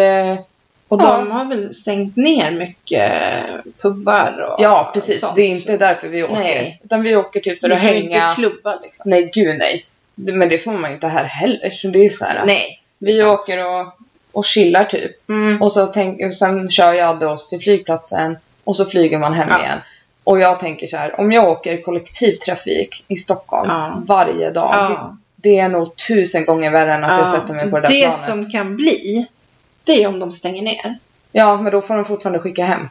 Och 0.90 1.00
Ja. 1.02 1.16
de 1.16 1.30
har 1.30 1.44
väl 1.44 1.74
stängt 1.74 2.16
ner 2.16 2.50
mycket 2.50 3.12
pubbar 3.82 4.48
och 4.52 4.64
Ja, 4.64 4.90
precis. 4.94 5.20
sånt. 5.20 5.36
Det 5.36 5.42
är 5.42 5.48
inte 5.48 5.76
därför 5.76 6.08
vi 6.08 6.22
åker. 6.22 6.34
Nej. 6.34 6.80
Utan 6.84 7.02
vi 7.02 7.16
åker 7.16 7.40
typ 7.40 7.60
för 7.60 7.70
att 7.70 7.80
hänga. 7.80 8.00
inte 8.00 8.32
klubba 8.34 8.78
liksom. 8.82 9.10
Nej, 9.10 9.30
gud 9.34 9.58
nej. 9.58 9.86
Det- 10.14 10.32
Men 10.32 10.48
det 10.48 10.58
får 10.58 10.72
man 10.72 10.90
ju 10.90 10.94
inte 10.94 11.08
här 11.08 11.24
heller. 11.24 11.70
Så 11.70 11.88
det 11.88 12.04
är 12.04 12.08
så 12.08 12.24
här. 12.24 12.42
Nej. 12.46 12.82
Vi 12.98 13.22
åker 13.24 13.66
och, 13.66 13.86
och 14.32 14.44
chillar 14.44 14.84
typ. 14.84 15.28
Mm. 15.28 15.62
Och 15.62 15.72
så 15.72 15.86
tänk, 15.86 16.22
och 16.26 16.32
sen 16.32 16.70
kör 16.70 16.92
jag 16.94 17.22
oss 17.22 17.48
till 17.48 17.60
flygplatsen 17.60 18.36
och 18.64 18.76
så 18.76 18.84
flyger 18.84 19.18
man 19.18 19.34
hem 19.34 19.48
Ja. 19.50 19.58
igen. 19.64 19.78
Och 20.24 20.40
jag 20.40 20.58
tänker 20.58 20.86
så 20.86 20.96
här, 20.96 21.20
om 21.20 21.32
jag 21.32 21.48
åker 21.48 21.82
kollektivtrafik 21.82 23.04
i 23.08 23.16
Stockholm 23.16 23.68
Ja. 23.70 24.02
varje 24.06 24.50
dag. 24.50 25.16
Det 25.36 25.58
är 25.58 25.68
nog 25.68 25.96
tusen 25.96 26.44
gånger 26.44 26.70
värre 26.70 26.94
än 26.94 27.04
att 27.04 27.18
jag 27.18 27.26
Ja. 27.26 27.32
sätter 27.32 27.54
mig 27.54 27.70
på 27.70 27.76
det 27.80 27.82
där 27.88 27.94
Det 27.94 28.00
planet. 28.00 28.16
som 28.16 28.50
kan 28.50 28.76
bli, 28.76 29.26
det 29.84 30.02
är 30.02 30.08
om 30.08 30.18
de 30.18 30.30
stänger 30.30 30.62
ner. 30.62 30.98
Ja, 31.32 31.62
men 31.62 31.72
då 31.72 31.80
får 31.80 31.94
de 31.96 32.04
fortfarande 32.04 32.38
skicka 32.38 32.64
hem 32.64 32.88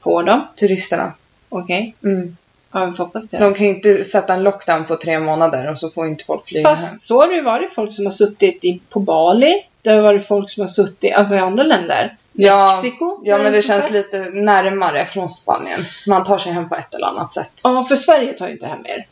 Får 0.00 0.22
de? 0.22 0.46
turisterna. 0.56 1.12
Okej. 1.48 1.94
Mm. 2.04 2.36
Ja, 2.72 2.84
vi 2.84 2.92
får 2.92 3.04
hoppas 3.04 3.28
det. 3.28 3.38
De 3.38 3.54
kan 3.54 3.66
ju 3.66 3.74
inte 3.74 4.04
sätta 4.04 4.34
en 4.34 4.42
lockdown 4.42 4.84
på 4.84 4.96
tre 4.96 5.18
månader 5.20 5.70
och 5.70 5.78
så 5.78 5.88
får 5.90 6.06
inte 6.06 6.24
folk 6.24 6.46
flyga 6.48 6.68
hem. 6.68 6.76
Fast 6.76 7.00
så 7.00 7.20
har 7.20 7.28
det 7.28 7.34
ju 7.34 7.42
varit 7.42 7.74
folk 7.74 7.92
som 7.92 8.06
har 8.06 8.12
suttit 8.12 8.64
i, 8.64 8.80
på 8.90 9.00
Bali. 9.00 9.52
Det 9.82 9.90
har 9.90 10.00
varit 10.00 10.26
folk 10.26 10.50
som 10.50 10.60
har 10.60 10.68
suttit 10.68 11.14
alltså 11.14 11.34
i 11.34 11.38
andra 11.38 11.62
länder. 11.62 12.16
Ja, 12.32 12.66
Mexiko. 12.66 13.20
Ja, 13.24 13.36
var 13.36 13.44
men 13.44 13.52
det 13.52 13.62
som 13.62 13.72
känns 13.72 13.84
sagt. 13.84 13.94
lite 13.94 14.18
närmare 14.30 15.06
från 15.06 15.28
Spanien. 15.28 15.80
Man 16.06 16.24
tar 16.24 16.38
sig 16.38 16.52
hem 16.52 16.68
på 16.68 16.74
ett 16.74 16.94
eller 16.94 17.06
annat 17.06 17.32
sätt. 17.32 17.52
Ja, 17.64 17.82
för 17.82 17.96
Sverige 17.96 18.32
tar 18.32 18.46
ju 18.46 18.52
inte 18.52 18.66
hem 18.66 18.86
er. 18.86 19.06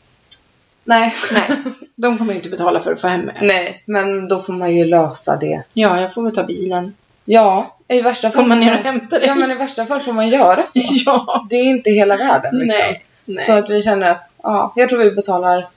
Nej. 0.83 1.13
Nej, 1.31 1.61
de 1.95 2.17
kommer 2.17 2.31
ju 2.33 2.37
inte 2.37 2.49
betala 2.49 2.79
för 2.79 2.93
att 2.93 3.01
få 3.01 3.07
hem 3.07 3.29
er. 3.29 3.39
Nej, 3.41 3.83
men 3.85 4.27
då 4.27 4.39
får 4.39 4.53
man 4.53 4.75
ju 4.75 4.85
lösa 4.85 5.37
det. 5.37 5.63
Ja, 5.73 6.01
jag 6.01 6.13
får 6.13 6.23
väl 6.23 6.35
ta 6.35 6.43
bilen. 6.43 6.93
Ja, 7.25 7.75
i 7.87 8.01
värsta 8.01 8.31
fall 8.31 8.43
Kommer 8.43 8.55
man 8.55 8.59
ner 8.59 8.71
och 8.79 8.85
hämtar 8.85 9.19
dig? 9.19 9.27
Ja, 9.27 9.35
men 9.35 9.51
i 9.51 9.55
värsta 9.55 9.85
fall 9.85 9.99
får 9.99 10.13
man 10.13 10.29
göra 10.29 10.63
så. 10.67 10.79
Ja. 11.05 11.45
Det 11.49 11.55
är 11.55 11.63
inte 11.63 11.89
hela 11.91 12.17
världen 12.17 12.57
liksom. 12.57 12.85
Nej. 12.89 13.05
Nej. 13.25 13.43
Så 13.45 13.53
att 13.53 13.69
vi 13.69 13.81
känner 13.81 14.09
att, 14.09 14.29
ja, 14.43 14.73
jag 14.75 14.89
tror 14.89 14.99
vi 15.03 15.11
betalar 15.11 15.67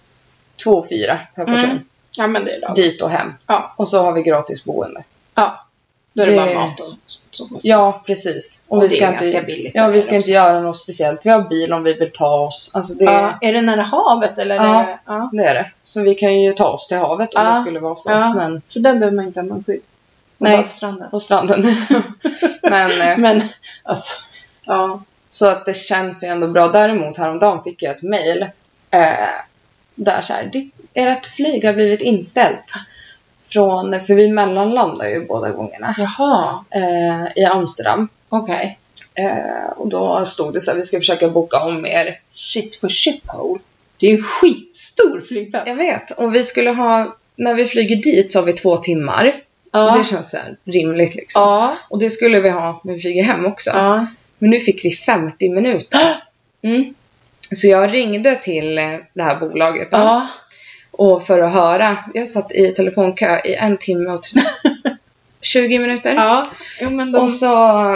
2 0.64 0.84
fyra 0.88 1.18
per 1.34 1.44
person. 1.44 1.70
Mm. 1.70 1.78
Ja, 2.16 2.26
men 2.26 2.44
det 2.44 2.50
är 2.54 2.60
lagom. 2.60 2.74
Dit 2.74 3.02
och 3.02 3.10
hem. 3.10 3.32
Ja. 3.46 3.74
Och 3.76 3.88
så 3.88 4.02
har 4.02 4.12
vi 4.12 4.22
gratis 4.22 4.64
boende. 4.64 5.02
Ja. 5.34 5.64
Då 6.12 6.22
är 6.22 6.26
det, 6.26 6.32
Det- 6.32 6.38
bara 6.54 6.54
mat 6.54 6.80
och 6.80 6.86
så. 7.30 7.48
Ja, 7.62 8.02
precis. 8.06 8.64
Och 8.68 8.82
vi 8.82 8.88
det 8.88 8.94
är 8.94 8.96
ska 8.96 9.10
ganska 9.10 9.26
inte, 9.26 9.42
billigt 9.42 9.72
Ja, 9.74 9.88
vi 9.88 10.00
ska 10.00 10.08
också. 10.08 10.14
inte 10.16 10.30
göra 10.30 10.60
något 10.60 10.76
speciellt. 10.76 11.26
Vi 11.26 11.30
har 11.30 11.42
bil 11.48 11.72
om 11.72 11.82
vi 11.82 11.92
vill 11.94 12.12
ta 12.12 12.40
oss. 12.40 12.70
Alltså 12.74 12.94
det, 12.94 13.04
Ja. 13.04 13.38
Är 13.40 13.52
det 13.52 13.62
nära 13.62 13.82
havet 13.82 14.38
eller? 14.38 14.54
Ja. 14.54 14.80
Är 14.82 14.86
det... 14.86 14.98
ja. 15.06 15.30
det 15.32 15.44
är 15.44 15.54
det. 15.54 15.70
Så 15.84 16.00
vi 16.02 16.14
kan 16.14 16.40
ju 16.40 16.52
ta 16.52 16.68
oss 16.68 16.86
till 16.88 16.96
havet 16.96 17.34
om 17.34 17.42
Ja. 17.44 17.48
det 17.50 17.60
skulle 17.62 17.80
vara 17.80 17.96
så. 17.96 18.10
Ja. 18.10 18.34
Men 18.34 18.62
För 18.66 18.80
där 18.80 18.94
behöver 18.94 19.16
man 19.16 19.24
inte 19.26 19.40
ha 19.40 19.44
munskydd. 19.46 19.80
På 20.38 20.44
Nej. 20.44 20.56
badstranden. 20.56 21.10
på 21.10 21.20
stranden. 21.20 21.62
men, 22.62 23.00
eh, 23.00 23.18
Men 23.18 23.42
alltså, 23.82 24.14
ja. 24.64 25.02
så 25.30 25.48
att 25.48 25.66
det 25.66 25.76
känns 25.76 26.24
ju 26.24 26.28
ändå 26.28 26.48
bra. 26.48 26.68
Däremot 26.68 27.18
häromdagen 27.18 27.64
fick 27.64 27.82
jag 27.82 27.96
ett 27.96 28.02
mail 28.02 28.42
eh, 28.90 29.28
där 29.94 30.20
så 30.20 30.32
här, 30.32 30.44
ditt, 30.44 30.74
ert 30.94 31.26
flyg 31.26 31.64
har 31.64 31.72
blivit 31.72 32.02
inställt. 32.02 32.74
Från, 33.40 34.00
för 34.00 34.14
vi 34.14 34.28
mellanlandar 34.28 35.08
ju 35.08 35.26
båda 35.26 35.50
gångerna 35.50 35.94
Jaha, 35.98 36.64
eh, 36.70 37.42
i 37.42 37.44
Amsterdam. 37.44 38.08
okej. 38.28 38.78
Eh, 39.14 39.70
och 39.76 39.88
då 39.88 40.24
stod 40.24 40.54
det 40.54 40.60
så 40.60 40.70
här, 40.70 40.78
vi 40.78 40.84
ska 40.84 40.98
försöka 40.98 41.28
boka 41.28 41.60
om 41.60 41.86
er. 41.86 42.20
Shit 42.34 42.80
på 42.80 42.88
Schiphol. 42.88 43.58
Det 43.96 44.06
är 44.06 44.16
en 44.16 44.22
skitstor 44.22 45.20
flygplats. 45.20 45.68
Jag 45.68 45.74
vet, 45.74 46.10
och 46.10 46.34
vi 46.34 46.42
skulle 46.42 46.70
ha, 46.70 47.16
när 47.36 47.54
vi 47.54 47.64
flyger 47.64 47.96
dit 47.96 48.32
så 48.32 48.38
har 48.38 48.46
vi 48.46 48.52
två 48.52 48.76
timmar. 48.76 49.34
Ja. 49.72 49.92
Och 49.92 49.98
det 49.98 50.04
känns 50.04 50.30
så 50.30 50.38
rimligt 50.64 51.14
liksom. 51.14 51.42
Ja. 51.42 51.76
Och 51.88 51.98
det 51.98 52.10
skulle 52.10 52.40
vi 52.40 52.50
ha 52.50 52.80
när 52.84 52.94
vi 52.94 53.00
flyger 53.00 53.22
hem 53.22 53.46
också. 53.46 53.70
Ja. 53.74 54.06
Men 54.38 54.50
nu 54.50 54.58
fick 54.58 54.84
vi 54.84 54.90
50 54.90 55.48
minuter. 55.48 56.00
Mm. 56.62 56.94
Så 57.52 57.66
jag 57.66 57.94
ringde 57.94 58.36
till 58.36 58.78
eh, 58.78 58.84
det 59.14 59.22
här 59.22 59.40
bolaget 59.40 59.90
då, 59.90 60.26
och 60.90 61.22
för 61.22 61.42
att 61.42 61.52
höra. 61.52 61.96
Jag 62.14 62.28
satt 62.28 62.52
i 62.52 62.70
telefonkö 62.70 63.40
i 63.44 63.54
en 63.54 63.76
timme 63.76 64.10
och 64.10 64.24
20 65.40 65.78
minuter. 65.78 66.14
Ja. 66.14 66.44
Jo, 66.80 66.90
men 66.90 67.12
de... 67.12 67.18
Och 67.18 67.30
så 67.30 67.94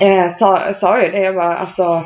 eh, 0.00 0.28
sa, 0.30 0.72
sa 0.72 0.98
jag 0.98 1.12
det, 1.12 1.18
jag 1.18 1.34
bara 1.34 1.56
alltså 1.56 2.02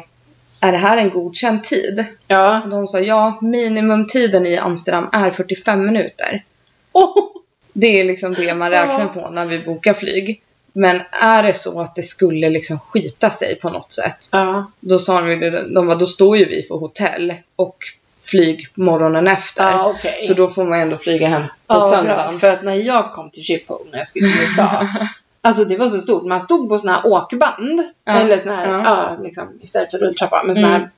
är 0.60 0.72
det 0.72 0.78
här 0.78 0.96
en 0.96 1.10
godkänd 1.10 1.64
tid? 1.64 2.04
Ja. 2.26 2.62
Och 2.62 2.68
de 2.68 2.86
sa 2.86 3.00
ja, 3.00 3.38
minimumtiden 3.42 4.46
i 4.46 4.56
Amsterdam 4.56 5.08
är 5.12 5.30
45 5.30 5.84
minuter. 5.84 6.44
Oh. 6.92 7.35
Det 7.78 8.00
är 8.00 8.04
liksom 8.04 8.34
det 8.34 8.54
man 8.54 8.70
räknar 8.70 9.06
på 9.06 9.30
när 9.30 9.46
vi 9.46 9.58
bokar 9.58 9.94
flyg. 9.94 10.42
Men 10.72 11.00
är 11.10 11.42
det 11.42 11.52
så 11.52 11.80
att 11.80 11.94
det 11.94 12.02
skulle 12.02 12.50
liksom 12.50 12.78
skita 12.78 13.30
sig 13.30 13.60
på 13.60 13.70
något 13.70 13.92
sätt, 13.92 14.28
Ja. 14.32 14.70
då 14.80 14.98
sa 14.98 15.20
de 15.20 15.30
ju 15.30 15.50
de 15.50 15.86
bara, 15.86 15.96
då 15.96 16.06
står 16.06 16.36
ju 16.36 16.44
vi 16.44 16.62
för 16.62 16.74
hotell 16.74 17.34
och 17.56 17.76
flyg 18.22 18.68
morgonen 18.74 19.26
efter. 19.28 19.62
Ja, 19.70 19.94
okej. 19.96 20.18
Så 20.22 20.34
då 20.34 20.48
får 20.48 20.64
man 20.64 20.80
ändå 20.80 20.96
flyga 20.96 21.28
hem 21.28 21.42
på 21.42 21.48
Ja, 21.66 21.74
bra. 21.74 21.80
söndagen. 21.80 22.38
För 22.38 22.50
att 22.50 22.62
när 22.64 22.74
jag 22.74 23.12
kom 23.12 23.30
till 23.30 23.42
Schiphol 23.42 23.86
när 23.90 23.98
jag 23.98 24.06
skulle 24.06 24.26
till 24.26 24.40
USA. 24.42 24.86
alltså 25.40 25.64
det 25.64 25.76
var 25.76 25.88
så 25.88 26.00
stort. 26.00 26.24
Man 26.26 26.40
stod 26.40 26.68
på 26.68 26.78
såna 26.78 26.92
här 26.92 27.06
åkband. 27.06 27.80
Eller 28.08 28.38
såna 28.38 28.56
här, 28.56 28.68
Ja. 28.84 29.18
liksom, 29.22 29.58
istället 29.62 29.90
för 29.90 29.98
rulltrappa. 29.98 30.42
Men 30.46 30.54
såna 30.54 30.68
Mm. 30.68 30.80
här, 30.80 30.90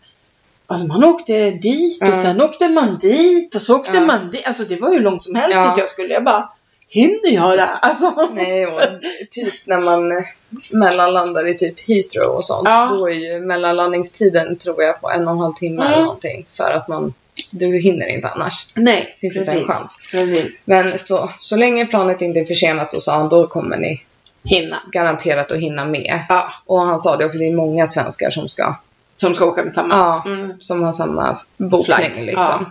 alltså 0.66 0.86
man 0.86 1.04
åkte 1.04 1.50
dit 1.50 2.02
och 2.08 2.14
sen 2.14 2.40
åkte 2.42 2.68
man 2.68 2.98
dit 3.00 3.54
och 3.54 3.60
så 3.62 3.76
åkte 3.76 4.00
man 4.00 4.30
dit. 4.30 4.46
Alltså 4.46 4.64
det 4.64 4.76
var 4.76 4.90
hur 4.90 5.00
långt 5.00 5.22
som 5.22 5.34
helst 5.34 5.56
dit 5.58 5.78
jag 5.78 5.88
skulle. 5.88 6.14
Jag 6.14 6.24
bara, 6.24 6.48
hinner 6.88 7.56
det? 7.56 7.66
Alltså. 7.66 8.28
Nej, 8.34 8.66
och 8.66 8.80
typ 9.30 9.54
när 9.66 9.80
man 9.80 10.12
eh, 10.12 10.24
mellanlandar 10.72 11.48
i 11.48 11.58
typ 11.58 11.88
Heathrow 11.88 12.36
och 12.36 12.44
sånt, 12.44 12.68
Ja. 12.70 12.86
då 12.90 13.08
är 13.08 13.12
ju 13.14 13.40
mellanlandningstiden 13.40 14.56
tror 14.56 14.82
jag 14.82 15.00
på 15.00 15.10
en 15.10 15.28
och 15.28 15.32
en 15.34 15.38
halv 15.40 15.52
timme 15.52 15.80
Mm. 15.82 15.92
eller 15.92 16.02
någonting. 16.02 16.46
För 16.52 16.70
att 16.70 16.88
man, 16.88 17.14
du 17.50 17.78
hinner 17.78 18.08
inte 18.08 18.28
annars. 18.28 18.66
Nej, 18.74 19.16
Finns 19.20 19.36
inte 19.36 19.50
precis. 19.50 19.62
en 19.62 19.68
chans. 19.74 20.02
Precis. 20.10 20.66
Men 20.66 20.98
så, 20.98 21.30
så 21.40 21.56
länge 21.56 21.86
planet 21.86 22.22
inte 22.22 22.40
är 22.40 22.44
försenat 22.44 22.90
så 22.90 23.00
sa 23.00 23.14
han, 23.16 23.28
då 23.28 23.46
kommer 23.46 23.76
ni 23.76 24.04
Hinna. 24.44 24.76
garanterat 24.92 25.52
att 25.52 25.58
hinna 25.58 25.84
med. 25.84 26.20
Ja, 26.28 26.52
Och 26.66 26.80
han 26.80 26.98
sa 26.98 27.16
det 27.16 27.24
också, 27.24 27.38
det 27.38 27.48
är 27.48 27.56
många 27.56 27.86
svenskar 27.86 28.30
som 28.30 28.48
ska, 28.48 28.74
som 29.16 29.34
ska 29.34 29.44
åka 29.46 29.62
med 29.62 29.72
samma. 29.72 29.94
ja, 29.94 30.24
Mm. 30.32 30.60
som 30.60 30.82
har 30.82 30.92
samma 30.92 31.38
bokning 31.56 31.96
Flight, 31.96 32.18
liksom. 32.18 32.44
ja. 32.58 32.70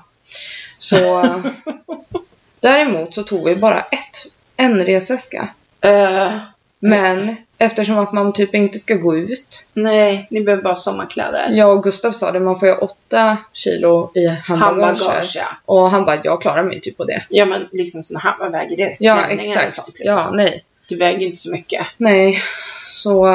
Så 0.77 1.25
däremot 2.59 3.13
så 3.15 3.23
tog 3.23 3.45
vi 3.45 3.55
bara 3.55 3.81
ett, 3.81 4.25
en 4.57 4.79
resväska. 4.85 5.47
Eh, 5.81 6.31
Men 6.79 7.35
eftersom 7.57 7.97
att 7.99 8.11
man 8.13 8.33
typ 8.33 8.55
inte 8.55 8.79
ska 8.79 8.93
gå 8.95 9.17
ut. 9.17 9.69
nej, 9.73 10.27
ni 10.29 10.41
behöver 10.41 10.63
bara 10.63 10.75
sommarkläder. 10.75 11.49
Jag 11.51 11.77
och 11.77 11.83
Gustav 11.83 12.11
sa 12.11 12.31
det, 12.31 12.39
man 12.39 12.55
får 12.59 12.67
ju 12.67 12.73
åtta 12.75 13.37
kilo 13.53 14.11
i 14.15 14.27
handbagage. 14.27 14.85
Handbagage, 14.85 15.33
ja. 15.37 15.45
Och 15.65 15.91
han 15.91 16.05
bara, 16.05 16.21
jag 16.23 16.41
klarar 16.41 16.63
mig 16.63 16.81
typ 16.81 16.97
på 16.97 17.03
det. 17.05 17.25
Ja, 17.29 17.45
men 17.45 17.67
liksom 17.71 18.03
såna 18.03 18.19
här, 18.19 18.33
vad 18.39 18.51
väger 18.51 18.77
det? 18.77 18.95
Ja, 18.99 19.15
Klänningar 19.15 19.33
och 19.35 19.39
exakt. 19.41 19.73
sånt, 19.75 19.99
liksom. 19.99 20.17
Ja, 20.17 20.31
nej. 20.33 20.63
Det 20.89 20.95
väger 20.95 21.25
inte 21.25 21.37
så 21.37 21.51
mycket. 21.51 21.85
Nej. 21.97 22.41
Så, 22.75 23.25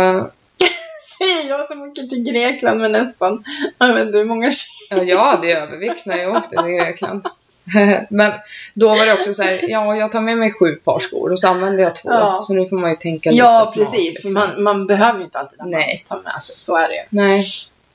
Säger 1.18 1.48
jag 1.48 1.64
som 1.66 1.82
åker 1.82 2.02
till 2.02 2.22
Grekland 2.32 2.80
med 2.80 2.90
nästan, 2.90 3.44
jag 3.78 3.94
vet 3.94 4.06
inte 4.06 4.18
hur 4.18 4.24
många 4.24 4.50
kilo. 4.50 4.68
ja, 4.90 5.02
jag 5.04 5.18
hade 5.24 5.52
övervikt 5.52 6.06
när 6.06 6.18
jag 6.18 6.30
åkte 6.37 6.48
till 6.48 6.72
Grekland. 6.72 7.26
Men 8.11 8.33
då 8.75 8.88
var 8.88 9.07
det 9.07 9.12
också 9.12 9.35
så 9.35 9.42
här, 9.42 9.61
ja, 9.68 9.96
jag 9.96 10.12
tar 10.12 10.20
med 10.20 10.38
mig 10.38 10.53
sju 10.53 10.75
par 10.75 10.98
skor 10.98 11.33
och 11.33 11.40
så 11.40 11.48
använder 11.48 11.83
jag 11.83 11.94
två. 11.96 12.11
Ja. 12.12 12.38
Så 12.42 12.55
nu 12.55 12.66
får 12.66 12.77
man 12.77 12.90
ju 12.90 12.96
tänka 12.96 13.31
Ja, 13.33 13.59
lite 13.61 13.72
smart. 13.72 13.92
precis. 13.92 14.07
liksom. 14.25 14.31
För 14.31 14.38
man, 14.38 14.62
man 14.62 14.87
behöver 14.87 15.18
ju 15.18 15.25
inte 15.25 15.38
alltid 15.38 15.61
att 15.61 15.68
Nej. 15.68 16.05
man 16.11 16.18
tar 16.18 16.25
med 16.33 16.42
sig. 16.42 16.57
Så 16.59 16.77
är 16.77 16.88
det 16.88 16.94
ju. 16.94 17.03
Nej. 17.09 17.44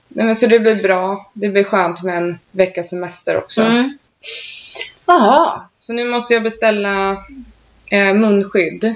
Nej, 0.09 0.25
men 0.25 0.35
så 0.35 0.47
det 0.47 0.59
blir 0.59 0.75
bra. 0.75 1.29
Det 1.33 1.49
blir 1.49 1.63
skönt 1.63 2.03
med 2.03 2.17
en 2.17 2.39
veckas 2.51 2.89
semester 2.89 3.37
också. 3.37 3.61
Mm. 3.61 3.97
Jaha. 5.05 5.61
Så 5.77 5.93
nu 5.93 6.03
måste 6.09 6.33
jag 6.33 6.43
beställa 6.43 7.11
eh, 7.91 8.13
munskydd. 8.13 8.93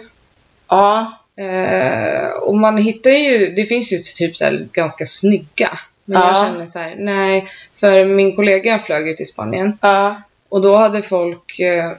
Ja. 0.69 1.13
Eh, 1.37 2.27
och 2.41 2.57
man 2.57 2.77
hittar 2.77 3.11
ju, 3.11 3.55
det 3.55 3.65
finns 3.65 3.93
ju 3.93 3.97
typ 3.97 4.37
så 4.37 4.45
ganska 4.71 5.05
snygga. 5.05 5.79
Men 6.05 6.21
jag 6.21 6.29
Ja. 6.29 6.33
känner 6.45 6.65
så 6.65 6.79
här, 6.79 6.95
nej. 6.99 7.47
För 7.73 8.05
min 8.05 8.35
kollega 8.35 8.79
flög 8.79 9.07
ut 9.09 9.17
till 9.17 9.27
Spanien 9.27 9.77
Ja. 9.81 10.15
Och 10.51 10.61
då 10.61 10.75
hade 10.75 11.01
folk 11.01 11.59
eh, 11.59 11.91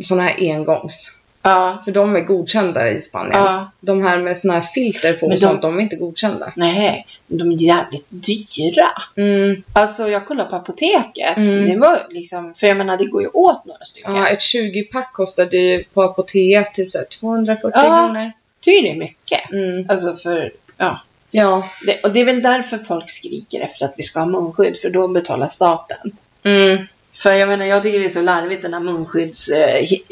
såna 0.00 0.22
här 0.22 0.36
engångs. 0.52 1.20
Ja. 1.42 1.82
För 1.84 1.92
de 1.92 2.16
är 2.16 2.20
godkända 2.20 2.90
i 2.90 3.00
Spanien. 3.00 3.32
Ja. 3.44 3.70
De 3.80 4.02
här 4.02 4.18
med 4.18 4.36
såna 4.36 4.54
här 4.54 4.60
filter 4.60 5.12
på 5.12 5.26
och 5.26 5.32
de- 5.32 5.38
sånt, 5.38 5.62
de 5.62 5.78
är 5.78 5.82
inte 5.82 5.96
godkända. 5.96 6.52
Nej, 6.56 7.06
de 7.26 7.50
är 7.52 7.62
jävligt 7.62 8.06
dyra. 8.08 8.88
Mm, 9.16 9.62
Alltså 9.72 10.08
jag 10.08 10.26
kollade 10.26 10.50
på 10.50 10.56
apoteket. 10.56 11.36
Mm. 11.36 11.64
Det 11.64 11.76
var 11.78 11.98
liksom, 12.10 12.54
för 12.54 12.66
jag 12.66 12.76
menar 12.76 12.96
det 12.96 13.04
går 13.06 13.22
ju 13.22 13.28
åt 13.28 13.64
några 13.64 13.84
stycken. 13.84 14.14
ja, 14.16 14.28
ett 14.28 14.38
20-pack 14.38 15.12
kostade 15.12 15.56
ju 15.56 15.84
på 15.84 16.02
apotek 16.02 16.72
typ 16.72 16.90
så 16.90 16.98
här 16.98 17.04
240 17.20 17.70
Ja. 17.74 17.82
kronor. 18.06 18.32
Tycker 18.60 18.82
det 18.82 18.90
är 18.94 18.98
mycket. 18.98 19.50
Mm. 19.52 19.90
Alltså 19.90 20.14
för, 20.14 20.52
ja. 20.76 21.00
Ja. 21.30 21.68
Det, 21.86 22.00
och 22.02 22.12
det 22.12 22.20
är 22.20 22.24
väl 22.24 22.42
därför 22.42 22.78
folk 22.78 23.10
skriker 23.10 23.60
efter 23.60 23.84
att 23.84 23.94
vi 23.96 24.02
ska 24.02 24.18
ha 24.20 24.26
munskydd, 24.26 24.76
för 24.76 24.90
då 24.90 25.08
betalar 25.08 25.48
staten. 25.48 26.16
Mm. 26.42 26.86
För 27.14 27.32
jag 27.32 27.48
menar, 27.48 27.64
jag 27.64 27.82
tycker 27.82 27.98
det 28.00 28.04
är 28.04 28.08
så 28.10 28.20
larvigt 28.22 28.62
den 28.62 28.74
här 28.74 28.80
munskydds... 28.80 29.48
Eh, 29.48 29.82
hi, 29.82 30.02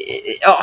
ja, 0.41 0.61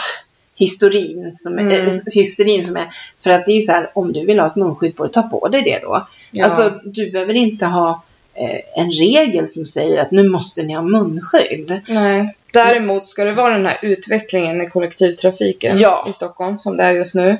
historin 0.55 1.31
som, 1.31 1.59
Mm. 1.59 1.71
eh, 1.71 1.93
hysterin 2.15 2.63
som 2.63 2.75
är... 2.77 2.87
För 3.17 3.29
att 3.29 3.45
det 3.45 3.51
är 3.51 3.55
ju 3.55 3.61
så 3.61 3.71
här, 3.71 3.91
om 3.95 4.13
du 4.13 4.25
vill 4.25 4.39
ha 4.39 4.47
ett 4.47 4.55
munskydd 4.55 4.95
på 4.95 5.03
dig, 5.03 5.11
ta 5.13 5.21
på 5.21 5.47
dig 5.47 5.61
det 5.61 5.79
då. 5.79 6.07
Ja. 6.31 6.45
Alltså, 6.45 6.79
du 6.83 7.11
behöver 7.11 7.33
inte 7.33 7.65
ha 7.65 8.03
eh, 8.33 8.81
en 8.83 8.91
regel 8.91 9.47
som 9.47 9.65
säger 9.65 9.97
att 10.01 10.11
nu 10.11 10.29
måste 10.29 10.63
ni 10.63 10.73
ha 10.73 10.81
munskydd. 10.81 11.81
Nej. 11.87 12.35
Däremot 12.53 13.07
ska 13.07 13.23
det 13.25 13.31
vara 13.33 13.53
den 13.53 13.65
här 13.65 13.77
utvecklingen 13.81 14.61
i 14.61 14.69
kollektivtrafiken 14.69 15.77
Ja. 15.79 16.05
i 16.09 16.13
Stockholm 16.13 16.57
som 16.57 16.77
det 16.77 16.83
är 16.83 16.91
just 16.91 17.15
nu. 17.15 17.37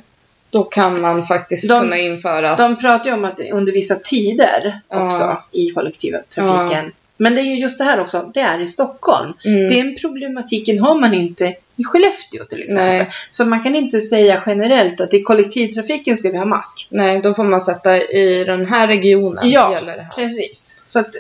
Då 0.52 0.64
kan 0.64 1.02
man 1.02 1.26
faktiskt 1.26 1.70
De- 1.70 1.80
kunna 1.82 1.98
införa 1.98 2.52
att... 2.52 2.58
De 2.58 2.78
pratar 2.78 3.10
ju 3.10 3.14
om 3.16 3.26
att 3.26 3.40
under 3.52 3.72
vissa 3.74 3.96
tider 3.96 4.80
Ja. 4.90 5.06
också 5.06 5.38
i 5.52 5.70
kollektivtrafiken. 5.70 6.92
Men 7.22 7.36
det 7.36 7.42
är 7.42 7.46
ju 7.46 7.56
just 7.56 7.78
det 7.78 7.84
här 7.84 8.00
också, 8.00 8.32
det 8.34 8.40
är 8.40 8.62
i 8.62 8.68
Stockholm. 8.68 9.34
Mm. 9.46 9.68
Den 9.68 9.96
problematiken 10.02 10.80
har 10.80 11.00
man 11.00 11.14
inte 11.14 11.56
i 11.76 11.84
Skellefteå 11.84 12.46
till 12.46 12.64
exempel. 12.64 12.86
Nej. 12.86 13.10
Så 13.30 13.46
man 13.46 13.64
kan 13.64 13.76
inte 13.76 14.02
säga 14.02 14.44
generellt 14.46 15.02
att 15.02 15.14
i 15.14 15.22
kollektivtrafiken 15.22 16.18
ska 16.18 16.30
vi 16.30 16.38
ha 16.38 16.46
mask. 16.46 16.88
Nej, 16.92 17.22
då 17.22 17.34
får 17.34 17.44
man 17.44 17.62
sätta 17.62 17.98
i 18.02 18.44
den 18.44 18.66
här 18.66 18.88
regionen 18.88 19.50
Ja, 19.50 19.74
gäller 19.74 19.96
det 19.96 20.02
här. 20.02 20.12
Precis. 20.12 20.82
Så 20.86 21.00
att, 21.00 21.16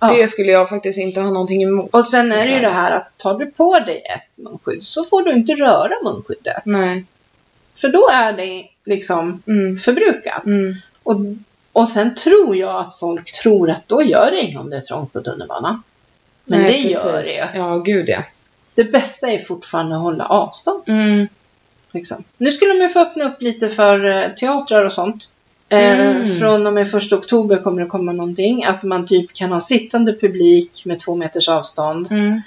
ja. 0.00 0.14
Det 0.14 0.26
skulle 0.26 0.52
jag 0.52 0.68
faktiskt 0.68 0.98
inte 0.98 1.20
ha 1.20 1.30
någonting 1.30 1.62
emot. 1.62 1.88
Och 1.94 2.04
sen 2.06 2.32
är 2.32 2.44
det 2.48 2.54
ju 2.54 2.60
det 2.60 2.70
här 2.70 2.96
att 2.96 3.18
tar 3.18 3.38
du 3.38 3.46
på 3.46 3.78
dig 3.78 4.02
ett 4.16 4.44
munskydd 4.44 4.82
så 4.84 5.04
får 5.04 5.22
du 5.22 5.32
inte 5.32 5.52
röra 5.52 5.92
munskyddet. 6.04 6.62
Nej. 6.64 7.04
För 7.76 7.88
då 7.88 8.08
är 8.12 8.32
det 8.32 8.64
liksom 8.84 9.42
Mm. 9.46 9.76
förbrukat. 9.76 10.44
Mm. 10.44 10.74
Och, 11.02 11.16
och 11.74 11.88
sen 11.88 12.14
tror 12.14 12.56
jag 12.56 12.76
att 12.76 12.98
folk 12.98 13.32
tror 13.32 13.70
att 13.70 13.88
då 13.88 14.02
gör 14.02 14.30
det 14.30 14.40
inget 14.40 14.60
om 14.60 14.70
det 14.70 14.76
är 14.76 14.80
trångt 14.80 15.12
på 15.12 15.20
tunnelbanan. 15.20 15.82
Men 16.44 16.60
Nej, 16.60 16.82
det 16.82 16.88
precis. 16.88 17.04
gör 17.04 17.22
det. 17.52 17.58
Ja, 17.58 17.78
gud 17.78 18.08
ja. 18.08 18.22
Det 18.74 18.84
bästa 18.84 19.30
är 19.30 19.38
fortfarande 19.38 19.96
att 19.96 20.02
hålla 20.02 20.26
avstånd. 20.26 20.82
Mm. 20.86 21.28
Liksom. 21.92 22.24
Nu 22.38 22.50
skulle 22.50 22.72
de 22.72 22.80
ju 22.80 22.88
få 22.88 23.00
öppna 23.00 23.24
upp 23.24 23.42
lite 23.42 23.68
för 23.68 24.04
eh, 24.06 24.28
teatrar 24.28 24.84
och 24.84 24.92
sånt. 24.92 25.30
Eh, 25.68 26.00
Mm. 26.00 26.26
Från 26.38 26.66
och 26.66 26.72
med 26.72 26.90
första 26.90 27.16
oktober 27.16 27.56
kommer 27.56 27.82
det 27.82 27.88
komma 27.88 28.12
någonting. 28.12 28.64
Att 28.64 28.82
man 28.82 29.06
typ 29.06 29.32
kan 29.32 29.52
ha 29.52 29.60
sittande 29.60 30.12
publik 30.12 30.82
med 30.84 30.98
två 30.98 31.14
meters 31.14 31.48
avstånd. 31.48 32.06
Mm. 32.10 32.42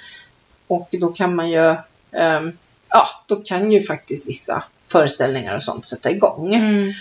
Och 0.66 0.88
då 1.00 1.08
kan 1.08 1.34
man 1.34 1.50
ju, 1.50 1.76
ehm, 2.12 2.52
ja, 2.90 3.08
då 3.26 3.36
kan 3.36 3.72
ju 3.72 3.82
faktiskt 3.82 4.28
vissa 4.28 4.64
föreställningar 4.86 5.56
och 5.56 5.62
sånt 5.62 5.86
sätta 5.86 6.10
igång. 6.10 6.54
Mm. 6.54 6.92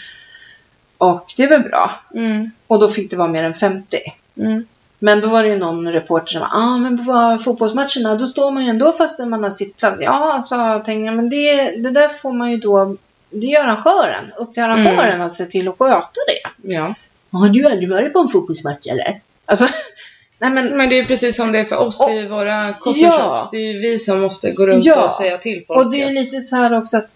Och 0.97 1.25
det 1.37 1.43
är 1.43 1.49
väl 1.49 1.61
bra. 1.61 1.91
Mm. 2.15 2.51
Och 2.67 2.79
då 2.79 2.87
fick 2.87 3.11
det 3.11 3.17
vara 3.17 3.27
mer 3.27 3.43
än 3.43 3.53
50. 3.53 3.97
Mm. 4.39 4.65
Men 4.99 5.21
då 5.21 5.27
var 5.27 5.43
det 5.43 5.49
ju 5.49 5.57
någon 5.57 5.91
reporter 5.91 6.31
som 6.33 6.41
ah, 6.41 6.77
men 6.77 7.05
på 7.05 7.37
fotbollsmatcherna 7.43 8.15
då 8.15 8.27
står 8.27 8.51
man 8.51 8.63
ju 8.63 8.69
ändå 8.69 8.91
fastän 8.91 9.29
man 9.29 9.43
har 9.43 9.49
sittplats. 9.49 9.97
Ja, 10.01 10.39
sa 10.43 10.79
tänkte 10.79 11.05
jag, 11.05 11.15
men 11.15 11.29
det, 11.29 11.71
det 11.83 11.91
där 11.91 12.07
får 12.09 12.33
man 12.33 12.51
ju 12.51 12.57
då, 12.57 12.95
det 13.29 13.45
gör 13.45 13.63
arrangören. 13.63 14.25
Upp 14.37 14.53
till 14.53 14.63
arrangören 14.63 15.13
Mm. 15.15 15.27
att 15.27 15.33
se 15.33 15.45
till 15.45 15.67
att 15.67 15.77
sköta 15.77 16.19
det. 16.27 16.73
Ja. 16.75 16.95
Har 17.31 17.49
du 17.49 17.65
aldrig 17.67 17.89
varit 17.89 18.13
på 18.13 18.19
en 18.19 18.27
fotbollsmatch 18.27 18.87
eller? 18.87 19.21
Alltså, 19.45 19.65
nej 20.39 20.49
men, 20.51 20.77
Men 20.77 20.89
det 20.89 20.99
är 20.99 21.05
precis 21.05 21.37
som 21.37 21.51
det 21.51 21.59
är 21.59 21.63
för 21.63 21.77
oss 21.77 22.01
Och- 22.07 22.11
i 22.13 22.27
våra 22.27 22.73
coffee 22.73 23.01
Ja. 23.01 23.47
Det 23.51 23.57
är 23.57 23.73
ju 23.73 23.79
vi 23.79 23.97
som 23.97 24.19
måste 24.21 24.51
gå 24.51 24.65
runt 24.67 24.85
Ja. 24.85 25.03
och 25.03 25.11
säga 25.11 25.37
till 25.37 25.63
folk. 25.67 25.79
och 25.85 25.91
det 25.91 26.01
är 26.03 26.07
ju 26.07 26.13
lite 26.13 26.41
så 26.41 26.55
här 26.55 26.77
också 26.77 26.97
att 26.97 27.07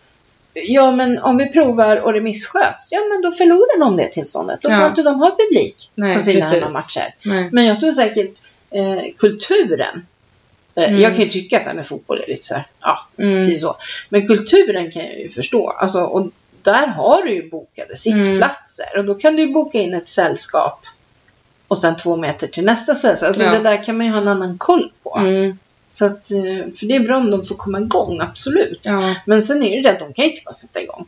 Ja 0.53 0.91
men 0.91 1.19
om 1.19 1.37
vi 1.37 1.45
provar 1.49 1.97
och 1.97 2.13
det 2.13 2.21
missköts, 2.21 2.87
ja 2.91 2.99
men 3.13 3.21
då 3.21 3.31
förlorar 3.31 3.79
de 3.79 3.97
det 3.97 4.07
tillståndet. 4.07 4.61
Då 4.61 4.69
får 4.69 4.77
Ja. 4.77 4.87
inte 4.87 5.03
de 5.03 5.19
ha 5.19 5.37
publik 5.37 5.91
Nej, 5.95 6.15
på 6.15 6.21
sina 6.21 6.39
precis. 6.49 6.73
matcher. 6.73 7.15
Nej. 7.25 7.49
Men 7.51 7.65
jag 7.65 7.79
tror 7.79 7.91
säkert 7.91 8.31
eh, 8.71 9.01
kulturen. 9.17 10.05
Eh, 10.75 10.89
Mm. 10.89 11.01
Jag 11.01 11.11
kan 11.13 11.21
ju 11.23 11.29
tycka 11.29 11.57
att 11.57 11.63
det 11.63 11.69
här 11.69 11.75
med 11.75 11.87
fotboll 11.87 12.21
är 12.21 12.27
lite 12.27 12.47
så 12.47 12.53
här, 12.53 12.67
ja, 12.81 13.07
Mm. 13.19 13.37
precis 13.37 13.61
så. 13.61 13.77
Men 14.09 14.27
kulturen 14.27 14.91
kan 14.91 15.03
jag 15.03 15.19
ju 15.19 15.29
förstå. 15.29 15.69
Alltså, 15.69 15.99
och 16.01 16.31
där 16.61 16.87
har 16.87 17.23
du 17.23 17.31
ju 17.33 17.49
bokade 17.49 17.97
sittplatser. 17.97 18.97
Och 18.97 19.05
då 19.05 19.15
kan 19.15 19.35
du 19.35 19.41
ju 19.41 19.51
boka 19.53 19.77
in 19.79 19.93
ett 19.93 20.09
sällskap. 20.09 20.85
Och 21.67 21.77
sen 21.77 21.97
två 21.97 22.17
meter 22.17 22.47
till 22.47 22.65
nästa 22.65 22.95
sällskap. 22.95 23.27
Alltså 23.27 23.43
Ja. 23.43 23.51
det 23.51 23.59
där 23.59 23.83
kan 23.83 23.97
man 23.97 24.05
ju 24.05 24.11
ha 24.11 24.21
en 24.21 24.27
annan 24.27 24.57
koll 24.57 24.91
på. 25.03 25.17
Mm. 25.17 25.57
Så 25.91 26.05
att, 26.05 26.31
eh, 26.31 26.71
för 26.75 26.85
det 26.85 26.95
är 26.95 26.99
bra 26.99 27.17
om 27.17 27.31
de 27.31 27.43
får 27.45 27.55
komma 27.55 27.79
igång, 27.79 28.21
absolut. 28.21 28.81
Ja. 28.83 29.15
Men 29.25 29.41
sen 29.41 29.63
är 29.63 29.75
det 29.75 29.81
det 29.81 29.89
att 29.89 29.99
de 29.99 30.13
kan 30.13 30.25
inte 30.25 30.41
bara 30.45 30.53
sätta 30.53 30.81
igång. 30.81 31.05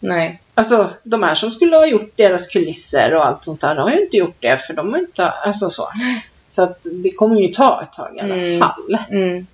Nej. 0.00 0.42
Alltså 0.54 0.90
de 1.02 1.22
här 1.22 1.34
som 1.34 1.50
skulle 1.50 1.76
ha 1.76 1.86
gjort 1.86 2.12
deras 2.16 2.46
kulisser 2.46 3.14
och 3.14 3.26
allt 3.26 3.44
sånt 3.44 3.60
där, 3.60 3.74
de 3.74 3.80
har 3.80 3.90
ju 3.90 4.02
inte 4.04 4.16
gjort 4.16 4.36
det 4.40 4.56
för 4.56 4.74
de 4.74 4.92
har 4.92 4.98
inte, 4.98 5.28
alltså 5.28 5.70
så. 5.70 5.88
Så 6.48 6.62
att 6.62 6.86
det 6.92 7.10
kommer 7.12 7.40
ju 7.40 7.48
ta 7.48 7.82
ett 7.82 7.92
tag 7.92 8.16
i 8.16 8.20
alla 8.20 8.34
Mm. 8.34 8.58
fall. 8.58 8.98
Mm. 9.10 9.46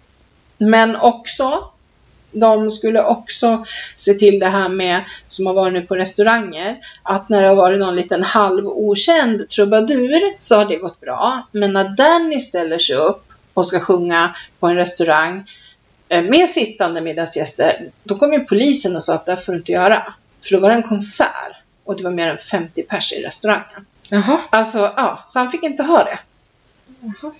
Men 0.58 0.96
också, 0.96 1.64
de 2.32 2.70
skulle 2.70 3.02
också 3.02 3.64
se 3.96 4.14
till 4.14 4.38
det 4.38 4.46
här 4.48 4.68
med, 4.68 5.04
som 5.26 5.46
har 5.46 5.54
varit 5.54 5.72
nu 5.72 5.82
på 5.82 5.96
restauranger, 5.96 6.76
att 7.02 7.28
när 7.28 7.42
det 7.42 7.48
har 7.48 7.54
varit 7.54 7.80
någon 7.80 7.96
liten 7.96 8.22
halv 8.22 8.66
okänd 8.68 9.48
trubadur 9.48 10.36
så 10.38 10.56
har 10.56 10.64
det 10.64 10.76
gått 10.76 11.00
bra. 11.00 11.46
Men 11.52 11.72
när 11.72 11.96
Danny 11.96 12.40
ställer 12.40 12.78
sig 12.78 12.96
upp 12.96 13.31
och 13.54 13.66
ska 13.66 13.80
sjunga 13.80 14.36
på 14.60 14.66
en 14.66 14.76
restaurang 14.76 15.50
eh, 16.08 16.22
med 16.22 16.48
sittande 16.48 17.00
middagsgäster, 17.00 17.90
då 18.04 18.14
kom 18.14 18.32
ju 18.32 18.40
polisen 18.40 18.96
och 18.96 19.02
sa 19.02 19.14
att 19.14 19.26
det 19.26 19.36
får 19.36 19.52
du 19.52 19.58
inte 19.58 19.72
göra. 19.72 20.14
För 20.44 20.54
då 20.54 20.60
var 20.60 20.68
det 20.68 20.74
en 20.74 20.82
konsert 20.82 21.56
och 21.84 21.96
det 21.96 22.04
var 22.04 22.10
mer 22.10 22.28
än 22.28 22.38
50 22.38 22.82
pers 22.82 23.12
i 23.12 23.22
restaurangen. 23.22 23.86
Jaha. 24.08 24.40
Alltså, 24.50 24.78
ja, 24.96 25.24
så 25.26 25.38
han 25.38 25.50
fick 25.50 25.62
inte 25.62 25.82
ha 25.82 26.04
det. 26.04 26.18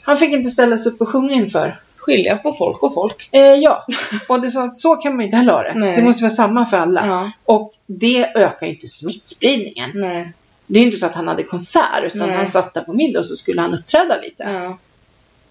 Han 0.03 0.17
fick 0.17 0.33
inte 0.33 0.51
ställa 0.51 0.79
sig 0.79 0.93
upp 0.93 1.01
och 1.01 1.09
sjunga 1.09 1.35
inför 1.35 1.81
Skilja 2.03 2.37
på 2.37 2.53
folk 2.53 2.83
och 2.83 2.95
folk. 2.95 3.29
Eh, 3.33 3.41
ja, 3.41 3.87
och 4.29 4.41
det 4.41 4.51
så, 4.51 4.61
att 4.61 4.77
så 4.77 4.97
kan 4.97 5.13
man 5.13 5.21
ju 5.21 5.25
inte 5.25 5.37
heller 5.37 5.53
ha 5.53 5.63
det. 5.63 5.75
Nej. 5.75 5.97
Det 5.97 6.03
måste 6.03 6.23
vara 6.23 6.33
samma 6.33 6.67
för 6.67 6.77
alla. 6.77 7.07
Ja. 7.07 7.33
Och 7.45 7.73
det 7.87 8.37
ökar 8.37 8.67
ju 8.67 8.73
inte 8.73 8.89
smittspridningen. 8.89 9.91
Nej. 9.95 10.33
Det 10.67 10.79
är 10.79 10.81
ju 10.81 10.87
inte 10.87 10.99
så 10.99 11.07
att 11.07 11.15
han 11.15 11.29
hade 11.29 11.43
konsert, 11.43 12.03
utan 12.03 12.29
Nej. 12.29 12.37
han 12.37 12.47
satt 12.47 12.75
där 12.75 12.83
på 12.83 12.93
middag 12.93 13.19
och 13.19 13.27
så 13.27 13.37
skulle 13.37 13.61
han 13.61 13.75
uppträda 13.75 14.21
lite. 14.23 14.43
Ja. 14.43 14.79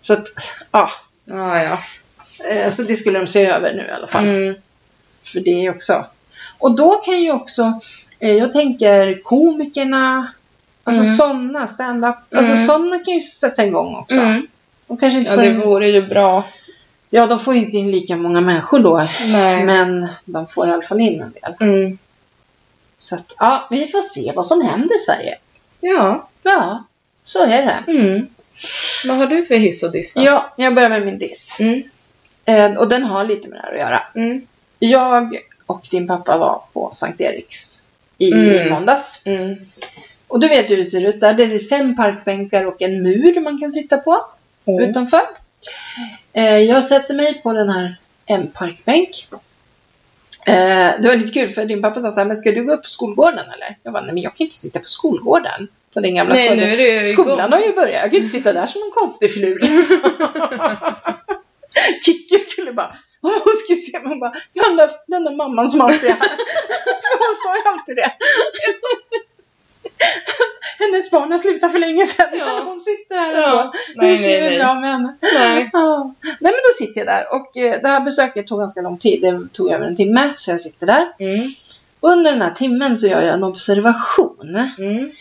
Så 0.01 0.13
att, 0.13 0.27
ja. 0.71 0.89
Ja, 1.25 1.63
ja. 1.63 1.79
Eh, 2.51 2.69
så 2.69 2.83
det 2.83 2.95
skulle 2.95 3.19
de 3.19 3.27
se 3.27 3.45
över 3.45 3.73
nu 3.73 3.83
i 3.87 3.91
alla 3.91 4.07
fall. 4.07 4.23
Mm. 4.27 4.55
För 5.33 5.39
det 5.39 5.65
är 5.65 5.69
också. 5.75 6.05
Och 6.59 6.75
då 6.75 6.91
kan 6.91 7.21
ju 7.21 7.31
också, 7.31 7.79
eh, 8.19 8.31
jag 8.33 8.51
tänker 8.51 9.21
komikerna, 9.23 10.31
alltså 10.83 11.03
Mm. 11.03 11.15
sådana, 11.15 11.67
stand-up, 11.67 12.15
alltså 12.35 12.51
Mm. 12.53 12.65
sådana 12.65 12.99
kan 12.99 13.13
ju 13.13 13.21
sätta 13.21 13.65
igång 13.65 13.95
också. 13.95 14.19
Mm. 14.19 14.47
De 14.87 14.97
kanske 14.97 15.19
inte 15.19 15.31
Ja, 15.31 15.35
får 15.35 15.41
det 15.41 15.47
in, 15.47 15.59
vore 15.59 15.87
ju 15.87 16.07
bra. 16.07 16.43
ja, 17.09 17.27
de 17.27 17.39
får 17.39 17.53
inte 17.55 17.77
in 17.77 17.91
lika 17.91 18.15
många 18.15 18.41
människor 18.41 18.79
då, 18.79 19.07
Nej. 19.25 19.63
men 19.65 20.07
de 20.25 20.47
får 20.47 20.67
i 20.67 20.71
alla 20.71 20.81
fall 20.81 21.01
in 21.01 21.21
en 21.21 21.31
del. 21.31 21.55
Mm. 21.69 21.97
Så 22.97 23.15
att, 23.15 23.33
ja, 23.39 23.67
vi 23.71 23.87
får 23.87 24.01
se 24.01 24.31
vad 24.35 24.45
som 24.45 24.61
händer 24.61 24.95
i 24.95 24.99
Sverige. 24.99 25.37
Ja. 25.79 26.29
Ja, 26.43 26.83
så 27.23 27.43
är 27.43 27.47
det. 27.85 27.91
Mm. 27.91 28.27
Vad 29.07 29.17
har 29.17 29.25
du 29.27 29.45
för 29.45 29.55
hiss 29.55 29.83
och 29.83 29.91
diss 29.91 30.13
då? 30.13 30.21
Ja, 30.21 30.53
jag 30.57 30.75
börjar 30.75 30.89
med 30.89 31.05
min 31.05 31.19
diss. 31.19 31.57
Mm. 31.59 31.83
Eh, 32.45 32.77
och 32.79 32.89
den 32.89 33.03
har 33.03 33.25
lite 33.25 33.47
med 33.47 33.57
det 33.57 33.61
här 33.63 33.73
att 33.73 33.79
göra. 33.79 34.03
Mm. 34.15 34.47
Jag 34.79 35.37
och 35.65 35.81
din 35.91 36.07
pappa 36.07 36.37
var 36.37 36.61
på 36.73 36.89
Sankt 36.93 37.21
Eriks 37.21 37.83
i 38.17 38.31
Mm. 38.33 38.69
måndags. 38.73 39.21
Mm. 39.25 39.55
Och 40.27 40.39
du 40.39 40.47
vet 40.47 40.69
hur 40.71 40.77
det 40.77 40.83
ser 40.83 41.09
ut 41.09 41.19
där. 41.19 41.33
Det 41.33 41.43
är 41.43 41.59
fem 41.59 41.95
parkbänkar 41.95 42.65
och 42.65 42.81
en 42.81 43.03
mur 43.03 43.41
man 43.41 43.59
kan 43.59 43.71
sitta 43.71 43.97
på 43.97 44.25
Mm. 44.65 44.89
utanför. 44.89 45.21
Eh, 46.33 46.57
jag 46.57 46.83
sätter 46.83 47.13
mig 47.13 47.33
på 47.41 47.53
den 47.53 47.69
här 47.69 47.95
en 48.25 48.47
parkbänk. 48.47 49.27
Eh, 50.47 51.01
det 51.01 51.07
var 51.07 51.15
lite 51.15 51.33
kul 51.39 51.49
för 51.49 51.65
din 51.65 51.81
pappa 51.81 52.01
sa 52.01 52.11
så 52.11 52.19
här, 52.19 52.27
men 52.27 52.35
ska 52.35 52.51
du 52.51 52.63
gå 52.63 52.73
upp 52.73 52.83
på 52.83 52.89
skolgården 52.89 53.45
eller? 53.55 53.77
Jag 53.83 53.93
bara, 53.93 54.03
nej 54.03 54.13
men 54.13 54.23
jag 54.23 54.35
kan 54.35 54.45
inte 54.45 54.55
sitta 54.55 54.79
på 54.79 54.85
skolgården. 54.87 55.67
På 55.93 55.99
den 55.99 56.15
gamla 56.15 56.33
Nej, 56.33 56.47
skolan. 56.49 56.69
nu 56.69 57.03
Skolan 57.03 57.53
har 57.53 57.59
ju 57.59 57.73
börjat, 57.73 57.93
jag 58.01 58.11
kan 58.11 58.13
inte 58.13 58.29
sitta 58.29 58.53
där 58.53 58.65
som 58.65 58.81
en 58.81 58.91
konstig 58.91 59.33
filur. 59.33 59.59
liksom. 59.59 59.99
Kikki 62.05 62.37
skulle 62.37 62.73
bara, 62.73 62.95
"Åh, 63.21 63.31
hon 63.43 63.53
ska 63.65 63.75
se 63.75 63.99
mig, 64.07 64.19
bara, 64.19 64.33
ja, 64.53 64.63
den 64.67 64.75
där, 64.77 64.89
den 65.07 65.23
där 65.23 65.35
mamman 65.35 65.69
som 65.69 65.81
alltid 65.81 66.09
är 66.09 66.13
här. 66.13 66.29
För 67.01 67.19
hon 67.19 67.35
sa 67.43 67.55
ju 67.55 67.61
alltid 67.73 67.95
det. 67.95 68.11
Hennes 70.79 71.11
barn 71.11 71.31
har 71.31 71.39
slutat 71.39 71.71
för 71.71 71.79
länge 71.79 72.05
sedan. 72.05 72.27
Ja. 72.33 72.61
Hon 72.65 72.81
sitter 72.81 73.15
här 73.15 73.33
Ja. 73.33 73.49
ändå. 73.61 73.71
Nej, 73.95 74.19
nej, 74.21 74.41
det 74.41 74.49
nej. 74.49 74.59
bra 74.59 74.73
med 74.75 74.91
henne? 74.91 75.15
Nej. 75.39 75.69
Ja. 75.73 76.13
Nej 76.23 76.35
men 76.41 76.51
då 76.51 76.85
sitter 76.85 76.99
jag 77.01 77.07
där 77.07 77.33
och 77.33 77.57
eh, 77.57 77.81
det 77.81 77.87
här 77.87 77.99
besöket 78.01 78.47
tog 78.47 78.59
ganska 78.59 78.81
lång 78.81 78.97
tid. 78.97 79.21
Det 79.21 79.47
tog 79.53 79.71
över 79.71 79.85
en 79.85 79.95
timme 79.95 80.33
så 80.35 80.51
jag 80.51 80.61
sitter 80.61 80.87
där. 80.87 81.07
Mm. 81.19 81.49
Under 81.99 82.31
den 82.31 82.41
här 82.41 82.51
timmen 82.51 82.97
så 82.97 83.07
gör 83.07 83.21
jag 83.21 83.33
en 83.33 83.43
observation. 83.43 84.59
Mm. 84.77 85.11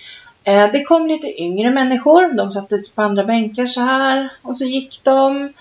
Eh, 0.44 0.72
Det 0.72 0.84
kom 0.84 1.06
lite 1.08 1.42
yngre 1.42 1.70
människor. 1.70 2.34
De 2.34 2.52
satte 2.52 2.78
sig 2.78 2.94
på 2.94 3.02
andra 3.02 3.24
bänkar 3.24 3.66
så 3.66 3.80
här. 3.80 4.32
Och 4.42 4.56
så 4.56 4.64
gick 4.64 5.00
de. 5.04 5.52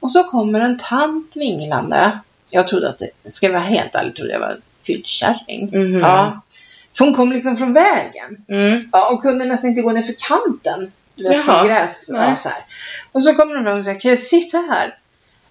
Och 0.00 0.12
så 0.12 0.24
kommer 0.24 0.60
en 0.60 0.78
tant 0.78 1.36
vinglande. 1.36 2.18
Jag 2.50 2.66
trodde 2.66 2.88
att 2.88 2.98
det, 2.98 3.10
ska 3.32 3.46
jag 3.46 3.52
vara 3.52 3.62
helt 3.62 3.94
ärlig, 3.94 4.14
trodde 4.16 4.32
jag 4.32 4.40
var 4.40 4.48
en 4.50 4.62
fylld 4.86 5.06
kärring. 5.06 5.68
Mhm. 5.72 6.00
Ja. 6.00 6.40
För 6.96 7.04
hon 7.04 7.14
kom 7.14 7.32
liksom 7.32 7.56
från 7.56 7.72
vägen. 7.72 8.44
Mm. 8.48 8.88
Ja, 8.92 9.10
och 9.10 9.22
kunde 9.22 9.44
nästan 9.44 9.70
inte 9.70 9.82
gå 9.82 9.92
ner 9.92 10.02
för 10.02 10.14
kanten. 10.28 10.92
Du 11.14 11.28
vet, 11.28 11.44
från 11.44 11.66
gräs. 11.66 12.10
Ja, 12.12 12.36
så 12.36 12.48
här. 12.48 12.58
Och 13.12 13.22
så 13.22 13.34
kommer 13.34 13.54
de 13.54 13.64
fram 13.64 13.76
och 13.76 13.84
säger, 13.84 14.00
kan 14.00 14.10
jag 14.10 14.18
sitta 14.18 14.58
här? 14.58 14.94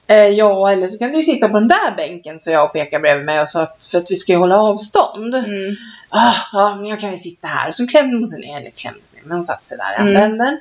Eh, 0.08 0.27
ja, 0.27 0.71
eller 0.71 0.88
så 0.88 0.97
kan 0.97 1.12
du 1.12 1.23
sitta 1.23 1.49
på 1.49 1.60
den 1.60 1.67
där 1.67 1.95
bänken, 1.97 2.39
så 2.39 2.51
jag 2.51 2.65
och 2.65 2.73
pekar 2.73 3.00
bredvid 3.00 3.25
mig 3.25 3.42
och 3.42 3.50
sa 3.50 3.62
att 3.62 3.87
för 3.92 3.98
att 3.98 4.12
vi 4.12 4.15
ska 4.15 4.31
ju 4.31 4.37
hålla 4.37 4.58
avstånd. 4.58 5.35
Mm. 5.35 5.75
Ah, 6.10 6.33
ja, 6.54 6.75
men 6.75 6.85
jag 6.85 7.00
kan 7.00 7.12
ju 7.12 7.17
sitta 7.17 7.48
här. 7.48 7.71
Så 7.71 7.87
klämde 7.87 8.17
hon 8.17 8.27
sig 8.27 8.39
ner, 8.39 8.58
eller 8.58 8.69
klämde 8.69 9.04
sig 9.04 9.19
ner, 9.19 9.27
men 9.27 9.37
hon 9.37 9.44
satte 9.44 9.65
sig 9.65 9.77
där 9.77 9.94
i 9.94 9.96
andra 9.96 10.19
Mm. 10.19 10.31
änden. 10.31 10.60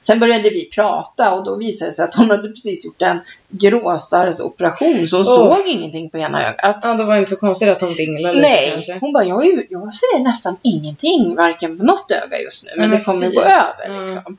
Sen 0.00 0.18
började 0.20 0.50
vi 0.50 0.64
prata 0.64 1.32
och 1.34 1.44
då 1.44 1.56
visade 1.56 1.88
det 1.90 1.94
sig 1.94 2.04
att 2.04 2.14
hon 2.14 2.30
hade 2.30 2.48
precis 2.48 2.84
gjort 2.84 3.02
en 3.02 3.20
gråstarrsoperation 3.48 5.08
så 5.08 5.16
hon 5.16 5.26
Åh. 5.28 5.56
såg 5.56 5.66
ingenting 5.68 6.10
på 6.10 6.18
ena 6.18 6.48
ögat. 6.48 6.78
Ja, 6.82 6.94
då 6.94 7.04
var 7.04 7.12
det 7.14 7.18
inte 7.18 7.30
så 7.30 7.36
konstigt 7.36 7.68
att 7.68 7.80
hon 7.80 7.94
vinglade 7.94 8.34
lite 8.34 8.48
Nej, 8.48 8.70
kanske. 8.74 8.98
hon 9.00 9.12
bara, 9.12 9.24
jag, 9.24 9.46
jag 9.70 9.94
ser 9.94 10.18
nästan 10.18 10.56
ingenting, 10.62 11.34
varken 11.36 11.78
på 11.78 11.84
något 11.84 12.10
öga 12.10 12.40
just 12.40 12.64
nu, 12.64 12.70
men 12.76 12.90
Nej, 12.90 12.98
det 12.98 13.04
kommer 13.04 13.28
fy. 13.28 13.34
gå 13.34 13.40
över 13.42 13.86
Mm. 13.86 14.02
liksom. 14.02 14.38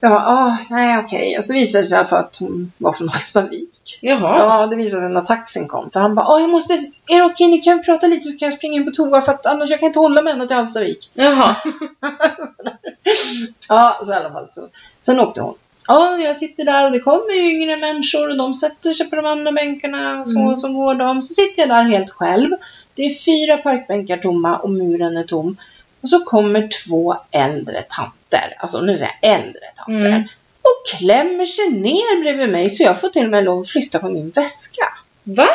Jag 0.00 0.12
bara, 0.12 0.26
ah, 0.26 0.56
nej 0.70 0.98
okej. 0.98 1.38
Och 1.38 1.44
så 1.44 1.52
visade 1.52 1.84
det 1.84 1.88
sig 1.88 1.98
att 1.98 2.36
hon 2.40 2.72
var 2.78 2.92
från 2.92 3.08
Hallstavik. 3.08 3.98
Jaha. 4.00 4.38
Ja, 4.38 4.66
det 4.66 4.76
visade 4.76 5.02
sig 5.02 5.10
när 5.10 5.20
taxin 5.20 5.68
kom. 5.68 5.90
För 5.90 6.00
han 6.00 6.14
bara, 6.14 6.26
ah, 6.26 6.40
jag 6.40 6.50
måste, 6.50 6.72
är 7.06 7.16
det 7.18 7.24
okej, 7.24 7.48
ni 7.50 7.58
kan 7.58 7.82
prata 7.82 8.06
lite 8.06 8.22
så 8.28 8.38
kan 8.38 8.46
jag 8.48 8.54
springa 8.54 8.74
in 8.74 8.84
på 8.84 8.90
toa 8.90 9.22
för 9.22 9.32
att 9.32 9.46
annars 9.46 9.70
jag 9.70 9.80
kan 9.80 9.86
inte 9.86 9.98
hålla 9.98 10.22
mig 10.22 10.32
ända 10.32 10.46
till 10.46 10.56
Hallstavik. 10.56 11.10
Jaha. 11.14 11.56
Ja, 13.68 14.00
så 14.06 14.12
i 14.12 14.14
alla 14.14 14.30
fall 14.32 14.48
så. 14.48 14.68
Sen 15.00 15.20
åkte 15.20 15.40
hon. 15.40 15.54
Ja, 15.86 16.18
jag 16.18 16.36
sitter 16.36 16.64
där 16.64 16.84
och 16.86 16.92
det 16.92 17.00
kommer 17.00 17.32
ju 17.34 17.40
yngre 17.50 17.76
människor 17.76 18.30
och 18.30 18.36
de 18.36 18.54
sätter 18.54 18.92
sig 18.92 19.10
på 19.10 19.16
de 19.16 19.26
andra 19.26 19.52
bänkarna 19.52 20.20
och 20.20 20.28
så, 20.28 20.38
Mm. 20.38 20.56
så 20.56 20.72
går 20.72 20.94
de. 20.94 21.22
Så 21.22 21.34
sitter 21.34 21.60
jag 21.62 21.68
där 21.68 21.82
helt 21.82 22.10
själv. 22.10 22.50
Det 22.94 23.02
är 23.02 23.10
fyra 23.24 23.56
parkbänkar 23.56 24.16
tomma 24.16 24.56
och 24.56 24.70
muren 24.70 25.16
är 25.16 25.22
tom. 25.24 25.56
Och 26.02 26.08
så 26.08 26.20
kommer 26.20 26.68
två 26.86 27.16
äldre 27.30 27.82
tanter, 27.88 28.56
alltså 28.58 28.80
nu 28.80 28.98
säger 28.98 29.12
jag 29.22 29.34
äldre 29.34 29.60
tanter, 29.76 30.08
Mm. 30.08 30.22
och 30.62 30.96
klämmer 30.98 31.46
sig 31.46 31.70
ner 31.70 32.20
bredvid 32.22 32.48
mig 32.50 32.70
så 32.70 32.82
jag 32.82 33.00
får 33.00 33.08
till 33.08 33.24
och 33.24 33.30
med 33.30 33.44
lov 33.44 33.60
att 33.60 33.68
flytta 33.68 33.98
på 33.98 34.08
min 34.08 34.30
väska. 34.30 34.84
Va? 35.22 35.48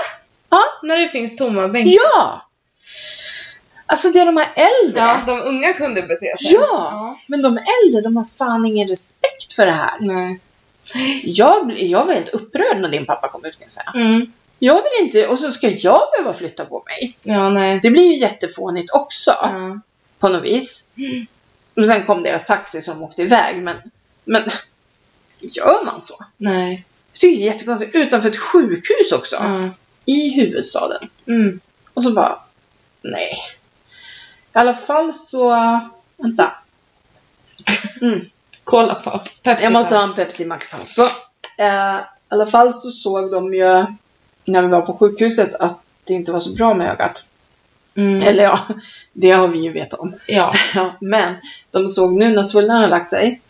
Ja. 0.50 0.60
När 0.84 0.97
det 0.97 1.08
finns 1.08 1.36
tomma 1.36 1.68
bänkar. 1.68 1.93
Ja! 2.16 2.49
Alltså 3.92 4.10
det 4.12 4.20
är 4.20 4.26
de 4.26 4.38
här 4.38 4.50
äldre. 4.56 5.00
Ja, 5.00 5.22
de 5.28 5.42
unga 5.42 5.74
kunde 5.74 6.02
bete 6.02 6.38
sig. 6.38 6.54
Ja. 6.54 7.20
Men 7.28 7.42
de 7.42 7.48
äldre, 7.58 8.02
de 8.02 8.18
har 8.18 8.26
fan 8.26 8.66
ingen 8.66 8.88
respekt 8.88 9.54
för 9.54 9.66
det 9.66 9.72
här. 9.72 9.98
Nej. 10.00 10.40
Jag, 11.24 11.80
jag 11.82 12.06
var 12.06 12.14
helt 12.14 12.30
upprörd 12.30 12.82
när 12.82 12.90
din 12.90 13.06
pappa 13.06 13.28
kom 13.28 13.46
ut 13.46 13.54
kan 13.54 13.62
jag 13.62 13.72
säga. 13.72 13.92
Mm. 13.96 14.32
Jag 14.60 14.76
vill 14.76 15.06
inte, 15.06 15.28
och 15.28 15.40
så 15.40 15.52
ska 15.52 15.70
jag 15.70 16.02
behöva 16.18 16.34
flytta 16.34 16.66
på 16.66 16.84
mig. 16.86 17.18
Ja, 17.24 17.50
nej. 17.50 17.80
Det 17.84 17.92
blir 17.92 18.12
ju 18.12 18.18
jättefånigt 18.18 18.94
också. 18.94 19.32
Ja. 19.42 19.80
på 20.20 20.30
något 20.30 20.44
vis. 20.44 20.92
Men 21.76 21.86
sen 21.86 22.06
kom 22.06 22.24
deras 22.24 22.46
taxi 22.46 22.82
som 22.82 23.04
åkte 23.04 23.22
iväg. 23.22 23.58
Men, 23.64 23.76
men 24.26 24.44
gör 25.42 25.86
man 25.86 26.02
så? 26.02 26.26
Nej. 26.38 26.86
Jag 27.12 27.20
tycker 27.20 27.38
det 27.38 27.44
är 27.44 27.54
jättekonstigt. 27.54 27.96
Utanför 27.96 28.30
ett 28.30 28.38
sjukhus 28.38 29.12
också. 29.14 29.36
Ja. 29.36 29.70
I 30.06 30.30
huvudstaden. 30.30 31.10
Mm. 31.28 31.60
Och 31.94 32.04
så 32.04 32.12
bara, 32.12 32.40
nej. 33.02 33.38
I 34.60 34.62
alla 34.62 34.74
fall 34.74 35.14
så, 35.14 35.49
vänta. 36.18 36.51
Mm. 38.01 38.20
Kolla 38.64 38.95
paus. 38.95 39.41
Pepsi 39.43 39.64
Jag 39.64 39.74
måste 39.74 39.95
ha 39.95 40.03
en 40.03 40.14
Pepsi 40.14 40.45
Max-paus. 40.45 40.95
Så, 40.95 41.01
eh, 41.64 41.95
I 41.97 42.01
alla 42.28 42.45
fall 42.45 42.74
så 42.74 42.91
såg 42.91 43.32
de 43.32 43.53
ju, 43.53 43.86
när 44.45 44.62
vi 44.62 44.68
var 44.68 44.82
på 44.82 44.93
sjukhuset, 44.93 45.55
att 45.55 45.80
det 46.03 46.14
inte 46.14 46.32
var 46.32 46.39
så 46.39 46.53
bra 46.53 46.74
med 46.74 46.91
ögat. 46.91 47.26
Mm. 47.95 48.22
Eller 48.22 48.43
ja, 48.43 48.60
det 49.14 49.32
har 49.32 49.47
vi 49.47 49.60
ju 49.60 49.72
vetat 49.72 49.99
om. 49.99 50.14
Ja. 50.28 50.53
Ja, 50.76 50.91
men 50.99 51.36
de 51.72 51.89
såg 51.89 52.14
nu 52.14 52.36
när 52.36 52.43
svullnaden 52.43 52.82
har 52.82 52.89
lagt 52.89 53.10
sig 53.10 53.41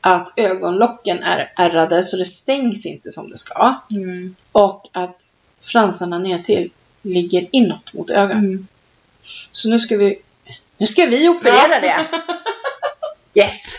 att 0.00 0.32
ögonlocken 0.36 1.22
är 1.22 1.52
ärrade 1.56 2.02
så 2.02 2.16
det 2.16 2.24
stängs 2.24 2.86
inte 2.86 3.10
som 3.10 3.30
det 3.30 3.36
ska. 3.36 3.74
Mm. 3.90 4.36
Och 4.52 4.88
att 4.92 5.28
fransarna 5.60 6.18
ner 6.18 6.38
till 6.38 6.70
ligger 7.02 7.48
inåt 7.52 7.92
mot 7.92 8.10
ögat. 8.10 8.38
Mm. 8.38 8.66
Så 9.52 9.68
nu 9.68 9.80
ska 9.80 9.96
vi, 9.96 10.18
nu 10.82 10.86
ska 10.86 11.06
vi 11.06 11.28
operera 11.28 11.68
Ja. 11.68 11.80
det. 11.80 11.94
Yes! 13.40 13.78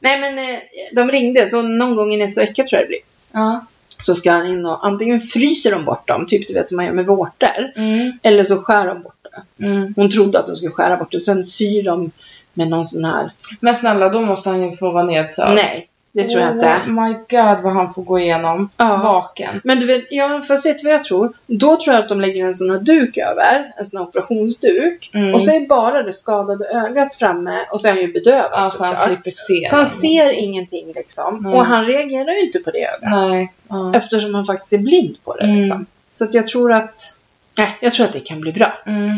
Nej 0.00 0.20
men 0.20 0.38
eh, 0.38 0.58
de 0.92 1.10
ringde 1.10 1.46
så 1.46 1.62
någon 1.62 1.96
gång 1.96 2.14
i 2.14 2.16
nästa 2.16 2.40
vecka 2.40 2.62
tror 2.62 2.80
jag 2.80 2.82
det 2.82 2.88
blir. 2.88 3.00
Ja. 3.32 3.66
Så 3.98 4.14
ska 4.14 4.32
han 4.32 4.46
in 4.46 4.66
och 4.66 4.86
antingen 4.86 5.20
fryser 5.20 5.70
de 5.70 5.84
bort 5.84 6.08
dem, 6.08 6.26
typ 6.26 6.48
du 6.48 6.54
vet 6.54 6.68
som 6.68 6.76
man 6.76 6.86
gör 6.86 6.92
med 6.92 7.06
vårtor. 7.06 7.72
Mm. 7.76 8.12
Eller 8.22 8.44
så 8.44 8.56
skär 8.62 8.86
de 8.86 9.02
bort 9.02 9.16
det. 9.22 9.66
Mm. 9.66 9.94
Hon 9.96 10.10
trodde 10.10 10.38
att 10.38 10.46
de 10.46 10.56
skulle 10.56 10.72
skära 10.72 10.96
bort 10.96 11.12
det, 11.12 11.20
sen 11.20 11.44
syr 11.44 11.82
de 11.82 12.10
med 12.54 12.68
någon 12.68 12.84
sån 12.84 13.04
här. 13.04 13.32
Men 13.60 13.74
snälla, 13.74 14.08
då 14.08 14.20
måste 14.20 14.48
han 14.50 14.62
ju 14.70 14.76
få 14.76 14.90
vara 14.90 15.04
nedsövd. 15.04 15.54
Nej, 15.54 15.88
det 16.12 16.24
tror 16.24 16.42
jag 16.42 16.52
inte. 16.52 16.80
Oh 16.86 17.04
my 17.04 17.12
god 17.12 17.60
vad 17.62 17.72
han 17.72 17.90
får 17.90 18.02
gå 18.02 18.18
igenom. 18.18 18.70
Ja. 18.76 18.96
Vaken. 18.96 19.60
Men 19.64 19.78
du 19.78 19.86
vet, 19.86 20.04
ja, 20.10 20.42
fast 20.48 20.66
vet 20.66 20.78
du 20.78 20.84
vad 20.84 20.94
jag 20.94 21.04
tror? 21.04 21.32
Då 21.46 21.76
tror 21.76 21.94
jag 21.94 22.02
att 22.02 22.08
de 22.08 22.20
lägger 22.20 22.44
en 22.44 22.54
sån 22.54 22.70
här 22.70 22.78
duk 22.78 23.18
över, 23.18 23.72
en 23.76 23.84
sån 23.84 24.00
här 24.00 24.06
operationsduk. 24.08 25.10
Mm. 25.14 25.34
Och 25.34 25.42
så 25.42 25.50
är 25.50 25.68
bara 25.68 26.02
det 26.02 26.12
skadade 26.12 26.64
ögat 26.64 27.14
framme 27.14 27.66
och 27.72 27.80
så 27.80 27.88
är 27.88 27.92
han 27.92 28.00
ju 28.00 28.12
bedövad 28.12 28.52
Alltså 28.52 28.84
han 28.84 28.96
slipper 28.96 29.30
se. 29.30 29.68
Så 29.70 29.76
han 29.76 29.86
ser 29.86 30.32
ingenting 30.32 30.92
liksom. 30.94 31.38
Mm. 31.38 31.52
Och 31.52 31.64
han 31.64 31.86
reagerar 31.86 32.32
ju 32.32 32.40
inte 32.40 32.58
på 32.58 32.70
det 32.70 32.86
ögat. 32.86 33.28
Nej. 33.28 33.52
Ja. 33.68 33.94
Eftersom 33.94 34.34
han 34.34 34.44
faktiskt 34.44 34.72
är 34.72 34.78
blind 34.78 35.16
på 35.24 35.36
det 35.36 35.44
Mm. 35.44 35.56
liksom. 35.56 35.86
Så 36.10 36.24
att 36.24 36.34
jag 36.34 36.46
tror 36.46 36.72
att, 36.72 37.18
nej, 37.58 37.78
jag 37.80 37.92
tror 37.92 38.06
att 38.06 38.12
det 38.12 38.20
kan 38.20 38.40
bli 38.40 38.52
bra. 38.52 38.72
Mm. 38.86 39.08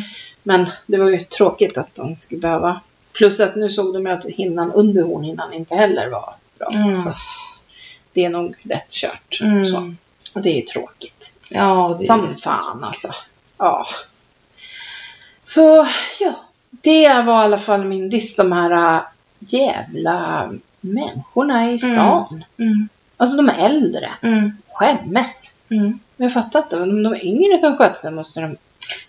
Men 0.43 0.67
det 0.87 0.99
var 0.99 1.09
ju 1.09 1.21
tråkigt 1.21 1.79
att 1.79 1.95
de 1.95 2.17
skulle 2.17 2.41
behöva. 2.41 2.81
Plus 3.13 3.41
att 3.41 3.57
nu 3.57 3.69
såg 3.69 3.95
de 3.95 4.07
ju 4.07 4.13
att 4.13 4.25
hinnan 4.25 4.73
under 4.73 5.03
hornhinnan 5.03 5.53
inte 5.53 5.75
heller 5.75 6.11
var 6.11 6.35
bra. 6.71 6.81
Mm. 6.81 6.95
Så 6.95 7.13
det 8.13 8.25
är 8.25 8.31
nog 8.31 8.55
rätt 8.63 8.91
kört. 8.91 9.39
Mm. 9.43 9.65
Så. 9.65 9.95
Och 10.33 10.43
det 10.43 10.59
är 10.59 10.63
tråkigt. 10.63 11.35
Ja, 11.51 11.97
det 11.99 12.05
är 12.05 12.07
Som 12.07 12.35
fan 12.35 12.85
alltså. 12.85 13.13
Ja. 13.59 13.87
Så 15.45 15.87
ja, 16.21 16.33
det 16.71 17.23
var 17.23 17.43
i 17.43 17.45
alla 17.45 17.59
fall 17.59 17.85
min 17.85 18.11
diss. 18.11 18.37
De 18.37 18.53
här 18.53 18.97
äh, 18.97 19.03
jävla 19.39 20.51
människorna 20.81 21.71
i 21.71 21.79
stan. 21.79 22.45
Mm. 22.59 22.89
Alltså 23.17 23.37
de 23.37 23.49
är 23.49 23.67
äldre. 23.67 24.11
Mm. 24.23 24.57
Skämmes. 24.69 25.61
Mm. 25.69 25.99
Jag 26.17 26.33
fattar 26.33 26.63
inte. 26.63 26.83
Om 26.83 27.03
de 27.03 27.17
yngre 27.17 27.59
kan 27.59 27.77
sköta 27.77 27.95
sig 27.95 28.13
måste 28.13 28.41
de... 28.41 28.57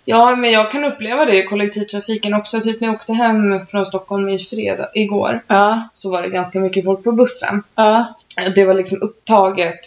Ja, 0.05 0.35
men 0.35 0.51
jag 0.51 0.71
kan 0.71 0.83
uppleva 0.85 1.25
det 1.25 1.37
i 1.37 1.43
kollektivtrafiken 1.47 2.33
också. 2.33 2.59
Typ 2.61 2.81
när 2.81 2.87
jag 2.87 2.95
åkte 2.95 3.13
hem 3.13 3.65
från 3.65 3.85
Stockholm 3.85 4.29
i 4.29 4.39
fredag, 4.39 4.89
igår, 4.93 5.43
Ja, 5.47 5.81
så 5.93 6.11
var 6.11 6.21
det 6.21 6.29
ganska 6.29 6.59
mycket 6.59 6.85
folk 6.85 7.03
på 7.03 7.11
bussen. 7.11 7.63
ja, 7.75 8.15
Det 8.55 8.65
var 8.65 8.73
liksom 8.73 8.97
upptaget 9.01 9.79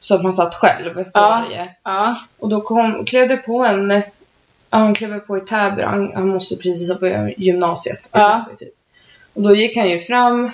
så 0.00 0.14
att 0.14 0.22
man 0.22 0.32
satt 0.32 0.54
själv 0.54 0.94
på 0.94 1.10
Ja. 1.14 1.44
varje. 1.48 1.68
ja. 1.84 2.16
Och 2.38 2.48
då 2.48 2.60
kom, 2.60 3.04
klev 3.04 3.28
det 3.28 3.36
på 3.36 3.64
en, 3.64 3.90
ja, 3.90 4.02
han 4.70 4.94
klev 4.94 5.18
på 5.18 5.36
i 5.38 5.40
Täby, 5.40 5.82
han, 5.82 6.12
han 6.14 6.28
måste 6.28 6.56
precis 6.56 6.88
ha 6.88 6.98
börjat 6.98 7.30
gymnasiet 7.38 8.06
i 8.06 8.08
Ja. 8.12 8.44
Täby 8.46 8.56
typ. 8.56 8.74
Och 9.34 9.42
då 9.42 9.54
gick 9.54 9.76
han 9.76 9.90
ju 9.90 9.98
fram 9.98 10.50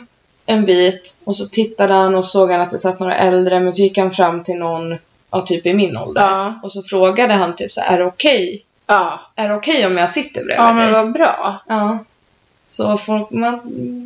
en 0.46 0.64
bit 0.64 1.22
och 1.24 1.36
så 1.36 1.46
tittade 1.46 1.94
han 1.94 2.14
och 2.14 2.24
såg 2.24 2.50
han 2.50 2.60
att 2.60 2.70
det 2.70 2.78
satt 2.78 3.00
några 3.00 3.16
äldre 3.16 3.60
men 3.60 3.72
så 3.72 3.82
gick 3.82 3.98
han 3.98 4.10
fram 4.10 4.44
till 4.44 4.56
någon, 4.58 4.98
ja 5.30 5.40
typ 5.46 5.66
i 5.66 5.74
min 5.74 5.96
ålder. 5.96 6.22
Ja. 6.22 6.60
Och 6.62 6.72
så 6.72 6.82
frågade 6.82 7.32
han 7.34 7.56
typ 7.56 7.72
så 7.72 7.80
är 7.80 7.98
det 7.98 8.04
okej? 8.04 8.64
Ja, 8.90 9.20
Är 9.36 9.48
det 9.48 9.54
okej 9.54 9.86
om 9.86 9.96
jag 9.96 10.10
sitter 10.10 10.44
bredvid 10.44 10.56
ja 10.66 10.72
men 10.72 10.84
dig? 10.84 10.92
vad 10.92 11.12
bra. 11.12 11.62
Ja. 11.68 11.98
Så 12.66 12.96
folk, 12.96 13.30
man, 13.30 13.60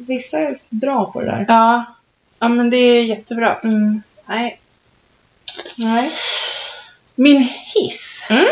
vissa 0.08 0.38
är 0.38 0.56
bra 0.68 1.12
på 1.12 1.20
det 1.20 1.26
där. 1.26 1.44
Ja, 1.48 1.84
ja 2.38 2.48
men 2.48 2.70
det 2.70 2.76
är 2.76 3.04
jättebra. 3.04 3.54
Mm. 3.64 3.94
Nej. 4.26 4.60
Nej. 5.78 6.10
Min 7.14 7.36
hiss. 7.74 8.28
Mm. 8.30 8.46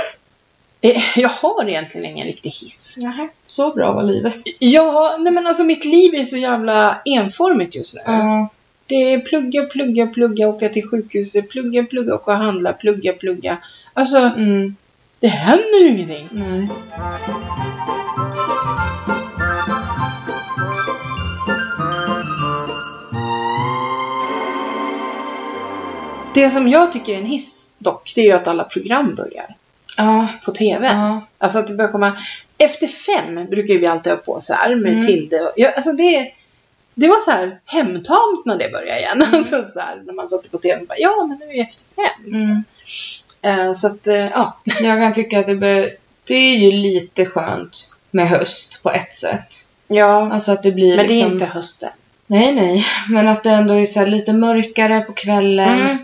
Eh, 0.80 1.02
Jag 1.18 1.28
har 1.28 1.68
egentligen 1.68 2.06
ingen 2.06 2.26
riktig 2.26 2.50
hiss. 2.50 2.94
Nähä. 2.96 3.28
Så 3.46 3.70
bra 3.74 3.92
var 3.92 4.02
livet. 4.02 4.34
Ja, 4.58 5.16
nej 5.18 5.32
men 5.32 5.46
alltså 5.46 5.64
mitt 5.64 5.84
liv 5.84 6.14
är 6.14 6.24
så 6.24 6.36
jävla 6.36 7.00
enformigt 7.04 7.76
just 7.76 7.94
nu. 7.94 8.00
Ja. 8.06 8.48
Det 8.86 8.94
är 9.12 9.18
plugga, 9.20 9.62
plugga, 9.62 10.06
plugga, 10.06 10.48
åka 10.48 10.68
till 10.68 10.88
sjukhuset, 10.88 11.50
plugga, 11.50 11.84
plugga, 11.84 12.14
åka 12.14 12.30
och 12.30 12.36
handla, 12.36 12.72
plugga, 12.72 13.12
plugga. 13.12 13.56
Alltså, 13.94 14.18
Mm. 14.18 14.76
Det 15.22 15.28
händer 15.28 15.80
ju 15.80 15.88
ingenting. 15.88 16.28
Nej. 16.32 16.68
Det 26.34 26.50
som 26.50 26.68
jag 26.68 26.92
tycker 26.92 27.14
är 27.14 27.18
en 27.18 27.26
hiss 27.26 27.72
dock, 27.78 28.12
det 28.14 28.20
är 28.20 28.24
ju 28.24 28.32
att 28.32 28.48
alla 28.48 28.64
program 28.64 29.14
börjar 29.14 29.54
Ja. 29.96 30.28
på 30.44 30.52
TV. 30.52 30.86
Ja. 30.86 31.26
Alltså 31.38 31.58
att 31.58 31.66
det 31.66 31.74
börjar 31.74 31.92
komma... 31.92 32.12
Efter 32.58 32.86
fem 32.86 33.46
brukar 33.46 33.74
vi 33.74 33.86
alltid 33.86 34.12
ha 34.12 34.16
på 34.18 34.40
så 34.40 34.54
här 34.54 34.74
med 34.74 34.92
Mm. 34.92 35.06
Tilde. 35.06 35.40
och- 35.40 35.52
Ja, 35.56 35.70
alltså 35.76 35.92
det, 35.92 36.32
det 36.94 37.08
var 37.08 37.20
så 37.20 37.30
här 37.30 37.60
hemtamt 37.66 38.42
när 38.46 38.58
det 38.58 38.70
började 38.72 38.98
igen. 39.00 39.22
Mm. 39.22 39.34
Alltså 39.38 39.62
så 39.62 39.80
här, 39.80 40.02
när 40.06 40.12
man 40.12 40.28
satt 40.28 40.50
på 40.50 40.58
TV 40.58 40.80
och 40.80 40.86
bara, 40.88 40.98
ja 40.98 41.26
men 41.28 41.38
nu 41.38 41.44
är 41.44 41.48
vi 41.52 41.60
efter 41.60 41.84
fem. 41.94 42.34
Mm. 42.34 42.64
Eh, 43.42 43.72
så 43.72 43.86
att, 43.86 44.06
eh, 44.06 44.14
ja. 44.16 44.56
Jag 44.82 44.98
kan 44.98 45.12
tycka 45.12 45.40
att 45.40 45.46
det, 45.46 45.54
bör, 45.54 45.90
det 46.24 46.34
är 46.34 46.56
ju 46.56 46.70
lite 46.72 47.24
skönt 47.26 47.96
med 48.10 48.28
höst 48.28 48.82
på 48.82 48.90
ett 48.90 49.14
sätt. 49.14 49.54
ja. 49.88 50.32
Alltså 50.32 50.52
att 50.52 50.62
det 50.62 50.72
blir 50.72 50.96
Men 50.96 51.06
det 51.06 51.12
liksom... 51.12 51.28
är 51.28 51.32
inte 51.32 51.46
hösten. 51.46 51.90
Nej, 52.26 52.54
nej. 52.54 52.86
Men 53.10 53.28
att 53.28 53.42
det 53.44 53.50
ändå 53.50 53.74
är 53.74 53.84
så 53.84 54.04
lite 54.04 54.32
mörkare 54.32 55.00
på 55.00 55.12
kvällen. 55.12 55.68
Mm. 55.80 55.98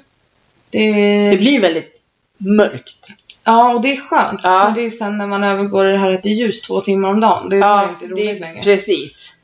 Det... 0.70 0.90
Det 1.30 1.36
blir 1.36 1.60
väldigt 1.60 2.04
mörkt. 2.38 3.08
Ja, 3.44 3.72
och 3.74 3.82
det 3.82 3.92
är 3.92 3.96
skönt. 3.96 4.40
Ja. 4.42 4.64
Men 4.64 4.74
det 4.74 4.80
är 4.80 4.90
sen 4.90 5.18
när 5.18 5.26
man 5.26 5.44
övergår 5.44 5.88
i 5.88 5.92
det 5.92 5.98
här 5.98 6.10
att 6.10 6.22
det 6.22 6.28
är 6.28 6.34
ljust 6.34 6.64
två 6.64 6.80
timmar 6.80 7.08
om 7.08 7.20
dagen. 7.20 7.48
Det 7.48 7.56
är 7.56 7.60
Ja, 7.60 7.88
inte 7.88 8.06
roligt 8.06 8.16
det, 8.34 8.40
längre. 8.40 8.62
precis. 8.62 9.34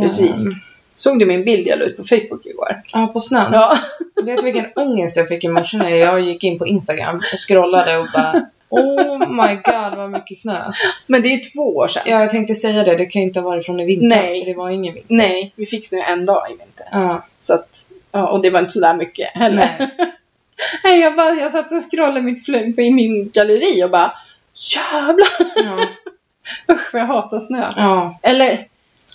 Precis. 0.00 0.46
Mm. 0.46 0.52
Såg 1.00 1.18
du 1.18 1.26
min 1.26 1.44
bild 1.44 1.66
jag 1.66 1.78
la 1.78 1.84
ut 1.84 1.96
på 1.96 2.04
Facebook 2.04 2.46
igår? 2.46 2.82
Ja, 2.92 3.06
på 3.06 3.20
snön. 3.20 3.52
Ja. 3.52 3.78
Vet 4.24 4.38
du 4.38 4.44
vilken 4.44 4.66
ångest 4.76 5.16
jag 5.16 5.28
fick 5.28 5.44
i 5.44 5.48
morse 5.48 5.76
när 5.78 5.90
jag 5.90 6.20
gick 6.20 6.44
in 6.44 6.58
på 6.58 6.66
Instagram 6.66 7.16
och 7.16 7.38
scrollade 7.48 7.98
och 7.98 8.06
bara 8.14 8.42
Oh 8.68 9.32
my 9.32 9.54
god 9.54 9.94
vad 9.96 10.10
mycket 10.10 10.38
snö. 10.38 10.72
Men 11.06 11.22
det 11.22 11.28
är 11.28 11.30
ju 11.30 11.40
två 11.40 11.76
år 11.76 11.88
sedan. 11.88 12.02
Ja, 12.06 12.20
jag 12.20 12.30
tänkte 12.30 12.54
säga 12.54 12.84
det. 12.84 12.96
Det 12.96 13.06
kan 13.06 13.22
ju 13.22 13.28
inte 13.28 13.40
ha 13.40 13.48
varit 13.48 13.66
från 13.66 13.80
i 13.80 13.84
vintras 13.84 14.20
Nej. 14.20 14.40
för 14.40 14.46
det 14.46 14.56
var 14.56 14.70
ingen 14.70 14.94
vinter. 14.94 15.14
Nej, 15.14 15.52
vi 15.56 15.66
fick 15.66 15.86
snö 15.86 15.98
en 16.02 16.26
dag 16.26 16.46
i 16.50 16.50
vinter. 16.50 16.86
Ja, 16.90 17.26
Så 17.38 17.54
att, 17.54 17.90
ja, 18.12 18.26
och 18.28 18.42
det 18.42 18.50
var 18.50 18.60
inte 18.60 18.72
sådär 18.72 18.94
mycket 18.94 19.28
heller. 19.28 19.76
nej. 19.78 19.90
Nej, 20.84 21.00
jag, 21.00 21.16
bara, 21.16 21.34
jag 21.34 21.52
satt 21.52 21.72
och 21.72 21.90
scrollade 21.90 22.20
mitt 22.20 22.46
på 22.76 22.82
i 22.82 22.90
min 22.92 23.30
galleri 23.30 23.84
och 23.84 23.90
bara 23.90 24.12
Jävlar! 24.74 25.28
Ja. 25.56 25.86
Usch, 26.74 26.92
vad 26.92 27.02
jag 27.02 27.06
hatar 27.06 27.40
snö. 27.40 27.70
ja. 27.76 28.18
Eller, 28.22 28.58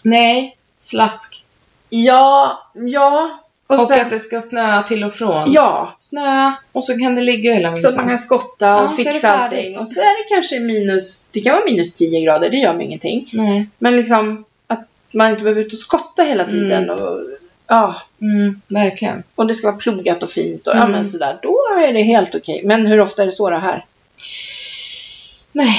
Nej, 0.04 0.58
slask. 0.80 1.45
Ja, 1.90 2.60
ja. 2.74 3.40
Och, 3.68 3.80
Och 3.80 3.88
sen, 3.88 4.02
att 4.02 4.10
det 4.10 4.20
ska 4.20 4.42
snöa 4.42 4.84
till 4.84 5.04
och 5.04 5.14
från. 5.14 5.52
ja, 5.54 5.96
Snö 6.00 6.52
och 6.72 6.84
så 6.84 6.98
kan 7.00 7.16
det 7.16 7.22
ligga 7.22 7.54
hela 7.54 7.76
så 7.76 7.88
att 7.90 7.96
man 7.96 8.04
vintern. 8.08 8.10
kan 8.18 8.18
skotta 8.18 8.66
Ja, 8.66 8.82
och 8.82 8.98
det 8.98 9.04
fixa 9.04 9.30
allting. 9.38 9.80
Och 9.80 9.88
så 9.88 10.00
är 10.00 10.04
det 10.30 10.36
kanske 10.36 10.60
minus, 10.60 11.26
det 11.32 11.40
kan 11.42 11.54
vara 11.56 11.66
minus 11.66 11.94
10 11.94 12.22
grader, 12.22 12.50
det 12.50 12.58
gör 12.58 12.74
mig 12.74 12.86
ingenting. 12.86 13.30
Nej. 13.34 13.68
Men 13.80 13.96
liksom 13.96 14.46
att 14.68 14.88
man 15.14 15.30
inte 15.30 15.44
behöver 15.44 15.62
ut 15.62 15.74
och 15.74 15.80
skotta 15.80 16.22
hela 16.24 16.44
tiden. 16.46 16.90
Och, 16.90 17.20
ja, 17.68 17.96
Mm, 18.22 18.62
verkligen. 18.68 19.24
och 19.36 19.48
det 19.48 19.54
ska 19.54 19.68
vara 19.68 19.78
plogat 19.78 20.24
och 20.24 20.30
fint 20.30 20.68
och 20.68 20.74
ja, 20.76 20.80
Mm. 20.80 20.92
men 20.92 21.06
sådär. 21.06 21.38
Då 21.42 21.58
är 21.88 21.94
det 21.94 22.02
helt 22.02 22.36
okej. 22.36 22.62
Men 22.64 22.86
hur 22.86 23.00
ofta 23.00 23.22
är 23.22 23.26
det 23.26 23.32
så 23.32 23.50
det 23.50 23.60
här? 23.60 23.86
Nej. 25.52 25.76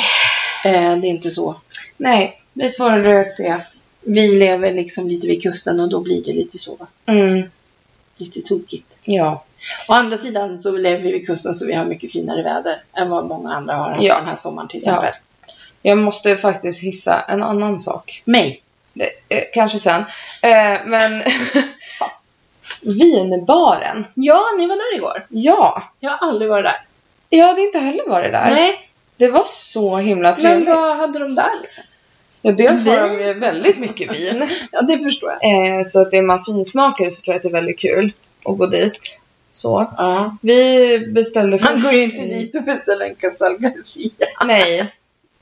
Eh, 0.65 0.97
det 0.97 1.07
är 1.07 1.11
inte 1.11 1.31
så. 1.31 1.61
Nej, 1.97 2.41
vi 2.53 2.71
får 2.71 3.25
se. 3.25 3.57
Vi 4.07 4.39
lever 4.39 4.73
liksom 4.73 5.09
lite 5.09 5.27
vid 5.27 5.43
kusten 5.43 5.81
och 5.81 5.89
då 5.89 6.01
blir 6.01 6.25
det 6.25 6.33
lite 6.33 6.59
så. 6.59 6.87
Mm. 7.07 7.51
Lite 8.17 8.41
tokigt. 8.41 8.99
Ja. 9.05 9.45
Å 9.89 9.93
andra 9.93 10.17
sidan 10.17 10.59
så 10.59 10.71
lever 10.77 11.03
vi 11.03 11.13
vid 11.13 11.27
kusten 11.27 11.55
så 11.55 11.67
vi 11.67 11.73
har 11.73 11.85
mycket 11.85 12.13
finare 12.13 12.43
väder 12.43 12.83
än 12.97 13.11
vad 13.11 13.27
många 13.27 13.55
andra 13.55 13.75
har 13.75 13.89
haft 13.89 14.03
Ja. 14.03 14.17
den 14.19 14.27
här 14.27 14.37
sommaren 14.37 14.69
till 14.69 14.81
Ja. 14.85 14.93
exempel. 14.93 15.15
Jag 15.83 15.99
måste 15.99 16.37
faktiskt 16.37 16.83
hissa 16.83 17.21
en 17.29 17.43
annan 17.43 17.79
sak. 17.79 18.23
Mig. 18.25 18.63
Det, 18.93 19.05
eh, 19.29 19.43
kanske 19.55 19.79
sen. 19.79 20.01
Eh, 20.43 20.81
men 20.87 21.23
vinbaren. 22.83 24.07
Ja, 24.15 24.41
ni 24.59 24.67
var 24.67 24.77
där 24.77 24.97
igår. 24.99 25.27
Ja. 25.29 25.83
Jag 26.01 26.11
har 26.11 26.29
aldrig 26.29 26.51
varit 26.51 26.65
där. 26.65 26.81
Jag 27.29 27.47
hade 27.47 27.61
inte 27.61 27.79
heller 27.79 28.09
varit 28.09 28.33
där. 28.33 28.51
Nej, 28.51 28.91
Det 29.17 29.29
var 29.29 29.45
så 29.47 29.97
himla 29.97 30.29
men 30.29 30.37
trevligt. 30.37 30.69
vad 30.69 30.93
hade 30.97 31.19
de 31.19 31.35
där 31.35 31.61
liksom? 31.63 31.85
Ja, 32.47 32.53
dels 32.53 32.87
var 32.87 33.19
de 33.19 33.25
ju 33.25 33.35
väldigt 33.35 33.79
mycket 33.79 34.13
vin. 34.13 34.45
Ja, 34.73 34.83
det 34.83 34.99
förstår 34.99 35.31
jag. 35.41 35.77
Eh, 35.77 35.83
så 35.83 36.01
att 36.01 36.15
är 36.15 36.23
man 36.23 36.45
finsmakare 36.45 37.11
så 37.11 37.23
tror 37.23 37.33
jag 37.33 37.37
att 37.37 37.43
det 37.43 37.49
är 37.49 37.53
väldigt 37.53 37.79
kul 37.79 38.13
att 38.45 38.59
gå 38.59 38.67
dit. 38.67 39.29
Så. 39.51 39.93
Ja. 39.99 40.37
Vi 40.43 40.99
beställde 41.15 41.59
Man 41.65 41.83
går 41.83 41.93
ju 41.93 42.03
inte 42.03 42.23
dit 42.23 42.57
och 42.57 42.63
beställer 42.63 43.07
en 43.07 43.15
Casal 43.15 43.57
Garcia. 43.59 44.11
Nej. 44.47 44.93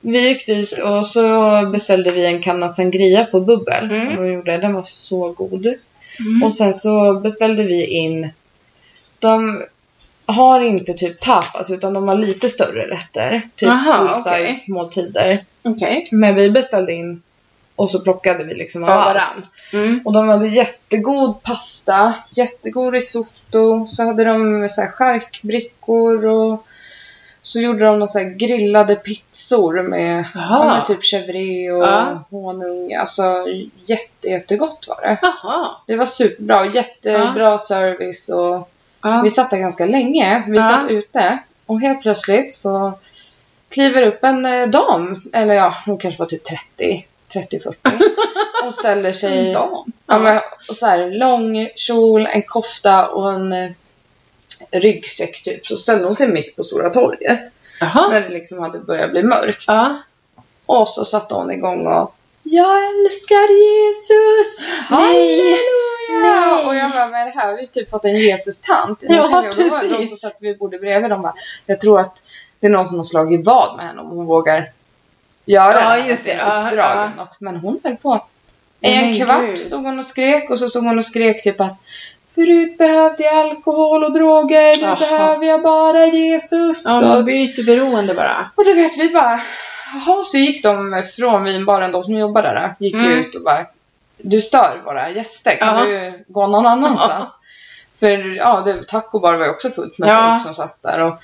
Vi 0.01 0.29
gick 0.29 0.47
dit 0.47 0.79
och 0.79 1.07
så 1.07 1.51
beställde 1.73 2.11
vi 2.11 2.25
en 2.27 2.41
kanna 2.43 2.69
sangria 2.69 3.25
på 3.25 3.41
bubbel 3.41 3.85
Mm. 3.85 4.07
som 4.07 4.25
de 4.25 4.33
gjorde. 4.33 4.59
Den 4.59 4.75
var 4.75 4.83
så 4.83 5.33
god. 5.33 5.67
Mm. 5.67 6.43
Och 6.43 6.53
sen 6.53 6.75
så 6.75 7.15
beställde 7.15 7.65
vi 7.65 7.87
in... 7.87 8.31
De 9.19 9.65
har 10.27 10.61
inte 10.61 10.93
typ 10.95 11.21
tapas 11.21 11.71
utan 11.71 11.93
de 11.95 12.09
har 12.09 12.17
lite 12.17 12.49
större 12.49 12.91
rätter. 12.91 13.43
Typ 13.57 13.69
Aha, 13.69 13.99
full 13.99 14.15
size 14.15 14.31
okej. 14.31 14.65
måltider. 14.69 15.45
Okej. 15.63 16.09
Men 16.11 16.35
vi 16.35 16.51
beställde 16.51 16.93
in 16.93 17.23
och 17.77 17.91
så 17.91 18.01
plockade 18.01 18.45
vi 18.45 18.55
liksom 18.55 18.85
av 18.85 18.91
allt. 18.91 19.47
Mm. 19.73 20.01
Och 20.05 20.13
de 20.13 20.29
hade 20.29 20.47
jättegod 20.49 21.43
pasta, 21.43 22.15
jättegod 22.31 22.93
risotto, 22.95 23.87
så 23.87 24.03
hade 24.05 24.25
de 24.25 24.69
så 24.69 24.81
här 24.81 24.89
charkbrickor 24.91 26.27
och 26.27 26.67
så 27.43 27.61
gjorde 27.61 27.85
de 27.85 27.93
några 27.99 28.07
så 28.07 28.19
här 28.19 28.31
grillade 28.31 28.95
pizzor 28.95 29.83
med, 29.83 30.25
ja, 30.35 30.65
med 30.65 30.87
typ 30.87 31.01
chèvre 31.03 31.71
och 31.71 31.85
Ja. 31.85 32.25
honung. 32.31 32.95
Alltså 32.95 33.45
jätte, 33.81 34.29
jättegott 34.29 34.87
var 34.89 35.01
det. 35.03 35.19
Jaha. 35.23 35.71
Det 35.87 35.97
var 35.97 36.07
superbra 36.07 36.67
jättebra 36.67 37.59
service 37.59 38.29
och 38.29 38.71
Ja. 39.05 39.21
vi 39.25 39.31
satt 39.31 39.51
där 39.51 39.59
ganska 39.59 39.87
länge. 39.87 40.43
Vi 40.49 40.57
Ja. 40.57 40.63
satt 40.63 40.91
ute 40.91 41.39
och 41.67 41.81
helt 41.81 42.03
plötsligt 42.03 42.55
så 42.55 42.93
kliver 43.69 44.03
upp 44.03 44.25
en 44.25 44.47
eh, 44.47 44.69
dam, 44.69 45.23
eller 45.33 45.55
ja, 45.55 45.75
hon 45.87 45.99
kanske 45.99 46.19
var 46.19 46.27
typ 46.27 46.43
30, 46.45 47.07
30-40 47.35 47.75
och 48.67 48.75
ställer 48.75 49.13
sig 49.13 49.47
En 49.47 49.53
dam. 49.53 49.93
Ja, 50.07 50.19
men, 50.19 50.41
och 50.69 50.77
så 50.77 50.87
här, 50.87 51.19
lång 51.19 51.69
kjol, 51.77 52.27
en 52.27 52.43
kofta 52.43 53.07
och 53.09 53.33
en 53.33 53.53
eh, 53.53 53.71
ryggsäck 54.73 55.43
typ. 55.43 55.67
Så 55.67 55.77
ställde 55.77 56.05
hon 56.05 56.15
sig 56.15 56.29
mitt 56.29 56.57
på 56.57 56.63
Stora 56.63 56.91
torget. 56.91 57.41
Jaha. 57.81 58.09
När 58.11 58.21
det 58.21 58.29
liksom 58.29 58.59
hade 58.59 58.79
börjat 58.79 59.11
bli 59.11 59.23
mörkt. 59.23 59.65
Ja. 59.69 60.03
Och 60.67 60.89
så 60.89 61.05
satte 61.05 61.35
hon 61.35 61.51
igång 61.51 61.87
och 61.87 62.15
Jag 62.43 62.77
älskar 62.89 63.49
Jesus! 63.65 64.69
Nej! 64.91 65.57
Halleluja! 66.09 66.57
Nej! 66.57 66.67
Och 66.67 66.75
jag 66.75 66.91
bara, 66.91 67.07
men 67.07 67.33
här 67.33 67.47
har 67.51 67.57
vi 67.57 67.67
typ 67.67 67.91
fått 67.91 68.05
en 68.05 68.17
Jesus-tant. 68.17 69.05
Ja. 69.09 69.23
Och 69.23 69.31
då 69.57 69.69
var 69.69 69.83
det 69.89 69.99
de 69.99 70.07
som 70.07 70.17
satt 70.17 70.39
vid 70.41 70.59
bordet 70.59 70.81
bredvid. 70.81 71.11
De 71.11 71.23
bara, 71.23 71.35
jag 71.67 71.81
tror 71.81 72.01
att 72.01 72.23
det 72.61 72.67
är 72.67 72.71
någon 72.71 72.87
som 72.87 72.97
har 72.97 73.03
slagit 73.03 73.47
vad 73.47 73.77
med 73.77 73.87
henne 73.87 74.01
om 74.01 74.09
hon 74.11 74.27
vågar 74.27 74.71
göra 75.45 75.81
Ja, 75.81 75.97
det 76.03 76.09
just 76.09 76.25
det. 76.25 76.33
Ja, 76.35 76.63
uppdrag 76.65 76.79
ja. 76.97 77.05
eller 77.05 77.17
något. 77.17 77.37
Men 77.41 77.57
hon 77.57 77.81
höll 77.85 77.97
på. 77.97 78.25
I 78.81 78.93
en 78.93 79.15
kvart 79.15 79.41
gud. 79.47 79.59
stod 79.59 79.85
hon 79.85 79.99
och 79.99 80.05
skrek 80.07 80.51
och 80.51 80.59
så 80.59 80.69
stod 80.69 80.85
hon 80.85 80.99
och 80.99 81.05
skrek 81.05 81.43
typ 81.43 81.61
att 81.61 81.79
Förut 82.29 82.79
behövde 82.79 83.23
jag 83.23 83.35
alkohol 83.37 84.05
och 84.05 84.13
droger, 84.13 84.77
nu 84.77 84.83
Jaha. 84.83 84.97
behöver 84.97 85.47
jag 85.47 85.63
bara 85.63 86.07
Jesus. 86.07 86.85
Ja, 86.89 87.01
man 87.09 87.25
byter 87.25 87.67
beroende 87.67 88.15
bara. 88.15 88.51
och 88.55 88.65
du 88.65 88.75
vet, 88.75 88.99
vi 88.99 89.09
bara... 89.13 89.39
Jaha, 89.95 90.23
så 90.23 90.37
gick 90.39 90.63
de 90.63 91.03
från 91.17 91.45
vinbaren, 91.45 91.93
de 91.93 92.05
som 92.05 92.15
jobbar 92.15 92.43
där, 92.43 92.75
gick 92.79 92.95
Mm. 92.95 93.19
ut 93.21 93.35
och 93.35 93.43
bara 93.43 93.67
Du 94.19 94.41
stör 94.41 94.83
våra 94.85 95.11
gäster, 95.11 95.57
kan 95.57 95.77
Ja. 95.79 95.85
du 95.85 96.25
gå 96.29 96.47
någon 96.47 96.67
annanstans? 96.67 97.37
För 97.95 98.37
ja, 98.37 98.61
det, 98.61 98.89
tacobar 98.89 99.37
var 99.37 99.45
ju 99.45 99.51
också 99.51 99.71
fullt 99.71 99.99
med 99.99 100.09
Ja. 100.09 100.31
folk 100.31 100.43
som 100.43 100.55
satt 100.65 100.83
där. 100.83 100.99
Och, 101.03 101.15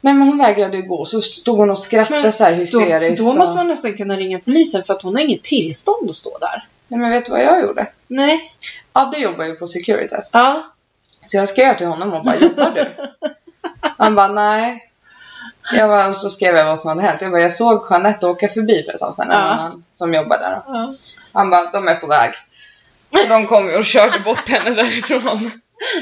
men 0.00 0.22
hon 0.22 0.38
vägrade 0.38 0.76
ju 0.76 0.82
gå, 0.82 1.04
så 1.04 1.20
stod 1.20 1.58
hon 1.58 1.70
och 1.70 1.78
skrattade 1.78 2.22
Men 2.22 2.32
så 2.32 2.44
här 2.44 2.50
Då, 2.52 2.56
hysteriskt. 2.58 3.26
då 3.26 3.34
måste 3.34 3.50
och, 3.50 3.56
man 3.56 3.68
nästan 3.68 3.92
kunna 3.96 4.16
ringa 4.16 4.38
polisen 4.38 4.84
för 4.84 4.94
att 4.94 5.02
hon 5.02 5.14
har 5.14 5.22
inget 5.22 5.42
tillstånd 5.42 6.10
att 6.10 6.16
stå 6.16 6.38
där. 6.38 6.66
Nej, 6.88 7.00
men 7.00 7.10
vet 7.10 7.26
du 7.26 7.32
vad 7.32 7.42
jag 7.42 7.62
gjorde? 7.62 7.86
Nej. 8.06 8.40
Adde 8.92 9.18
jobbar 9.18 9.44
ju 9.44 9.54
på 9.56 9.66
Securitas. 9.66 10.30
Ja. 10.34 10.62
Så 11.24 11.36
jag 11.36 11.48
skrev 11.48 11.76
till 11.76 11.86
honom 11.86 12.12
och 12.12 12.24
bara, 12.24 12.36
jobbar 12.36 12.72
du? 12.74 12.84
Han 13.98 14.14
bara, 14.14 14.28
nej. 14.28 14.90
Jag 15.76 15.88
bara, 15.88 16.08
och 16.08 16.16
så 16.16 16.30
skrev 16.30 16.56
jag 16.56 16.64
vad 16.64 16.78
som 16.78 16.88
hade 16.88 17.02
hänt. 17.02 17.22
Jag 17.22 17.30
bara, 17.30 17.40
jag 17.42 17.52
såg 17.52 17.86
Jeanette 17.90 18.26
åka 18.26 18.48
förbi 18.48 18.82
för 18.82 18.92
ett 18.92 19.00
tag 19.00 19.14
sedan, 19.14 19.26
Ja. 19.30 19.36
annan 19.36 19.84
som 19.92 20.14
jobbar 20.14 20.38
där. 20.38 20.62
ja. 20.66 20.94
Han 21.34 21.50
bara, 21.50 21.70
de 21.72 21.88
är 21.88 21.94
på 21.94 22.06
väg. 22.06 22.30
Så 23.22 23.28
de 23.28 23.46
kom 23.46 23.68
ju 23.70 23.76
och 23.76 23.84
körde 23.84 24.18
bort 24.18 24.48
henne 24.48 24.70
därifrån. 24.70 25.50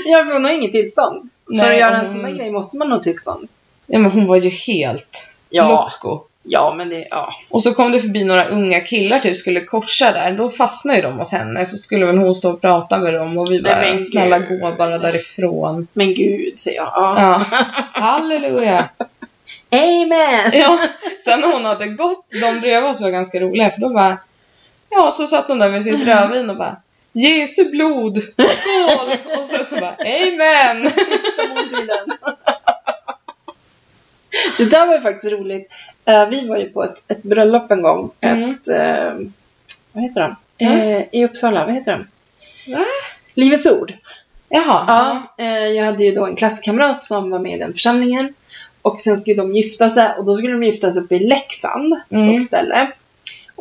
Ja, 0.04 0.24
för 0.24 0.32
hon 0.32 0.44
har 0.44 0.50
inget 0.52 0.72
tillstånd. 0.72 1.30
för 1.46 1.54
Nej, 1.54 1.72
att 1.74 1.80
göra 1.80 1.96
en 1.96 2.06
sån 2.06 2.22
där 2.22 2.30
grej 2.30 2.50
måste 2.52 2.76
man 2.76 2.92
ha 2.92 2.98
tillstånd. 2.98 3.48
Ja, 3.86 3.98
men 3.98 4.10
hon 4.10 4.26
var 4.26 4.36
ju 4.36 4.50
helt 4.50 5.36
Ja. 5.50 5.68
loco. 5.68 6.24
Ja, 6.44 6.74
men 6.76 6.88
det, 6.88 7.06
ja. 7.10 7.32
Och 7.50 7.62
så 7.62 7.74
kom 7.74 7.92
det 7.92 8.00
förbi 8.00 8.24
några 8.24 8.48
unga 8.48 8.80
killar 8.80 9.18
typ 9.18 9.36
skulle 9.36 9.64
korsa 9.64 10.12
där. 10.12 10.32
Då 10.32 10.50
fastnade 10.50 10.98
ju 10.98 11.02
de 11.02 11.18
hos 11.18 11.32
henne. 11.32 11.64
Så 11.64 11.76
skulle 11.76 12.06
väl 12.06 12.18
hon 12.18 12.34
stå 12.34 12.50
och 12.52 12.60
prata 12.60 12.98
med 12.98 13.14
dem 13.14 13.38
och 13.38 13.50
vi 13.52 13.62
bara, 13.62 13.76
Nej, 13.80 13.98
snälla 13.98 14.38
gud. 14.38 14.60
gå 14.60 14.72
bara 14.78 14.98
därifrån. 14.98 15.86
Men 15.92 16.14
gud, 16.14 16.58
säger 16.58 16.76
jag. 16.76 16.92
Ja. 16.96 17.42
Ja, 17.50 17.58
halleluja. 18.00 18.88
Amen! 19.72 20.50
Ja, 20.52 20.78
sen 21.24 21.40
när 21.40 21.52
hon 21.52 21.64
hade 21.64 21.86
gått, 21.86 22.26
de 22.30 22.60
bredvid 22.60 22.90
oss 22.90 23.02
var 23.02 23.10
ganska 23.10 23.40
roliga 23.40 23.70
för 23.70 23.80
då 23.80 23.88
bara, 23.88 24.18
ja 24.92 25.10
så 25.10 25.26
satt 25.26 25.48
hon 25.48 25.58
där 25.58 25.70
med 25.70 25.82
sitt 25.82 26.06
rödvin 26.06 26.50
och 26.50 26.56
bara, 26.56 26.76
Jesu 27.12 27.64
blod, 27.70 28.22
skål! 28.22 29.38
Och 29.38 29.46
sen 29.46 29.64
så 29.64 29.76
bara, 29.76 29.96
amen! 30.04 30.90
Det 34.58 34.64
där 34.64 34.86
var 34.86 34.94
ju 34.94 35.00
faktiskt 35.00 35.32
roligt. 35.32 35.72
Eh, 36.04 36.28
vi 36.28 36.48
var 36.48 36.56
ju 36.56 36.68
på 36.68 36.84
ett, 36.84 37.02
ett 37.08 37.22
bröllop 37.22 37.70
en 37.70 37.82
gång. 37.82 38.10
Mm. 38.20 38.50
Ett, 38.50 38.68
eh, 38.68 39.14
vad 39.92 40.04
heter 40.04 40.20
de? 40.20 40.36
Mm. 40.66 40.78
Eh, 40.96 41.04
I 41.12 41.24
Uppsala, 41.24 41.64
vad 41.66 41.74
heter 41.74 41.92
de? 41.92 42.06
Va? 42.72 42.84
Livets 43.34 43.66
Ord. 43.66 43.92
Jaha. 44.48 44.84
Ja, 45.36 45.44
jag 45.64 45.84
hade 45.84 46.04
ju 46.04 46.12
då 46.14 46.26
en 46.26 46.36
klasskamrat 46.36 47.04
som 47.04 47.30
var 47.30 47.38
med 47.38 47.52
i 47.52 47.58
den 47.58 47.72
församlingen. 47.72 48.34
Och 48.82 49.00
sen 49.00 49.16
skulle 49.16 49.36
de 49.36 49.54
gifta 49.56 49.88
sig 49.88 50.14
och 50.18 50.24
då 50.24 50.34
skulle 50.34 50.52
de 50.52 50.62
gifta 50.64 50.90
sig 50.90 51.02
uppe 51.02 51.14
i 51.16 51.18
Leksand 51.18 51.94
Mm. 52.10 52.28
på 52.28 52.36
ett 52.36 52.44
ställe. 52.44 52.88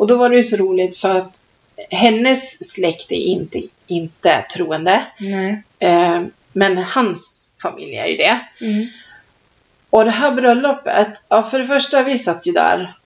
Och 0.01 0.07
då 0.07 0.17
var 0.17 0.29
det 0.29 0.35
ju 0.35 0.43
så 0.43 0.57
roligt 0.57 0.97
för 0.97 1.09
att 1.09 1.39
hennes 1.89 2.71
släkt 2.71 3.11
är 3.11 3.25
inte, 3.25 3.61
inte 3.87 4.45
troende. 4.55 5.05
Eh, 5.79 6.21
men 6.53 6.77
hans 6.77 7.49
familj 7.61 7.95
är 7.95 8.07
ju 8.07 8.17
det. 8.17 8.39
Mm. 8.61 8.87
Och 9.89 10.05
det 10.05 10.11
här 10.11 10.31
bröllopet, 10.31 11.23
ja 11.29 11.43
för 11.43 11.59
det 11.59 11.65
första 11.65 12.03
vi 12.03 12.17
satt 12.17 12.47
ju 12.47 12.51
där. 12.51 12.97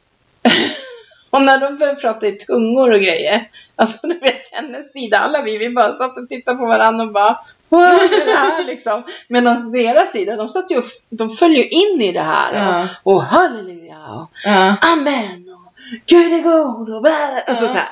och 1.30 1.42
när 1.42 1.58
de 1.58 1.78
började 1.78 2.00
prata 2.00 2.28
i 2.28 2.32
tungor 2.32 2.92
och 2.92 3.00
grejer. 3.00 3.50
Alltså 3.76 4.08
du 4.08 4.20
vet 4.20 4.52
hennes 4.52 4.94
sida, 4.94 5.20
alla 5.20 5.42
vi, 5.42 5.58
vi 5.58 5.70
bara 5.70 5.96
satt 5.96 6.18
och 6.18 6.30
tittade 6.30 6.58
på 6.58 6.66
varandra 6.66 7.04
och 7.04 7.12
bara 7.12 7.40
här 7.72 8.66
liksom? 8.68 9.04
Medan 9.28 9.72
deras 9.72 10.12
sida, 10.12 10.36
de 10.36 10.50
satt 10.50 10.72
ju 10.72 10.82
de 11.10 11.30
föll 11.30 11.56
ju 11.56 11.64
in 11.64 12.02
i 12.02 12.12
det 12.12 12.22
här. 12.22 12.54
Ja. 12.54 12.88
Och, 13.04 13.14
och 13.14 13.24
halleluja 13.24 13.98
och 13.98 14.32
Ja. 14.46 14.76
amen 14.82 15.46
och 15.54 15.65
Gud 16.06 16.34
är 16.34 16.42
god 16.42 16.96
och 16.96 17.02
bla, 17.02 17.42
alltså 17.48 17.68
så 17.68 17.74
här. 17.74 17.90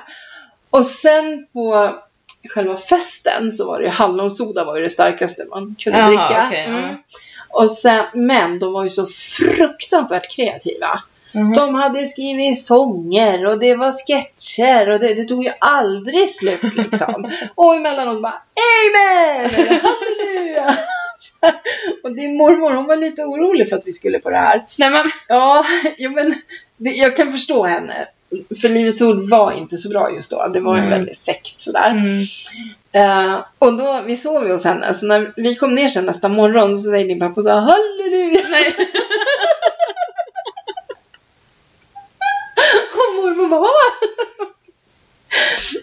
Och 0.69 0.85
sen 0.85 1.47
på 1.53 1.95
själva 2.49 2.77
festen 2.77 3.51
så 3.51 3.67
var 3.67 3.79
det 3.79 3.85
ju 3.85 3.91
hallonsoda 3.91 4.63
var 4.63 4.75
ju 4.75 4.83
det 4.83 4.89
starkaste 4.89 5.45
man 5.49 5.75
kunde 5.79 5.99
Jaha, 5.99 6.07
dricka. 6.07 6.45
okej, 6.47 6.65
ja. 6.67 6.77
mm. 6.77 6.95
Och 7.49 7.69
sen, 7.69 8.05
men 8.13 8.59
de 8.59 8.73
var 8.73 8.83
ju 8.83 8.89
så 8.89 9.05
fruktansvärt 9.05 10.35
kreativa. 10.35 11.01
Mhm. 11.31 11.53
De 11.53 11.75
hade 11.75 12.05
skrivit 12.05 12.65
sånger 12.65 13.45
och 13.45 13.59
det 13.59 13.75
var 13.75 13.91
sketcher 13.91 14.89
och 14.89 14.99
det, 14.99 15.13
det 15.13 15.23
tog 15.25 15.43
ju 15.43 15.51
aldrig 15.59 16.29
slut 16.29 16.75
liksom. 16.77 17.31
och 17.55 17.75
emellanåt 17.75 18.15
så 18.15 18.21
bara 18.21 18.41
Amen! 18.87 19.45
Eller 19.55 19.79
Halleluja! 19.81 20.77
Och 22.03 22.15
din 22.15 22.37
mormor 22.37 22.73
hon 22.73 22.85
var 22.85 22.95
lite 22.95 23.23
orolig 23.23 23.69
för 23.69 23.75
att 23.75 23.87
vi 23.87 23.91
skulle 23.91 24.19
på 24.19 24.29
det 24.29 24.37
här. 24.37 24.65
Nej 24.77 24.89
men, 24.89 25.03
Ja, 25.27 25.65
jo, 25.97 26.11
men 26.11 26.35
jag 26.91 27.15
kan 27.15 27.31
förstå 27.31 27.63
henne. 27.63 28.07
För 28.61 28.69
Livets 28.69 29.01
Ord 29.01 29.29
var 29.29 29.51
inte 29.51 29.77
så 29.77 29.89
bra 29.89 30.11
just 30.11 30.31
då. 30.31 30.47
Det 30.47 30.59
var 30.59 30.73
en 30.73 30.83
mm. 30.83 30.89
väldigt 30.89 31.17
sekt 31.17 31.59
sådär. 31.59 31.89
Mm. 31.89 32.19
Uh, 32.95 33.39
och 33.59 33.73
då, 33.77 34.01
vi 34.05 34.15
sov 34.15 34.45
ju 34.45 34.51
hos 34.51 34.65
henne. 34.65 34.93
Så 34.93 35.05
när 35.05 35.33
vi 35.35 35.55
kom 35.55 35.75
ner 35.75 35.87
sen 35.87 36.05
nästa 36.05 36.29
morgon 36.29 36.77
så 36.77 36.91
säger 36.91 37.07
din 37.07 37.19
pappa 37.19 37.41
så 37.43 37.49
här, 37.49 37.59
halleluja. 37.59 38.41
Nej. 38.49 38.67
och 42.93 43.15
mormor 43.15 43.49
bara. 43.49 43.67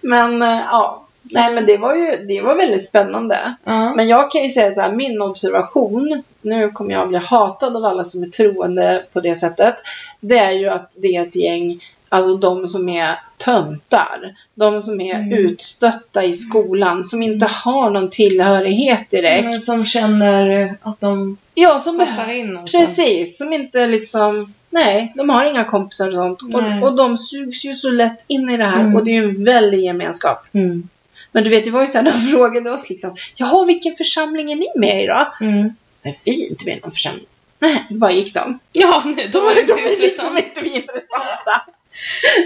Men 0.02 0.42
uh, 0.42 0.60
ja, 0.70 1.06
nej 1.30 1.52
men 1.54 1.66
det 1.66 1.76
var 1.76 1.94
ju 1.94 2.26
det 2.28 2.40
var 2.40 2.54
väldigt 2.54 2.84
spännande. 2.84 3.54
Ja. 3.64 3.94
Men 3.94 4.08
jag 4.08 4.30
kan 4.30 4.42
ju 4.42 4.48
säga 4.48 4.70
så 4.72 4.80
här, 4.80 4.92
min 4.92 5.22
observation, 5.22 6.22
nu 6.42 6.70
kommer 6.70 6.92
jag 6.92 7.08
bli 7.08 7.18
hatad 7.18 7.76
av 7.76 7.84
alla 7.84 8.04
som 8.04 8.22
är 8.22 8.28
troende 8.28 9.04
på 9.12 9.20
det 9.20 9.34
sättet, 9.34 9.74
det 10.20 10.38
är 10.38 10.50
ju 10.52 10.68
att 10.68 10.92
det 10.96 11.16
är 11.16 11.22
ett 11.22 11.36
gäng, 11.36 11.80
alltså 12.08 12.36
de 12.36 12.66
som 12.66 12.88
är 12.88 13.18
töntar, 13.36 14.34
de 14.54 14.82
som 14.82 15.00
är 15.00 15.14
Mm. 15.14 15.32
utstötta 15.32 16.24
i 16.24 16.32
skolan, 16.32 17.04
som 17.04 17.22
inte 17.22 17.46
har 17.64 17.90
någon 17.90 18.10
tillhörighet 18.10 19.10
direkt. 19.10 19.44
Men 19.44 19.60
som 19.60 19.84
känner 19.84 20.74
att 20.82 21.00
de 21.00 21.36
Ja, 21.54 21.78
som 21.78 21.98
passar 21.98 22.30
in 22.32 22.46
någonstans. 22.52 22.96
Precis, 22.96 23.38
som 23.38 23.52
inte 23.52 23.86
liksom, 23.86 24.54
nej, 24.70 25.12
de 25.16 25.28
har 25.30 25.44
inga 25.44 25.64
kompisar 25.64 26.08
och 26.08 26.14
sånt. 26.14 26.54
Och, 26.54 26.88
och 26.88 26.96
de 26.96 27.16
sugs 27.16 27.64
ju 27.64 27.72
så 27.72 27.90
lätt 27.90 28.24
in 28.26 28.50
i 28.50 28.56
det 28.56 28.64
här 28.64 28.80
Mm. 28.80 28.96
och 28.96 29.04
det 29.04 29.10
är 29.10 29.22
ju 29.22 29.24
en 29.28 29.44
väldig 29.44 29.80
gemenskap. 29.80 30.46
Mm. 30.52 30.88
Men 31.32 31.44
du 31.44 31.50
vet, 31.50 31.64
det 31.64 31.70
var 31.70 31.80
ju 31.80 31.86
så 31.86 31.98
här, 31.98 32.04
de 32.04 32.12
frågade 32.32 32.70
oss 32.70 32.90
liksom, 32.90 33.14
jaha, 33.36 33.64
vilken 33.64 33.92
församling 33.96 34.52
är 34.52 34.56
ni 34.56 34.66
med 34.76 35.02
i 35.02 35.06
då? 35.06 35.26
Mm. 35.40 35.74
Men 36.02 36.14
vi 36.24 36.44
är 36.44 36.50
inte 36.50 36.64
med 36.66 36.76
i 36.76 36.80
någon 36.80 36.90
församling. 36.90 37.26
Nej, 37.58 37.86
var 37.90 38.10
gick 38.10 38.34
de? 38.34 38.58
Ja, 38.72 39.02
nej, 39.06 39.28
Då 39.32 39.38
då 39.38 39.44
var 39.44 39.54
de 39.54 39.72
är 39.72 40.00
liksom 40.02 40.36
inte 40.36 40.60
vi 40.60 40.76
intressanta. 40.76 41.62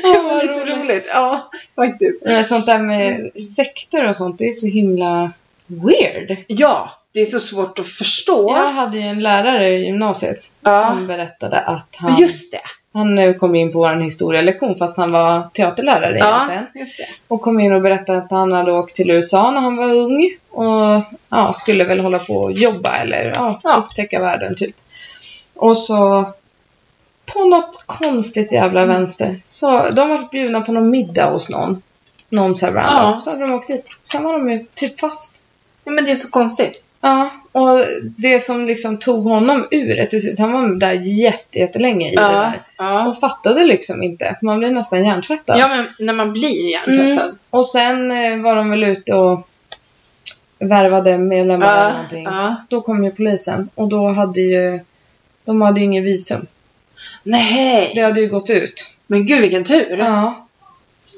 Ja, 0.03 0.13
Det 0.13 0.23
var 0.23 0.43
lite 0.43 0.55
roligt. 0.73 0.85
roligt. 0.85 1.09
Ja, 1.13 1.51
faktiskt. 1.77 2.23
Men 2.25 2.45
Sånt 2.45 2.67
där 2.67 2.79
med 2.79 3.31
sekter 3.57 4.09
och 4.09 4.17
sånt, 4.17 4.39
det 4.39 4.45
är 4.49 4.53
så 4.53 4.67
himla 4.67 5.33
weird. 5.67 6.45
Ja, 6.49 6.91
det 7.13 7.21
är 7.21 7.25
så 7.25 7.41
svårt 7.41 7.79
att 7.79 7.89
förstå. 7.89 8.51
Jag 8.57 8.73
hade 8.73 8.99
ju 8.99 9.05
en 9.05 9.23
lärare 9.23 9.79
i 9.79 9.85
gymnasiet 9.85 10.37
Ja. 10.61 10.91
som 10.91 11.07
berättade 11.07 11.61
att 11.61 11.97
han, 11.99 12.17
just 12.21 12.53
det. 12.53 12.61
Han 12.95 13.19
eh, 13.19 13.35
kom 13.35 13.55
in 13.55 13.73
på 13.73 13.79
vår 13.79 13.95
historielektion 13.95 14.77
fast 14.77 14.97
han 14.97 15.13
var 15.13 15.49
teaterlärare 15.53 16.19
Ja, 16.19 16.37
egentligen. 16.37 16.67
just 16.75 16.99
det. 16.99 17.05
Och 17.29 17.41
kom 17.43 17.61
in 17.61 17.73
och 17.73 17.81
berättade 17.83 18.19
att 18.19 18.31
han 18.31 18.53
hade 18.53 18.73
åkt 18.73 18.95
till 18.97 19.11
USA 19.11 19.51
när 19.51 19.61
han 19.61 19.77
var 19.77 19.95
ung 19.95 20.31
och 20.51 21.03
ja, 21.29 21.53
skulle 21.53 21.85
väl 21.85 22.01
hålla 22.01 22.19
på 22.19 22.35
och 22.37 22.53
jobba 22.53 22.97
eller 22.97 23.33
ja, 23.35 23.61
Ja. 23.63 23.85
upptäcka 23.87 24.21
världen 24.21 24.55
typ. 24.57 24.77
Och 25.55 25.77
så 25.79 26.33
på 27.35 27.45
något 27.45 27.83
konstigt 27.87 28.53
jävla 28.53 28.83
Mm. 28.83 28.95
vänster 28.97 29.41
så 29.49 29.91
de 29.91 30.09
var 30.09 30.29
bjudna 30.33 30.61
på 30.61 30.73
någon 30.73 30.91
middag 30.91 31.31
hos 31.31 31.51
någon. 31.51 31.83
Någon 32.29 32.55
så 32.55 32.67
här 32.67 32.73
random. 32.73 33.13
Ja. 33.13 33.19
Så 33.19 33.31
hade 33.31 33.47
de 33.47 33.55
åkt 33.55 33.69
dit. 33.69 33.97
Sen 34.05 34.25
var 34.25 34.33
de 34.33 34.51
ju 34.51 34.67
typ 34.75 34.99
fast. 35.01 35.43
Ja, 35.85 35.93
men 35.93 36.05
det 36.05 36.11
är 36.11 36.15
så 36.17 36.31
konstigt. 36.31 36.83
Ja, 37.01 37.29
och 37.55 37.85
det 38.17 38.39
som 38.39 38.67
liksom 38.67 38.99
tog 38.99 39.25
honom 39.25 39.67
ur 39.71 39.97
det 39.97 40.07
till 40.07 40.21
slut, 40.23 40.39
han 40.39 40.53
var 40.53 40.69
där 40.75 40.93
jätte, 40.93 41.59
jättelänge 41.59 42.13
i 42.13 42.15
det 42.17 42.23
där. 42.23 42.63
ja. 42.79 43.09
Och 43.09 43.21
fattade 43.21 43.65
liksom 43.65 44.03
inte. 44.03 44.37
Man 44.43 44.59
blev 44.59 44.73
nästan 44.73 45.05
hjärntvättad. 45.05 45.59
Ja, 45.59 45.69
men 45.69 45.87
när 45.99 46.13
man 46.15 46.33
blir 46.33 46.71
hjärntvättad. 46.73 47.25
Mm. 47.27 47.39
Och 47.51 47.67
sen 47.67 48.11
eh, 48.11 48.43
var 48.43 48.57
de 48.57 48.71
väl 48.71 48.85
ute 48.85 49.15
och 49.15 49.49
värvade 50.59 51.19
medlemmar 51.19 51.81
eller 51.81 51.93
någonting. 51.93 52.25
ja. 52.25 52.57
Då 52.69 52.81
kom 52.81 53.05
ju 53.05 53.11
polisen 53.11 53.69
och 53.75 53.89
då 53.89 54.09
hade 54.09 54.41
ju 54.41 54.81
de 55.45 55.63
hade 55.63 55.81
ju 55.81 55.87
ingen 55.87 56.05
visum. 56.05 56.47
Nej, 57.23 57.93
Det 57.95 58.01
hade 58.01 58.21
ju 58.21 58.29
gått 58.29 58.51
ut. 58.51 58.99
men 59.07 59.27
gud 59.27 59.41
vilken 59.41 59.65
tur. 59.65 59.97
Ja. 59.99 60.47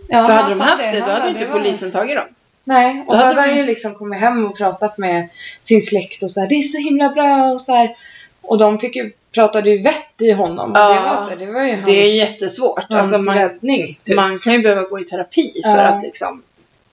ja 0.09 0.25
För 0.27 0.33
hade 0.33 0.55
de 0.55 0.61
haft 0.61 0.93
det, 0.93 0.99
då 0.99 1.01
Han 1.01 1.11
hade 1.11 1.21
bara, 1.21 1.29
inte 1.29 1.41
det 1.41 1.47
var- 1.51 1.59
polisen 1.59 1.91
tagit 1.91 2.17
dem. 2.17 2.25
Nej, 2.69 3.05
och 3.07 3.17
så 3.17 3.25
hade 3.25 3.41
han 3.41 3.57
ju 3.57 3.63
liksom 3.67 3.95
kommit 3.95 4.21
hem 4.21 4.47
och 4.47 4.57
pratat 4.59 4.99
med 4.99 5.29
sin 5.63 5.83
släkt 5.83 6.23
och 6.23 6.31
så 6.31 6.41
här, 6.41 6.49
det 6.49 6.55
är 6.55 6.63
så 6.63 6.79
himla 6.79 7.09
bra 7.09 7.53
och 7.53 7.61
så 7.61 7.73
här. 7.75 7.97
Och 8.43 8.59
de 8.59 8.79
fick 8.79 8.97
ju, 8.97 9.13
pratade 9.35 9.71
ju 9.71 9.83
vett 9.83 10.23
i 10.23 10.31
honom. 10.33 10.73
Ja. 10.75 10.95
det, 10.95 11.01
var 11.11 11.17
så, 11.17 11.35
det 11.39 11.47
var 11.47 11.63
ju 11.63 11.73
hans, 11.75 11.87
Det 11.87 11.93
är 12.03 12.15
jättesvårt. 12.17 12.85
hans 12.89 13.13
Alltså 13.13 13.19
man, 13.25 13.35
räddning. 13.39 13.99
Typ. 14.05 14.17
man 14.17 14.39
kan 14.39 14.53
ju 14.53 14.59
behöva 14.63 14.83
gå 14.83 15.01
i 15.01 15.05
terapi 15.05 15.53
för 15.65 15.71
Ja. 15.71 15.83
att 15.83 16.03
liksom 16.03 16.43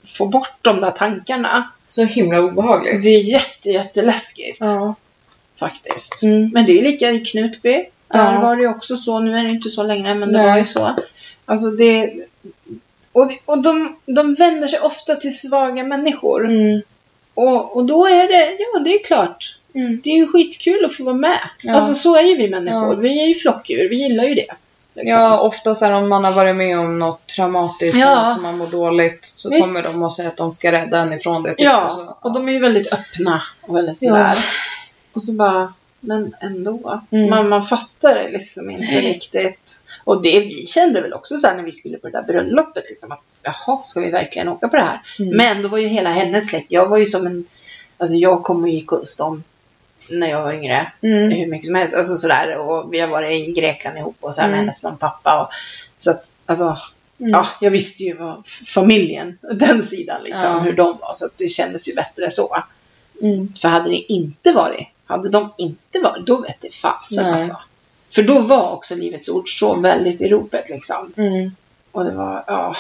få 0.06 0.26
bort 0.26 0.56
de 0.62 0.82
där 0.82 0.92
tankarna. 0.92 1.70
Så 1.88 2.04
himla 2.04 2.40
obehagligt. 2.42 3.04
Det 3.04 3.10
är 3.10 3.20
jätte, 3.24 3.70
jätteläskigt 3.70 4.58
Ja. 4.60 4.96
faktiskt. 5.60 6.24
Mm. 6.24 6.50
Men 6.54 6.66
det 6.66 6.80
är 6.80 6.82
lika 6.84 7.12
i 7.12 7.20
Knutby. 7.20 7.72
Där 7.74 8.34
Ja. 8.34 8.40
var 8.42 8.56
det 8.56 8.62
ju 8.62 8.70
också 8.70 8.96
så. 8.98 9.20
Nu 9.20 9.38
är 9.38 9.44
det 9.44 9.50
inte 9.50 9.70
så 9.70 9.84
längre, 9.84 10.16
men 10.16 10.34
det 10.34 10.38
Nej. 10.42 10.48
var 10.52 10.58
ju 10.58 10.66
så. 10.66 10.96
Alltså 11.46 11.70
det... 11.72 12.14
Och, 13.14 13.32
och 13.46 13.62
de, 13.64 13.96
de 14.06 14.34
vänder 14.34 14.68
sig 14.68 14.80
ofta 14.80 15.16
till 15.16 15.38
svaga 15.38 15.84
människor. 15.84 16.46
Mm. 16.46 16.82
Och, 17.34 17.76
och 17.78 17.86
då 17.86 18.06
är 18.08 18.28
det, 18.28 18.58
ja 18.74 18.80
det 18.80 18.90
är 18.94 19.04
klart. 19.04 19.58
Mm. 19.76 20.02
Det 20.04 20.10
är 20.10 20.16
ju 20.16 20.28
skitkul 20.28 20.86
att 20.86 20.94
få 20.96 21.04
vara 21.04 21.16
med. 21.16 21.40
Ja. 21.64 21.74
Alltså 21.74 21.94
så 21.94 22.16
är 22.16 22.22
ju 22.24 22.36
vi 22.36 22.50
människor. 22.50 22.94
Ja. 22.94 22.96
Vi 22.96 23.24
är 23.24 23.28
ju 23.28 23.34
flockdjur. 23.36 23.90
Vi 23.90 23.96
gillar 23.96 24.24
ju 24.24 24.36
det. 24.36 24.48
liksom. 24.96 25.20
Ja, 25.22 25.40
ofta 25.40 25.76
så 25.76 25.86
här, 25.86 25.92
om 25.94 26.10
man 26.10 26.24
har 26.26 26.32
varit 26.32 26.56
med 26.56 26.80
om 26.80 27.00
något 27.00 27.28
traumatiskt 27.28 27.98
Ja. 27.98 28.26
något 28.26 28.34
som 28.34 28.44
man 28.44 28.58
mår 28.58 28.68
dåligt 28.68 29.26
så 29.26 29.50
Visst. 29.50 29.64
kommer 29.68 29.84
de 29.84 30.04
och 30.04 30.14
säger 30.14 30.30
att 30.30 30.38
de 30.38 30.52
ska 30.52 30.72
rädda 30.72 31.00
en 31.00 31.14
ifrån 31.14 31.44
det. 31.44 31.50
Typ. 31.50 31.62
Ja, 31.66 31.86
Och 31.86 31.92
så, 31.94 32.18
och 32.22 32.34
de 32.34 32.48
är 32.50 32.54
ju 32.54 32.60
väldigt 32.60 32.94
öppna 32.94 33.42
och 33.62 33.76
väldigt 33.78 34.02
Ja. 34.04 34.10
sådär. 34.10 34.38
Och 35.14 35.24
så 35.24 35.34
bara, 35.34 35.74
men 36.00 36.36
ändå. 36.42 37.02
Mm. 37.12 37.30
Man, 37.30 37.50
man 37.50 37.64
fattar 37.64 38.16
det 38.16 38.30
liksom 38.30 38.72
inte 38.72 39.02
riktigt. 39.02 39.83
Och 40.04 40.22
det 40.22 40.40
vi 40.40 40.66
kände 40.68 41.02
väl 41.02 41.14
också 41.14 41.38
så 41.38 41.48
här 41.48 41.56
när 41.56 41.64
vi 41.64 41.72
skulle 41.72 41.98
på 41.98 42.08
det 42.10 42.18
där 42.18 42.24
bröllopet, 42.24 42.84
liksom 42.90 43.12
att 43.12 43.22
jaha, 43.42 43.80
ska 43.80 44.00
vi 44.00 44.10
verkligen 44.12 44.48
åka 44.50 44.68
på 44.68 44.76
det 44.76 44.82
här? 44.84 45.02
Mm. 45.20 45.38
Men 45.38 45.62
då 45.62 45.68
var 45.70 45.78
ju 45.78 45.88
hela 45.88 46.10
hennes 46.10 46.48
släkt, 46.50 46.66
jag 46.70 46.88
var 46.90 46.98
ju 46.98 47.06
som 47.06 47.28
en, 47.28 47.46
alltså 47.98 48.16
jag 48.16 48.44
kom 48.44 48.64
och 48.64 48.70
gick 48.70 48.88
hos 48.88 49.18
dem 49.18 49.44
när 50.10 50.30
jag 50.30 50.44
var 50.44 50.54
yngre, 50.54 50.92
Mm. 51.02 51.32
hur 51.32 51.48
mycket 51.48 51.66
som 51.66 51.76
helst, 51.76 51.96
alltså 51.96 52.18
sådär. 52.18 52.58
Och 52.58 52.94
vi 52.94 53.00
har 53.00 53.08
varit 53.08 53.32
i 53.32 53.52
Grekland 53.52 53.98
ihop 53.98 54.16
och 54.20 54.36
så 54.36 54.42
här 54.42 54.48
med 54.48 54.54
Mm. 54.54 54.66
hennes 54.66 54.84
mamma 54.84 54.94
och 54.94 55.00
pappa. 55.00 55.42
Och, 55.44 55.50
så 55.98 56.12
att, 56.12 56.32
alltså, 56.46 56.78
Mm. 57.20 57.32
ja, 57.32 57.48
jag 57.62 57.72
visste 57.72 58.04
ju 58.04 58.14
vad 58.14 58.48
familjen, 58.48 59.38
den 59.52 59.84
sidan 59.84 60.22
liksom, 60.24 60.44
Ja. 60.46 60.60
hur 60.60 60.74
de 60.74 60.98
var. 61.02 61.14
Så 61.16 61.30
det 61.38 61.48
kändes 61.48 61.90
ju 61.90 61.94
bättre 61.96 62.30
så. 62.32 62.64
Mm. 63.22 63.54
För 63.54 63.68
hade 63.68 63.90
det 63.90 64.14
inte 64.14 64.52
varit, 64.52 64.88
hade 65.06 65.30
de 65.30 65.54
inte 65.58 66.00
varit, 66.00 66.26
då 66.26 66.42
vet 66.42 66.62
det 66.62 66.74
fasen 66.74 67.24
Nej. 67.24 67.34
alltså. 67.34 67.58
För 68.16 68.24
då 68.24 68.40
var 68.40 68.72
också 68.74 68.96
Livets 68.96 69.30
Ord 69.30 69.60
så 69.60 69.76
väldigt 69.76 70.22
i 70.22 70.30
ropet 70.30 70.70
liksom. 70.70 71.14
Mm. 71.18 71.56
Och 71.92 72.04
det 72.06 72.12
var, 72.12 72.44
ja, 72.48 72.76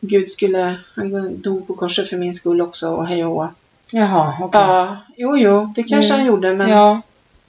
Gud 0.00 0.28
skulle, 0.28 0.76
han 0.94 1.40
dog 1.40 1.66
på 1.66 1.74
korset 1.74 2.08
för 2.08 2.16
min 2.16 2.34
skull 2.34 2.60
också 2.60 2.88
och 2.88 3.06
hej 3.06 3.24
och. 3.24 3.46
Jaha, 3.92 4.34
okej. 4.40 4.60
Ja, 4.60 4.96
jo, 5.16 5.36
jo, 5.38 5.72
det 5.76 5.82
kanske 5.82 6.12
Mm. 6.14 6.18
han 6.20 6.26
gjorde, 6.26 6.52
men 6.56 6.68
Ja. 6.68 7.00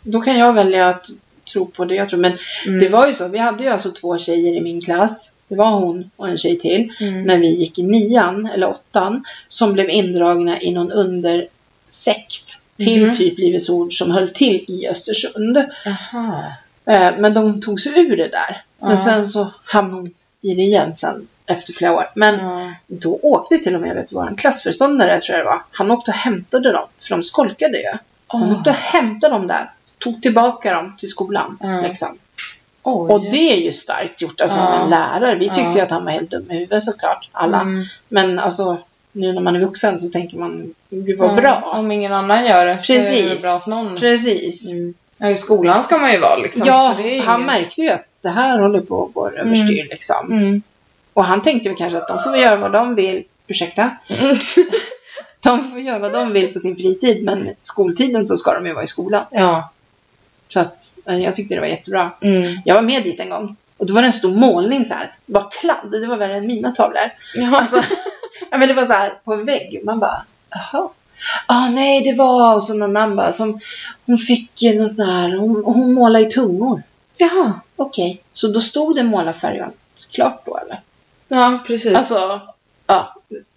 då 0.04 0.22
kan 0.22 0.38
jag 0.38 0.54
välja 0.54 0.88
att 0.90 1.06
tro 1.54 1.66
på 1.66 1.86
det 1.86 1.96
jag 1.96 2.10
tror. 2.10 2.20
Men 2.20 2.38
Mm. 2.68 2.80
det 2.80 2.88
var 2.90 3.08
ju 3.08 3.14
så, 3.14 3.28
vi 3.28 3.38
hade 3.38 3.64
ju 3.64 3.70
alltså 3.70 3.92
två 3.92 4.18
tjejer 4.18 4.56
i 4.56 4.62
min 4.62 4.82
klass. 4.82 5.34
Det 5.48 5.56
var 5.56 5.72
hon 5.72 6.12
och 6.16 6.30
en 6.30 6.38
tjej 6.38 6.60
till. 6.60 6.94
Mm. 7.00 7.24
När 7.24 7.38
vi 7.38 7.48
gick 7.56 7.80
i 7.80 7.84
nian, 7.84 8.46
eller 8.46 8.70
åttan, 8.70 9.24
som 9.48 9.74
blev 9.74 9.90
indragna 9.90 10.62
i 10.62 10.72
någon 10.72 10.92
undersekt 10.92 12.62
till 12.78 13.04
Mhm. 13.06 13.14
typ 13.14 13.38
Livets 13.38 13.70
Ord 13.70 13.94
som 13.98 14.12
höll 14.12 14.28
till 14.30 14.66
i 14.68 14.88
Östersund. 14.88 15.58
Aha. 15.86 16.44
Eh, 16.90 17.12
Men 17.18 17.34
de 17.34 17.62
tog 17.62 17.82
sig 17.82 18.00
ur 18.00 18.18
det 18.18 18.28
där. 18.28 18.62
Men 18.82 18.98
sen 18.98 19.26
så 19.26 19.48
hamnade 19.66 19.96
hon 20.02 20.12
i 20.42 20.54
det 20.56 20.62
igen 20.62 20.94
sen 20.94 21.28
efter 21.46 21.74
flera 21.74 21.94
år. 21.94 22.10
Men 22.16 22.36
Ja. 22.40 22.74
då 22.88 23.20
åkte 23.24 23.58
till 23.58 23.76
och 23.76 23.82
med, 23.82 23.96
vet 23.96 24.08
du, 24.08 24.16
vår 24.16 24.38
klassföreståndare 24.38 25.20
tror 25.22 25.38
jag 25.38 25.46
det 25.46 25.50
var. 25.50 25.62
Han 25.72 25.92
åkte 25.92 26.12
och 26.12 26.16
hämtade 26.18 26.72
dem, 26.72 26.88
för 27.02 27.10
de 27.10 27.24
skolkade 27.24 27.78
ju. 27.78 27.90
Han 28.28 28.44
Åh. 28.44 28.58
åkte 28.58 28.70
och 28.70 28.76
hämtade 28.76 29.34
dem 29.34 29.48
där. 29.48 29.72
Tog 29.98 30.22
tillbaka 30.22 30.74
dem 30.74 30.96
till 30.98 31.10
skolan. 31.10 31.58
Ja. 31.62 31.82
Liksom. 31.82 32.18
Oj. 32.84 33.10
Och 33.14 33.22
det 33.22 33.54
är 33.54 33.58
ju 33.58 33.72
starkt 33.72 34.22
gjort, 34.22 34.42
alltså 34.42 34.60
Ja. 34.60 34.84
en 34.84 34.90
lärare. 34.90 35.36
Vi 35.36 35.46
tyckte 35.46 35.62
Ja. 35.62 35.74
ju 35.76 35.80
att 35.82 35.92
han 35.92 36.06
var 36.06 36.12
helt 36.12 36.32
dum 36.32 36.52
i 36.52 36.54
huvudet 36.54 36.84
såklart, 36.84 37.30
alla. 37.32 37.62
Mm. 37.62 37.84
Men 38.10 38.40
alltså, 38.40 38.78
nu 39.12 39.34
när 39.34 39.42
man 39.42 39.56
är 39.56 39.60
vuxen 39.60 40.00
så 40.00 40.10
tänker 40.10 40.38
man, 40.38 40.74
gud 40.90 41.20
vad 41.20 41.30
Ja, 41.30 41.36
bra. 41.36 41.74
Om 41.76 41.92
ingen 41.92 42.14
annan 42.14 42.46
gör 42.46 42.66
det. 42.66 42.72
är 42.72 42.76
det 42.76 42.82
Precis. 42.82 43.32
väl 43.32 43.38
bra 43.42 43.56
att 43.56 43.68
någon... 43.68 43.96
Precis. 43.96 44.72
Mm. 44.72 44.94
Ja, 45.20 45.30
i 45.30 45.36
skolan 45.36 45.84
ska 45.84 45.98
man 45.98 46.12
ju 46.12 46.20
vara 46.20 46.36
liksom. 46.36 46.68
Ja, 46.68 46.96
han 46.98 47.06
ingen- 47.06 47.42
märkte 47.46 47.82
ju 47.82 47.90
att 47.90 48.06
det 48.22 48.30
här 48.30 48.60
håller 48.60 48.82
på 48.82 49.06
att 49.06 49.14
gå 49.14 49.30
överstyr 49.30 49.88
liksom. 49.90 50.32
Mm. 50.32 50.62
Och 51.14 51.26
han 51.26 51.42
tänkte 51.42 51.70
väl 51.70 51.78
kanske 51.78 51.98
att 51.98 52.08
de 52.08 52.20
får 52.20 52.38
göra 52.38 52.56
vad 52.56 52.72
de 52.72 52.96
vill, 52.96 53.24
ursäkta, 53.48 53.92
de 55.44 55.72
får 55.72 55.80
göra 55.80 56.00
vad 56.00 56.14
de 56.14 56.34
vill 56.34 56.54
på 56.54 56.60
sin 56.60 56.76
fritid, 56.76 57.24
men 57.24 57.50
skoltiden 57.60 58.26
så 58.26 58.38
ska 58.38 58.54
de 58.54 58.66
ju 58.66 58.74
vara 58.74 58.84
i 58.84 58.88
skolan. 58.88 59.26
ja. 59.32 59.72
Så 60.48 60.60
att 60.60 60.98
eh, 61.06 61.18
jag 61.18 61.36
tyckte 61.36 61.56
det 61.56 61.62
var 61.62 61.68
jättebra. 61.68 62.12
Mm. 62.22 62.58
Jag 62.66 62.76
var 62.76 62.82
med 62.82 63.04
dit 63.04 63.20
en 63.20 63.30
gång 63.30 63.56
och 63.78 63.86
då 63.86 63.94
var 63.94 64.02
det 64.02 64.08
en 64.08 64.12
stor 64.14 64.36
målning 64.36 64.86
så 64.86 64.94
här. 64.94 65.16
Det 65.26 65.34
var 65.34 65.52
kladd, 65.52 65.92
det 66.02 66.08
var 66.08 66.18
värre 66.18 66.36
än 66.36 66.48
mina 66.48 66.72
tavlor. 66.72 67.02
Ja. 67.36 67.58
Alltså, 67.58 67.82
men 68.52 68.68
det 68.68 68.74
var 68.74 68.86
så 68.86 68.94
här 68.94 69.14
på 69.26 69.34
en 69.34 69.46
vägg. 69.46 69.82
Man 69.84 70.00
bara, 70.00 70.26
jaha. 70.50 70.90
Ah, 71.46 71.70
nej, 71.70 72.02
det 72.02 72.14
var 72.14 72.56
och 72.56 72.64
så 72.64 72.74
någon 72.74 72.94
namn 72.94 73.16
bara 73.16 73.32
som 73.32 73.60
hon 74.06 74.18
fick 74.18 74.52
någon 74.76 74.90
sån 74.90 75.10
här, 75.10 75.38
hon, 75.38 75.64
hon 75.64 75.94
målade 75.94 76.26
i 76.26 76.30
tungor. 76.30 76.84
Jaha. 77.18 77.54
Okej, 77.76 78.22
så 78.34 78.48
då 78.48 78.62
stod 78.62 78.96
det 78.96 79.04
målarfärg 79.04 79.60
och 79.60 79.66
allt 79.66 79.78
klart 80.12 80.46
då 80.46 80.58
eller? 80.58 80.82
Ja, 81.28 81.60
precis. 81.68 81.96
Alltså, 81.96 82.42
ja. 82.88 83.16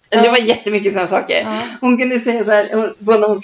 Det 0.09 0.29
var 0.29 0.37
jättemycket 0.37 0.91
sådana 0.91 1.07
saker. 1.07 1.41
Ja. 1.41 1.61
Hon 1.81 1.97
kunde 1.97 2.19
säga 2.19 2.43
så 2.43 2.51
här, 2.51 2.93
både 2.99 3.19
när 3.19 3.27
hon 3.27 3.37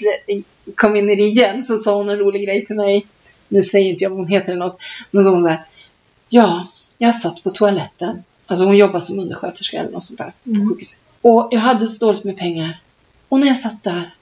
kom 0.74 0.96
in 0.96 1.10
i 1.10 1.16
det 1.16 1.22
igen 1.22 1.64
så 1.64 1.78
sa 1.78 1.94
hon 1.94 2.10
en 2.10 2.18
rolig 2.18 2.44
grej 2.44 2.66
till 2.66 2.76
mig. 2.76 3.06
Nu 3.48 3.62
säger 3.62 3.90
inte 3.90 4.04
jag 4.04 4.10
vad 4.10 4.18
hon 4.18 4.28
heter 4.28 4.52
eller 4.52 4.64
något. 4.66 4.80
Men 5.10 5.24
så 5.24 5.30
hon 5.30 5.42
så 5.42 5.48
här, 5.48 5.64
ja, 6.28 6.66
jag 6.98 7.14
satt 7.14 7.42
på 7.42 7.50
toaletten. 7.50 8.24
Alltså 8.46 8.64
hon 8.64 8.76
jobbar 8.76 9.00
som 9.00 9.18
undersköterska 9.18 9.78
eller 9.80 9.90
något 9.90 10.04
sånt 10.04 10.18
där 10.18 10.32
på 10.44 10.50
Mm. 10.50 10.68
sjukhuset. 10.68 10.98
Och 11.22 11.48
jag 11.50 11.60
hade 11.60 11.86
så 11.86 12.06
dåligt 12.06 12.24
med 12.24 12.38
pengar. 12.38 12.80
Och 13.30 13.40
när 13.40 13.46
jag 13.46 13.56
satt 13.56 13.82
där, 13.84 14.14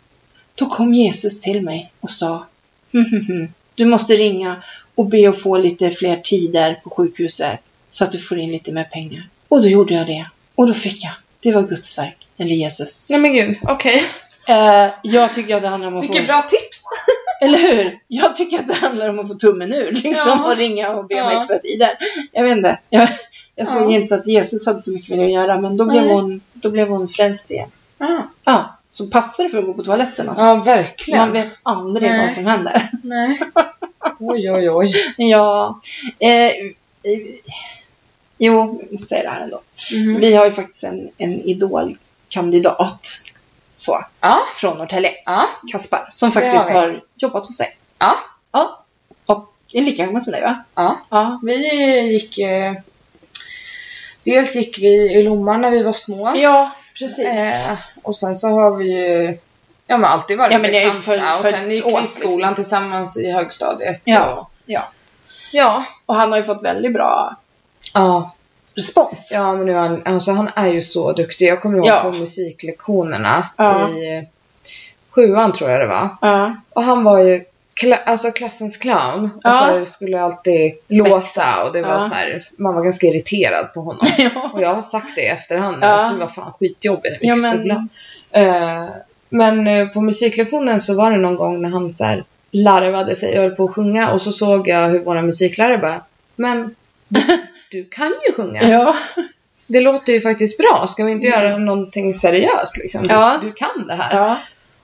då 0.55 0.67
kom 0.67 0.95
Jesus 0.95 1.41
till 1.41 1.63
mig 1.63 1.93
och 2.01 2.11
sa 2.11 2.47
"Hm, 2.93 3.05
hm, 3.05 3.21
hm, 3.29 3.53
Du 3.75 3.85
måste 3.85 4.15
ringa 4.15 4.63
och 4.95 5.07
be 5.07 5.29
att 5.29 5.39
få 5.43 5.59
lite 5.59 5.91
fler 5.91 6.17
tider 6.17 6.81
på 6.85 6.91
sjukhuset 6.91 7.61
så 7.91 8.05
att 8.05 8.13
du 8.13 8.19
får 8.19 8.39
in 8.39 8.53
lite 8.53 8.73
mer 8.73 8.85
pengar. 8.85 9.29
Och 9.49 9.63
då 9.63 9.69
gjorde 9.69 9.95
jag 9.95 10.07
det. 10.07 10.27
Och 10.55 10.67
då 10.67 10.75
fick 10.75 11.05
jag. 11.05 11.13
Det 11.41 11.53
var 11.53 11.63
Guds 11.63 11.99
verk, 11.99 12.27
eller 12.39 12.55
Jesus. 12.55 13.07
Nej 13.09 13.19
men 13.21 13.33
gud, 13.33 13.59
okej. 13.63 14.03
Eh, 14.49 14.87
jag 15.03 15.35
tycker 15.35 15.57
att 15.57 15.63
det 15.63 15.69
handlar 15.69 15.89
om 15.89 15.97
att 15.97 16.05
Vilket 16.05 16.21
få... 16.21 16.27
bra 16.27 16.43
tips! 16.43 16.85
Eller 17.43 17.59
hur? 17.59 17.99
Jag 18.09 18.35
tycker 18.35 18.59
att 18.59 18.69
det 18.69 18.75
handlar 18.75 19.09
om 19.09 19.19
att 19.19 19.29
få 19.29 19.35
tummen 19.35 19.73
ur 19.75 19.93
liksom 19.93 20.31
Ja. 20.31 20.51
och 20.53 20.57
ringa 20.57 20.91
och 20.91 21.07
be 21.07 21.15
om 21.23 21.31
Ja. 21.33 21.39
extra 21.39 21.59
tider. 21.59 21.89
Jag 22.33 22.43
vet 22.45 22.57
inte. 22.57 22.79
Jag, 22.91 23.09
jag 23.55 23.69
såg 23.69 23.93
Ja. 23.93 23.97
inte 23.97 24.15
att 24.15 24.27
Jesus 24.27 24.67
hade 24.67 24.83
så 24.83 24.91
mycket 24.93 25.09
med 25.11 25.19
det 25.19 25.25
att 25.25 25.33
göra 25.33 25.61
men 25.61 25.77
då 25.77 25.85
blev 25.85 26.05
Nej. 26.05 26.15
hon, 26.15 26.41
då 26.53 26.71
blev 26.71 26.89
hon 26.89 27.09
frälst 27.09 27.51
igen. 27.51 27.71
Ja, 27.99 28.29
Ja, 28.45 28.78
så 28.91 29.07
passa 29.07 29.43
dig 29.43 29.51
för 29.53 29.59
att 29.59 29.67
gå 29.67 29.75
på 29.75 29.83
toaletten 29.83 30.29
alltså. 30.29 30.45
ja 30.45 30.55
verkligen. 30.55 31.21
Man 31.21 31.33
vet 31.33 31.59
aldrig 31.63 32.11
Nej. 32.11 32.21
vad 32.21 32.33
som 32.33 32.47
händer. 32.47 32.91
Nej. 33.03 33.39
Oj, 34.19 34.53
oj, 34.53 34.71
oj. 34.71 34.93
Ja, 35.17 35.81
eh, 36.19 36.47
eh, 36.47 37.19
jo, 38.39 38.83
säger 39.09 39.23
det 39.25 39.31
här 39.31 39.41
ändå. 39.41 39.61
Mhm. 39.93 40.21
Vi 40.21 40.35
har 40.35 40.45
ju 40.45 40.51
faktiskt 40.51 40.85
en, 40.85 41.11
en 41.19 41.33
idolkandidat 41.41 43.07
så, 43.77 44.05
Ja, 44.21 44.39
från 44.55 44.79
Norrtälje, 44.79 45.13
ja, 45.25 45.49
Kaspar, 45.73 46.07
som 46.11 46.29
Det 46.29 46.33
faktiskt 46.33 46.71
har 46.71 47.05
jobbat 47.17 47.47
hos 47.47 47.59
dig. 47.59 47.77
ja, 47.99 48.19
Ja, 48.53 48.85
och 49.27 49.53
är 49.73 49.83
lika 49.83 50.07
gammal 50.07 50.23
som 50.23 50.33
dig 50.33 50.43
va? 50.43 50.65
ja. 50.75 51.01
Ja. 51.11 51.41
Vi 51.43 51.55
gick... 52.13 52.39
Eh, 52.39 52.73
dels 54.25 54.57
gick 54.57 54.79
vi 54.79 54.89
i 55.13 55.23
Lomma 55.23 55.57
när 55.57 55.71
vi 55.71 55.83
var 55.83 55.93
små. 55.93 56.33
Ja, 56.37 56.71
precis. 56.99 57.67
Eh, 57.69 57.77
och 58.03 58.17
sen 58.17 58.37
så 58.37 58.49
har 58.49 58.71
vi 58.77 58.85
ju 58.85 59.39
ja, 59.87 59.97
men 59.97 60.05
alltid 60.05 60.39
varit 60.39 60.53
Ja, 60.53 60.59
men 60.59 60.71
bekanta. 60.71 60.99
följt- 60.99 61.23
och 61.41 61.45
sen 61.47 61.71
gick 61.71 61.87
vi 61.87 62.03
i 62.03 62.07
skolan 62.07 62.37
liksom. 62.39 62.55
tillsammans 62.55 63.17
i 63.19 63.31
högstadiet. 63.31 64.03
Ja, 64.05 64.35
Och, 64.35 64.51
ja. 64.67 64.89
ja. 65.53 65.85
Och 66.07 66.15
han 66.15 66.31
har 66.31 66.39
ju 66.39 66.45
fått 66.45 66.65
väldigt 66.65 66.93
bra 66.93 67.37
Ja, 67.95 68.35
respons. 68.75 69.31
ja 69.35 69.53
men 69.53 69.67
nu 69.67 69.75
han, 69.75 70.03
alltså 70.07 70.33
han 70.33 70.51
är 70.55 70.67
ju 70.69 70.81
så 70.81 71.13
duktig. 71.13 71.47
Jag 71.49 71.63
kommer 71.63 71.79
ihåg 71.79 71.87
Ja. 71.87 72.01
på 72.03 72.13
musiklektionerna 72.13 73.49
Ja. 73.57 73.89
i 73.89 74.27
sjuan 75.11 75.53
tror 75.53 75.71
jag 75.71 75.81
det 75.81 75.87
var. 75.87 76.09
Ja. 76.21 76.53
Och 76.73 76.85
han 76.85 77.05
var 77.05 77.19
ju 77.19 77.45
kla- 77.83 78.03
alltså 78.07 78.31
klassens 78.31 78.77
clown. 78.77 79.25
Och 79.25 79.41
Ja. 79.45 79.77
så 79.79 79.85
skulle 79.85 80.21
alltid 80.21 80.73
Spexa. 80.87 81.09
låta 81.15 81.65
och 81.65 81.73
det 81.73 81.83
var 81.83 81.93
Ja. 81.93 82.01
så 82.01 82.15
här, 82.15 82.43
man 82.59 82.75
var 82.75 82.83
ganska 82.83 83.07
irriterad 83.07 83.75
på 83.75 83.81
honom. 83.81 84.07
ja. 84.19 84.51
Och 84.53 84.63
jag 84.63 84.75
har 84.75 84.81
sagt 84.83 85.15
det 85.15 85.21
i 85.23 85.27
efterhand 85.27 85.77
Ja. 85.83 86.05
att 86.07 86.13
du 86.13 86.19
var 86.19 86.29
fan 86.29 86.53
skitjobbig 86.61 87.13
när 87.13 87.19
vi 87.21 87.27
Ja, 87.29 87.35
gick 87.35 87.43
men- 87.45 87.59
skolan. 87.59 87.89
Eh, 88.33 88.85
men 89.29 89.67
eh, 89.67 89.89
på 89.89 90.01
musiklektionen 90.01 90.81
så 90.81 90.95
var 90.95 91.11
det 91.11 91.17
någon 91.17 91.37
gång 91.37 91.63
när 91.63 91.71
han 91.71 91.91
så 91.91 92.05
här 92.05 92.25
larvade 92.51 93.15
sig 93.15 93.37
och 93.39 93.43
höll 93.43 93.51
på 93.57 93.65
att 93.65 93.75
sjunga 93.75 94.11
och 94.11 94.21
så 94.21 94.33
såg 94.33 94.69
jag 94.69 94.89
hur 94.89 95.05
våra 95.05 95.23
musiklärare 95.23 95.79
bara 95.79 96.03
Men 96.37 96.75
du, 97.09 97.21
du 97.71 97.85
kan 97.85 98.13
ju 98.29 98.33
sjunga. 98.37 98.63
Ja. 98.63 98.95
Det 99.69 99.81
låter 99.81 100.13
ju 100.13 100.21
faktiskt 100.21 100.59
bra. 100.59 100.87
Ska 100.89 101.05
vi 101.05 101.13
inte 101.13 101.27
göra 101.27 101.59
någonting 101.59 102.15
seriöst 102.15 102.77
liksom? 102.77 103.03
Du, 103.03 103.15
du 103.49 103.53
kan 103.53 103.87
det 103.87 103.95
här. 103.95 104.37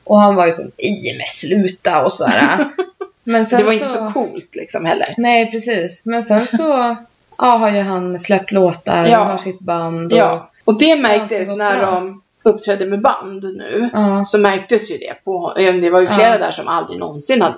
Ja. 0.05 0.11
Och 0.12 0.20
han 0.20 0.34
var 0.34 0.46
ju 0.46 0.52
så 0.52 0.62
nej 0.62 1.14
men 1.18 1.26
sluta 1.26 2.02
och 2.02 2.12
sådär. 2.12 2.59
Men 3.26 3.46
sen 3.46 3.59
Det 3.59 3.64
var 3.64 3.72
inte 3.72 3.84
så 3.84 4.11
coolt 4.12 4.55
liksom 4.55 4.84
heller. 4.84 5.07
Nej, 5.16 5.50
precis. 5.50 6.02
Men 6.07 6.22
sen 6.22 6.46
så 6.59 6.96
ja, 7.38 7.57
har 7.57 7.70
ju 7.70 7.80
han 7.80 8.18
släppt 8.18 8.52
låtar 8.52 9.07
Ja. 9.07 9.20
och 9.20 9.26
har 9.26 9.36
sitt 9.36 9.61
band. 9.61 10.12
Och, 10.12 10.18
Ja. 10.18 10.50
Och 10.64 10.78
det 10.78 10.96
märktes 10.96 11.48
gått 11.48 11.59
när 11.59 11.78
bra. 11.78 11.90
de 11.90 12.22
uppträdde 12.44 12.86
med 12.86 13.00
band 13.02 13.44
nu. 13.44 13.90
Ja. 13.92 14.24
Så 14.24 14.38
märktes 14.38 14.90
ju 14.90 14.98
det 14.98 15.24
på 15.24 15.52
Det 15.57 15.90
var 15.90 16.00
ju 16.00 16.07
flera 16.07 16.28
Ja. 16.32 16.38
där 16.38 16.50
som 16.50 16.68
aldrig 16.68 16.98
någonsin 16.98 17.42
hade 17.42 17.57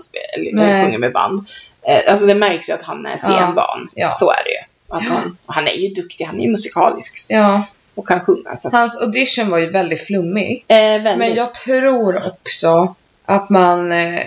sjungit 0.85 1.01
med 1.01 1.13
band. 1.13 1.47
Eh, 1.83 2.13
Alltså 2.13 2.27
det 2.27 2.35
märks 2.35 2.69
ju 2.69 2.73
att 2.73 2.83
han 2.83 3.07
är 3.07 3.17
scenvan. 3.17 3.89
Ja. 3.95 4.11
Så 4.11 4.31
är 4.31 4.45
det 4.45 4.51
ju. 4.51 4.97
Att 4.97 5.03
han, 5.15 5.37
han 5.47 5.67
är 5.67 5.77
ju 5.77 5.89
duktig, 5.89 6.25
han 6.25 6.41
är 6.41 6.45
ju 6.45 6.51
musikalisk 6.51 7.27
ja. 7.29 7.63
Och 7.97 8.07
kan 8.09 8.21
sjunga. 8.21 8.57
Så. 8.57 8.69
att- 8.69 8.75
Hans 8.75 9.03
audition 9.03 9.51
var 9.51 9.59
ju 9.59 9.67
väldigt 9.71 10.07
flummig. 10.07 10.65
Eh, 10.69 10.77
väldigt. 10.77 11.17
Men 11.19 11.35
jag 11.35 11.55
tror 11.55 12.17
också 12.27 12.95
att 13.25 13.51
man, 13.51 13.93
eh, 13.93 14.21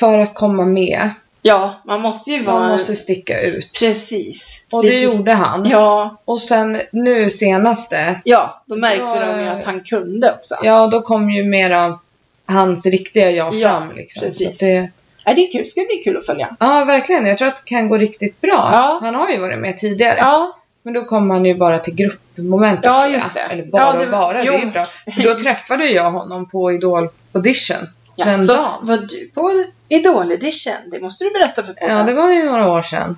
för 0.00 0.18
att 0.18 0.34
komma 0.34 0.64
med, 0.64 1.10
Ja, 1.42 1.74
man 1.84 2.00
måste 2.00 2.30
ju 2.30 2.42
vara... 2.42 2.58
man 2.60 2.68
måste 2.70 2.94
sticka 2.96 3.40
ut. 3.40 3.70
Precis. 3.80 4.66
Och 4.72 4.82
det 4.82 4.90
Lite- 4.90 5.04
gjorde 5.16 5.32
han. 5.32 5.68
Ja, 5.68 6.16
Och 6.24 6.40
sen 6.40 6.80
nu 6.92 7.28
senaste, 7.28 8.20
ja, 8.24 8.62
då 8.66 8.76
märkte 8.76 9.04
Då, 9.04 9.20
de 9.20 9.40
ju 9.40 9.46
eh, 9.46 9.52
att 9.56 9.64
han 9.64 9.80
kunde 9.80 10.32
också. 10.32 10.54
ja 10.62 10.86
då 10.86 11.00
kom 11.02 11.30
ju 11.30 11.44
mer 11.44 11.70
av 11.70 11.98
hans 12.46 12.86
riktiga 12.86 13.30
jag 13.30 13.54
Ja, 13.54 13.68
fram. 13.68 13.92
Liksom. 13.96 14.20
precis. 14.22 14.58
Så 14.58 14.64
det, 14.64 14.90
Ja, 15.24 15.34
det 15.34 15.40
är 15.48 15.52
kul, 15.52 15.66
ska 15.66 15.80
bli 15.80 15.96
kul 16.04 16.16
att 16.16 16.26
följa. 16.26 16.56
ja, 16.60 16.84
verkligen. 16.84 17.26
Jag 17.26 17.38
tror 17.38 17.48
att 17.48 17.56
det 17.56 17.62
kan 17.64 17.88
gå 17.88 17.96
riktigt 17.98 18.40
bra. 18.40 18.70
Ja. 18.72 18.98
Han 19.02 19.14
har 19.14 19.28
ju 19.30 19.38
varit 19.40 19.58
med 19.58 19.76
tidigare. 19.76 20.16
Ja, 20.18 20.56
Men 20.82 20.94
då 20.94 21.04
kom 21.04 21.30
han 21.30 21.44
ju 21.44 21.54
bara 21.54 21.78
till 21.78 21.94
gruppmomentet. 22.40 22.84
Ja, 22.84 23.08
just 23.08 23.34
det. 23.34 23.40
Eller 23.40 23.64
bara 23.64 23.82
Ja, 23.82 23.92
det- 23.98 24.04
och 24.04 24.10
bara, 24.12 24.32
det 24.42 24.48
är 24.48 24.60
jo. 24.64 24.70
bra. 24.70 24.84
För 25.14 25.22
då 25.22 25.34
träffade 25.38 25.86
jag 25.90 26.10
honom 26.10 26.48
på 26.48 26.72
Idol 26.72 27.08
audition. 27.32 27.76
Den 28.16 28.28
Jaså, 28.28 28.52
dagen. 28.54 28.66
var 28.82 28.96
du 28.96 29.30
på 29.34 29.50
Idol 29.88 30.32
Edition? 30.32 30.72
Det 30.92 31.00
måste 31.00 31.24
du 31.24 31.30
berätta 31.30 31.62
för 31.62 31.72
podden. 31.72 31.96
Ja, 31.96 32.02
det 32.04 32.14
var 32.14 32.32
ju 32.32 32.44
några 32.44 32.72
år 32.72 32.82
sedan. 32.82 33.16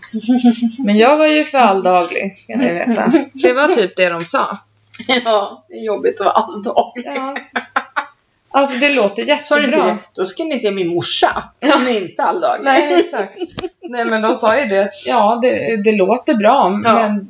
Men 0.85 0.99
jag 0.99 1.17
var 1.17 1.27
ju 1.27 1.45
för 1.45 1.59
alldaglig, 1.59 2.35
ska 2.35 2.57
ni 2.57 2.73
veta. 2.73 3.13
Det 3.33 3.53
var 3.53 3.69
typ 3.69 3.97
det 3.97 4.09
de 4.09 4.23
sa. 4.25 4.59
Ja, 5.25 5.65
det 5.69 5.75
är 5.75 5.85
jobbigt 5.85 6.21
att 6.21 6.27
vara 6.27 6.35
alldaglig. 6.35 7.07
Ja. 7.17 7.37
Alltså 8.55 8.79
det 8.79 8.95
låter 8.97 9.37
Sa 9.37 9.55
du 9.57 9.65
inte 9.65 9.77
jättebra. 9.77 9.93
det? 9.93 9.97
Då 10.21 10.25
ska 10.25 10.45
ni 10.45 10.59
se 10.59 10.71
min 10.71 10.89
morsa. 10.89 11.43
Ja. 11.61 11.75
Hon 11.79 11.89
är 11.89 12.03
inte 12.03 12.23
alldaglig. 12.23 12.65
Nej, 12.65 12.95
exakt. 13.01 13.39
Nej, 13.83 14.05
men 14.05 14.23
de 14.23 14.37
sa 14.37 14.59
ju 14.61 14.67
det. 14.67 14.91
Ja, 15.07 15.39
det, 15.43 15.83
det 15.85 15.93
låter 15.97 16.35
bra, 16.35 16.81
Ja. 16.85 16.93
men 16.95 17.29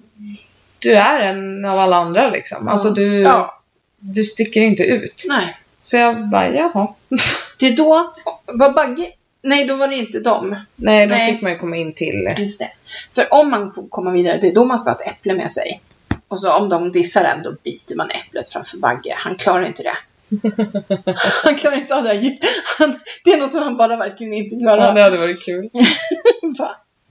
du 0.83 0.93
är 0.95 1.21
en 1.21 1.65
av 1.65 1.79
alla 1.79 1.97
andra 1.97 2.31
liksom. 2.31 2.69
Alltså 2.69 2.91
du, 2.91 3.21
Ja. 3.23 3.63
du 3.99 4.25
sticker 4.25 4.61
inte 4.61 4.83
ut. 4.83 5.25
Nej. 5.29 5.57
Så 5.81 5.97
jag 5.97 6.29
bara, 6.31 6.49
jaha. 6.49 6.95
Det 7.59 7.67
är 7.67 7.77
då, 7.77 8.15
var 8.47 8.73
Bagge... 8.73 9.07
Nej, 9.45 9.65
då 9.67 9.77
var 9.77 9.89
det 9.89 9.97
inte 9.97 10.21
dem. 10.21 10.57
Nej, 10.77 11.07
då 11.07 11.15
Nej. 11.15 11.33
fick 11.33 11.43
man 11.43 11.53
ju 11.53 11.59
komma 11.59 11.77
in 11.77 11.95
till... 11.95 12.29
Just 12.39 12.61
det. 12.61 12.69
För 13.15 13.35
om 13.35 13.51
man 13.51 13.73
får 13.73 13.89
komma 13.89 14.11
vidare, 14.11 14.39
det 14.41 14.49
är 14.49 14.55
då 14.55 14.65
man 14.65 14.79
ska 14.79 14.91
ha 14.91 14.97
ett 15.01 15.09
äpple 15.13 15.35
med 15.35 15.51
sig. 15.51 15.81
Och 16.29 16.41
så 16.41 16.53
om 16.53 16.69
de 16.69 16.93
dissar 16.93 17.25
en, 17.25 17.43
då 17.43 17.53
biter 17.65 17.97
man 17.97 18.11
äpplet 18.11 18.49
framför 18.53 18.79
Bagge. 18.79 19.15
Han 19.17 19.37
klarar 19.37 19.67
inte 19.67 19.83
det. 19.83 19.97
Han 21.45 21.55
klarar 21.55 21.77
inte 21.77 21.97
av 21.97 22.03
det 22.03 22.09
här. 22.09 22.39
Han, 22.79 22.95
det 23.25 23.31
är 23.33 23.39
något 23.39 23.53
som 23.53 23.63
han 23.63 23.77
bara 23.77 23.97
verkligen 23.97 24.33
inte 24.33 24.55
Ja, 24.55 24.61
klarar. 24.61 24.95
det 24.95 25.03
hade 25.03 25.19
varit 25.19 25.45
kul. 25.45 25.71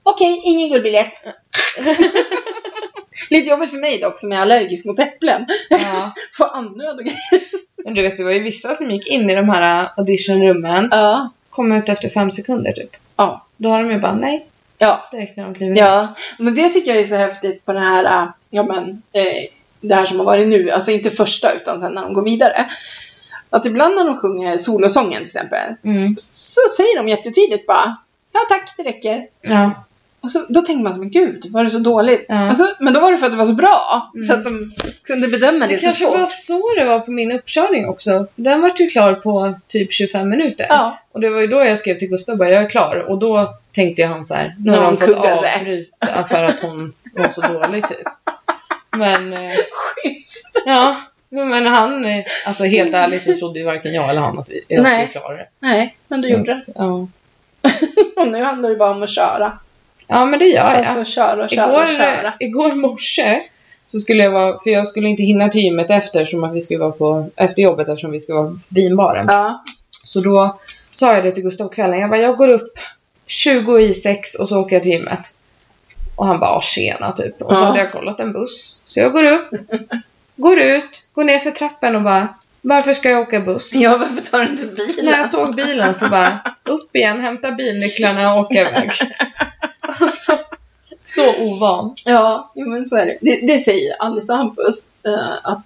Okej, 0.04 0.42
ingen 0.44 0.70
guldbiljett. 0.72 1.14
Lite 3.30 3.50
jobbigt 3.50 3.70
för 3.72 3.78
mig 3.78 4.00
dock 4.00 4.18
som 4.18 4.32
är 4.32 4.42
allergisk 4.42 4.86
mot 4.86 5.00
äpplen. 5.00 5.46
Ja. 5.70 6.14
Få 6.38 6.44
andnöd 6.46 6.96
och 6.98 7.04
grejer. 7.04 7.42
Men 7.86 7.94
du 7.94 8.02
vet, 8.02 8.18
det 8.18 8.24
var 8.24 8.32
ju 8.32 8.44
vissa 8.44 8.74
som 8.74 8.92
gick 8.92 9.08
in 9.08 9.30
i 9.30 9.36
de 9.36 9.50
här 9.50 9.90
auditionrummen, 9.98 10.88
Ja. 10.92 11.30
kom 11.50 11.72
ut 11.72 11.90
efter 11.90 12.10
fem 12.10 12.32
sekunder 12.32 12.72
typ. 12.72 12.90
Ja. 13.16 13.48
Då 13.58 13.70
har 13.70 13.84
de 13.84 13.92
ju 13.92 14.00
bara 14.00 14.16
nej, 14.16 14.48
Ja. 14.78 15.08
direkt 15.12 15.38
när 15.38 15.44
de 15.44 15.54
kliver. 15.56 15.76
Ja, 15.78 16.16
men 16.38 16.56
det 16.56 16.70
tycker 16.70 16.92
jag 16.92 17.00
är 17.02 17.06
så 17.08 17.16
häftigt 17.16 17.66
på 17.66 17.74
det 17.74 17.80
här, 17.80 18.04
äh, 18.24 18.30
ja 18.50 18.64
men, 18.64 18.90
eh, 19.14 19.46
det 19.82 19.96
här 19.96 20.06
som 20.06 20.18
har 20.20 20.26
varit 20.26 20.48
nu, 20.48 20.72
alltså 20.72 20.92
inte 20.92 21.10
första 21.10 21.52
utan 21.54 21.80
sen 21.80 21.94
när 21.94 22.02
de 22.02 22.14
går 22.14 22.24
vidare. 22.24 22.66
Att 23.50 23.66
ibland 23.66 23.96
när 23.96 24.06
de 24.06 24.18
sjunger 24.18 24.58
solosången 24.58 25.14
till 25.14 25.22
exempel, 25.22 25.76
Mm. 25.84 26.16
så 26.18 26.62
säger 26.78 26.98
de 26.98 27.08
jättetidigt 27.08 27.68
bara, 27.68 27.98
ja 28.34 28.40
tack, 28.50 28.74
det 28.78 28.84
räcker. 28.84 29.24
Ja. 29.42 29.84
Och 30.24 30.30
så, 30.30 30.46
då 30.50 30.62
tänker 30.62 30.84
man, 30.84 31.00
men 31.00 31.10
gud, 31.12 31.46
var 31.52 31.64
det 31.64 31.70
så 31.70 31.80
dåligt? 31.80 32.26
Ja. 32.28 32.48
Alltså, 32.50 32.66
men 32.80 32.94
då 32.94 33.00
var 33.00 33.12
det 33.12 33.18
för 33.18 33.26
att 33.26 33.32
det 33.32 33.38
var 33.38 33.46
så 33.46 33.54
bra, 33.54 34.12
Mm. 34.14 34.24
så 34.24 34.34
att 34.34 34.44
de 34.44 34.72
kunde 35.04 35.28
bedöma 35.28 35.68
det, 35.68 35.74
Det 35.74 35.80
så 35.80 35.86
kanske 35.86 36.06
fort. 36.06 36.20
var 36.20 36.26
så 36.26 36.62
det 36.78 36.86
var 36.86 37.00
på 37.00 37.12
min 37.12 37.32
uppkörning 37.32 37.88
också. 37.90 38.28
Den 38.36 38.62
var 38.62 38.72
ju 38.80 38.88
klar 38.88 39.14
på 39.14 39.54
typ 39.68 39.94
25 39.94 40.30
minuter. 40.30 40.66
Ja. 40.70 41.00
Och 41.12 41.22
det 41.22 41.30
var 41.30 41.42
ju 41.42 41.48
då 41.48 41.66
jag 41.66 41.78
skrev 41.78 41.96
till 41.98 42.10
Gustav 42.10 42.38
bara, 42.38 42.50
jag 42.50 42.64
är 42.64 42.70
klar. 42.70 43.06
Och 43.10 43.20
då 43.20 43.54
tänkte 43.72 44.02
jag 44.02 44.10
han 44.10 44.24
så 44.26 44.34
här, 44.36 44.56
nu 44.60 44.72
har 44.72 44.82
de 44.82 44.98
fått 44.98 45.16
avbryta 45.16 46.26
för 46.28 46.44
att 46.44 46.60
hon 46.60 46.94
var 47.16 47.28
så 47.30 47.42
dålig 47.42 47.88
typ. 47.88 47.98
Men, 48.98 49.34
eh, 49.34 49.50
Schysst! 49.72 50.64
ja. 50.66 50.96
Men 51.30 51.68
han, 51.68 52.06
eh, 52.06 52.24
alltså 52.48 52.64
helt 52.64 52.94
ärligt 52.94 53.24
så 53.24 53.34
trodde 53.36 53.60
ju 53.60 53.66
varken 53.66 53.94
jag 53.94 54.10
eller 54.10 54.22
han 54.22 54.40
att 54.40 54.50
jag 54.68 54.84
Nej. 54.84 55.08
skulle 55.08 55.22
klara 55.22 55.38
det. 55.38 55.48
Nej, 55.60 55.96
men 56.08 56.22
du 56.22 56.28
Så- 56.28 56.34
gjorde 56.34 56.54
det. 56.54 56.62
Ja. 56.76 57.08
Och 58.22 58.28
nu 58.28 58.44
handlar 58.44 58.70
det 58.70 58.76
bara 58.76 58.92
om 58.92 59.04
att 59.04 59.10
köra. 59.10 59.60
Ja, 60.12 60.26
men 60.26 60.40
det 60.40 60.46
gör 60.46 60.70
jag. 60.74 60.78
Alltså 60.86 61.04
köra 61.14 61.44
och 61.44 61.50
köra 61.50 61.68
igår, 61.70 61.82
och 61.84 61.88
köra. 61.90 62.34
igår 62.40 62.72
morse 62.72 63.40
så 63.82 64.00
skulle 64.00 64.24
jag 64.24 64.32
vara, 64.32 64.58
för 64.60 64.70
jag 64.70 64.88
skulle 64.88 65.10
inte 65.10 65.24
hinna 65.24 65.50
till 65.50 65.62
gymmet 65.62 65.92
efter, 65.92 66.26
som 66.26 66.44
att 66.44 66.54
vi 66.54 66.62
skulle 66.62 66.80
vara 66.80 66.92
på, 66.92 67.30
efter 67.36 67.62
jobbet 67.62 67.90
eftersom 67.90 68.12
vi 68.12 68.20
skulle 68.20 68.38
vara 68.38 68.50
på 68.50 68.58
vinbaren. 68.70 69.26
Ja. 69.30 69.64
Så 70.04 70.20
då 70.22 70.60
sa 70.92 71.14
jag 71.14 71.24
det 71.24 71.32
till 71.32 71.44
Gustav 71.44 71.70
kvällen. 71.70 72.00
Jag 72.00 72.10
bara, 72.10 72.22
jag 72.22 72.38
går 72.38 72.50
upp 72.50 72.74
20 73.28 73.80
i 73.80 73.94
6 73.94 74.36
och 74.36 74.50
så 74.50 74.60
åker 74.60 74.76
jag 74.76 74.84
till 74.84 74.92
gymmet. 74.92 75.38
Och 76.16 76.28
han 76.28 76.40
bara, 76.40 76.50
"Ah, 76.50 76.62
tjena 76.62 77.12
typ. 77.12 77.42
Och 77.42 77.58
så 77.58 77.64
Ja. 77.64 77.68
hade 77.68 77.80
jag 77.80 77.92
kollat 77.92 78.20
en 78.20 78.34
buss. 78.34 78.82
Så 78.86 79.00
jag 79.00 79.12
går 79.14 79.24
upp. 79.24 79.50
Går 80.36 80.60
ut, 80.60 81.04
går 81.14 81.24
ner 81.24 81.40
för 81.40 81.52
trappen 81.52 81.96
och 81.96 82.02
bara 82.02 82.28
Varför 82.62 82.94
ska 82.94 83.10
jag 83.10 83.22
åka 83.22 83.40
buss? 83.40 83.74
Ja, 83.74 83.98
varför 83.98 84.32
tar 84.32 84.40
du 84.40 84.52
inte 84.52 84.66
bilen? 84.66 85.06
När 85.06 85.18
jag 85.18 85.26
såg 85.26 85.56
bilen 85.56 85.94
så 85.94 86.10
bara 86.10 86.40
upp 86.66 86.96
igen, 86.96 87.22
hämta 87.22 87.52
bilnycklarna 87.52 88.34
och 88.34 88.40
åka 88.40 88.54
iväg. 88.62 88.92
Alltså, 90.00 90.40
så 91.04 91.34
ovan. 91.36 91.96
Ja, 92.06 92.52
jo, 92.56 92.70
men 92.70 92.86
så 92.86 92.96
är 92.96 93.06
det. 93.06 93.18
Det, 93.22 93.48
det 93.48 93.60
säger 93.60 93.94
Alice 94.00 94.32
och 94.34 94.38
Hampus. 94.38 94.94
eh, 95.06 95.38
att, 95.44 95.62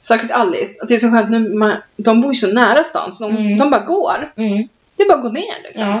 särskilt 0.00 0.32
Alice, 0.32 0.82
att 0.82 0.88
det 0.88 0.94
är 0.94 0.98
så 0.98 1.10
skönt 1.10 1.30
nu. 1.30 1.38
Man, 1.54 1.72
de 1.96 2.20
bor 2.20 2.32
ju 2.32 2.36
så 2.40 2.46
nära 2.46 2.84
stan 2.84 3.12
så 3.12 3.24
de, 3.28 3.36
Mm. 3.36 3.58
de 3.58 3.70
bara 3.70 3.82
går. 3.84 4.32
Mm. 4.36 4.68
Det 4.96 5.02
är 5.02 5.08
bara 5.08 5.16
att 5.18 5.22
gå 5.22 5.28
ner 5.30 5.62
liksom. 5.64 5.86
Ja. 5.88 5.92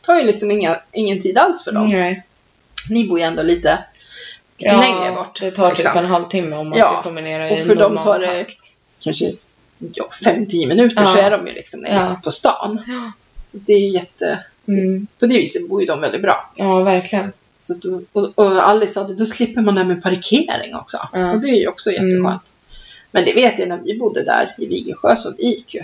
Det 0.00 0.06
tar 0.06 0.18
ju 0.18 0.24
liksom 0.24 0.50
inga, 0.50 0.80
ingen 0.92 1.20
tid 1.20 1.38
alls 1.38 1.64
för 1.64 1.72
dem. 1.72 1.88
Nej. 1.88 2.26
Ni 2.90 3.08
bor 3.08 3.18
ju 3.18 3.24
ändå 3.24 3.42
lite, 3.42 3.78
lite 4.58 4.76
längre 4.76 5.12
bort. 5.12 5.40
Det 5.40 5.50
tar 5.50 5.68
typ 5.70 5.78
liksom. 5.78 5.98
en 5.98 6.06
halvtimme 6.06 6.56
om 6.56 6.68
man 6.68 6.78
Ja, 6.78 6.92
ska 6.92 7.02
promenera 7.02 7.50
i 7.50 7.54
Och 7.62 7.66
för 7.66 7.74
dem 7.74 7.94
normal 7.94 8.02
tar 8.04 8.18
det 8.18 8.26
takt. 8.44 8.58
kanske 9.04 9.32
ja, 9.94 10.08
5-10 10.24 10.68
minuter 10.68 11.02
Ja. 11.02 11.06
så 11.08 11.18
är 11.18 11.30
de 11.30 11.46
ju 11.46 11.52
liksom 11.52 11.80
nere 11.80 11.94
Ja. 11.94 12.20
på 12.24 12.30
stan. 12.32 12.82
Ja. 12.88 13.12
Så 13.44 13.58
det 13.58 13.72
är 13.72 13.78
ju 13.80 13.88
jätte... 13.88 14.44
Mm. 14.78 15.06
På 15.18 15.26
det 15.26 15.38
viset 15.38 15.68
bor 15.68 15.80
ju 15.80 15.86
de 15.86 16.00
väldigt 16.00 16.22
bra. 16.22 16.50
Ja, 16.56 16.80
verkligen. 16.80 17.32
Så 17.58 17.74
då, 17.74 18.00
och, 18.12 18.32
och 18.38 18.68
Alice 18.68 18.92
sa 18.92 19.04
då 19.04 19.26
slipper 19.26 19.60
man 19.62 19.74
det 19.74 19.80
här 19.80 19.88
med 19.88 20.02
parkering 20.02 20.74
också. 20.74 21.08
Ja. 21.12 21.32
Och 21.32 21.40
det 21.40 21.48
är 21.48 21.60
ju 21.60 21.68
också 21.68 21.90
jätteskönt. 21.90 22.20
Mm. 22.24 22.38
Men 23.10 23.24
det 23.24 23.32
vet 23.34 23.58
jag 23.58 23.68
när 23.68 23.76
vi 23.78 23.98
bodde 23.98 24.22
där 24.24 24.54
i 24.58 24.66
Vigersjö 24.66 25.16
så 25.16 25.32
vi 25.38 25.44
gick 25.44 25.74
ju 25.74 25.82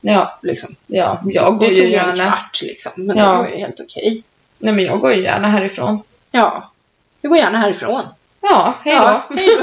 Ja, 0.00 0.38
liksom. 0.42 0.76
ja. 0.86 1.20
Jag 1.24 1.58
går 1.58 1.68
det 1.68 1.76
tog 1.76 1.84
ju 1.84 1.84
en 1.84 1.90
gärna... 1.92 2.14
kvart 2.30 2.62
liksom. 2.62 2.92
Men 2.96 3.16
Ja. 3.16 3.32
det 3.32 3.38
var 3.38 3.48
ju 3.48 3.56
helt 3.56 3.80
okej. 3.80 4.22
Nej, 4.58 4.72
men 4.72 4.84
jag 4.84 5.00
går 5.00 5.12
ju 5.12 5.22
gärna 5.22 5.48
härifrån. 5.48 6.02
Ja. 6.30 6.72
Vi 7.20 7.28
går 7.28 7.38
gärna 7.38 7.58
härifrån. 7.58 8.02
Ja, 8.40 8.74
hej 8.84 8.94
då. 8.96 9.02
Ja, 9.02 9.22
hej 9.30 9.48
då. 9.48 9.62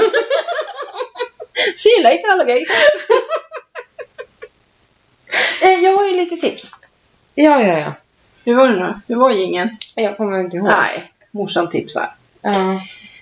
See 1.76 1.90
you 1.90 2.02
later 2.02 2.32
alligator. 2.32 2.66
Eh, 5.62 5.84
jag 5.84 5.96
har 5.96 6.04
ju 6.06 6.16
lite 6.16 6.36
tips. 6.36 6.70
Ja, 7.34 7.62
ja, 7.62 7.78
ja. 7.78 7.92
Hur 8.44 8.54
var 8.54 8.68
det 8.68 8.76
nu? 8.80 8.94
Hur 9.08 9.16
var 9.16 9.44
ingen? 9.44 9.70
Jag 9.94 10.16
kommer 10.16 10.38
inte 10.38 10.56
ihåg. 10.56 10.66
Nej, 10.66 11.12
morsan 11.30 11.70
tipsar. 11.70 12.14
Ja. 12.42 12.52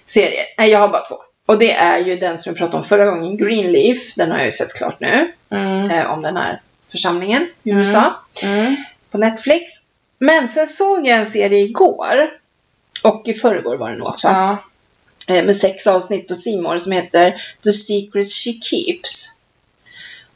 Serier. 0.05 0.45
Nej, 0.59 0.71
jag 0.71 0.79
har 0.79 0.89
bara 0.89 1.03
två. 1.05 1.17
Och 1.47 1.59
det 1.59 1.73
är 1.73 1.99
ju 1.99 2.17
den 2.17 2.39
som 2.39 2.53
vi 2.53 2.59
pratade 2.59 2.77
om 2.77 2.85
förra 2.85 3.05
gången, 3.07 3.37
Greenleaf. 3.37 4.15
Den 4.17 4.31
har 4.31 4.37
jag 4.39 4.47
ju 4.47 4.53
sett 4.53 4.75
klart 4.75 5.01
nu. 5.01 5.33
Mm. 5.51 5.91
Eh, 5.91 6.11
om 6.13 6.23
den 6.23 6.37
här 6.37 6.61
församlingen 6.89 7.49
i 7.63 7.71
Mm. 7.71 7.81
USA. 7.81 8.15
Mm. 8.43 8.77
På 9.11 9.19
Netflix. 9.19 9.65
Men 10.19 10.49
sen 10.49 10.67
såg 10.67 11.07
jag 11.07 11.19
en 11.19 11.27
serie 11.27 11.59
igår. 11.59 12.31
Och 13.03 13.23
i 13.29 13.35
förrgår 13.35 13.77
var 13.77 13.91
det 13.91 13.97
nog 13.97 14.09
också. 14.09 14.29
Ja. 14.29 14.65
Eh, 15.29 15.45
med 15.45 15.57
sex 15.57 15.87
avsnitt 15.87 16.29
på 16.29 16.35
Simor 16.35 16.79
som 16.79 16.93
heter 16.93 17.43
The 17.65 17.71
Secrets 17.73 18.45
She 18.45 18.53
Keeps. 18.53 19.41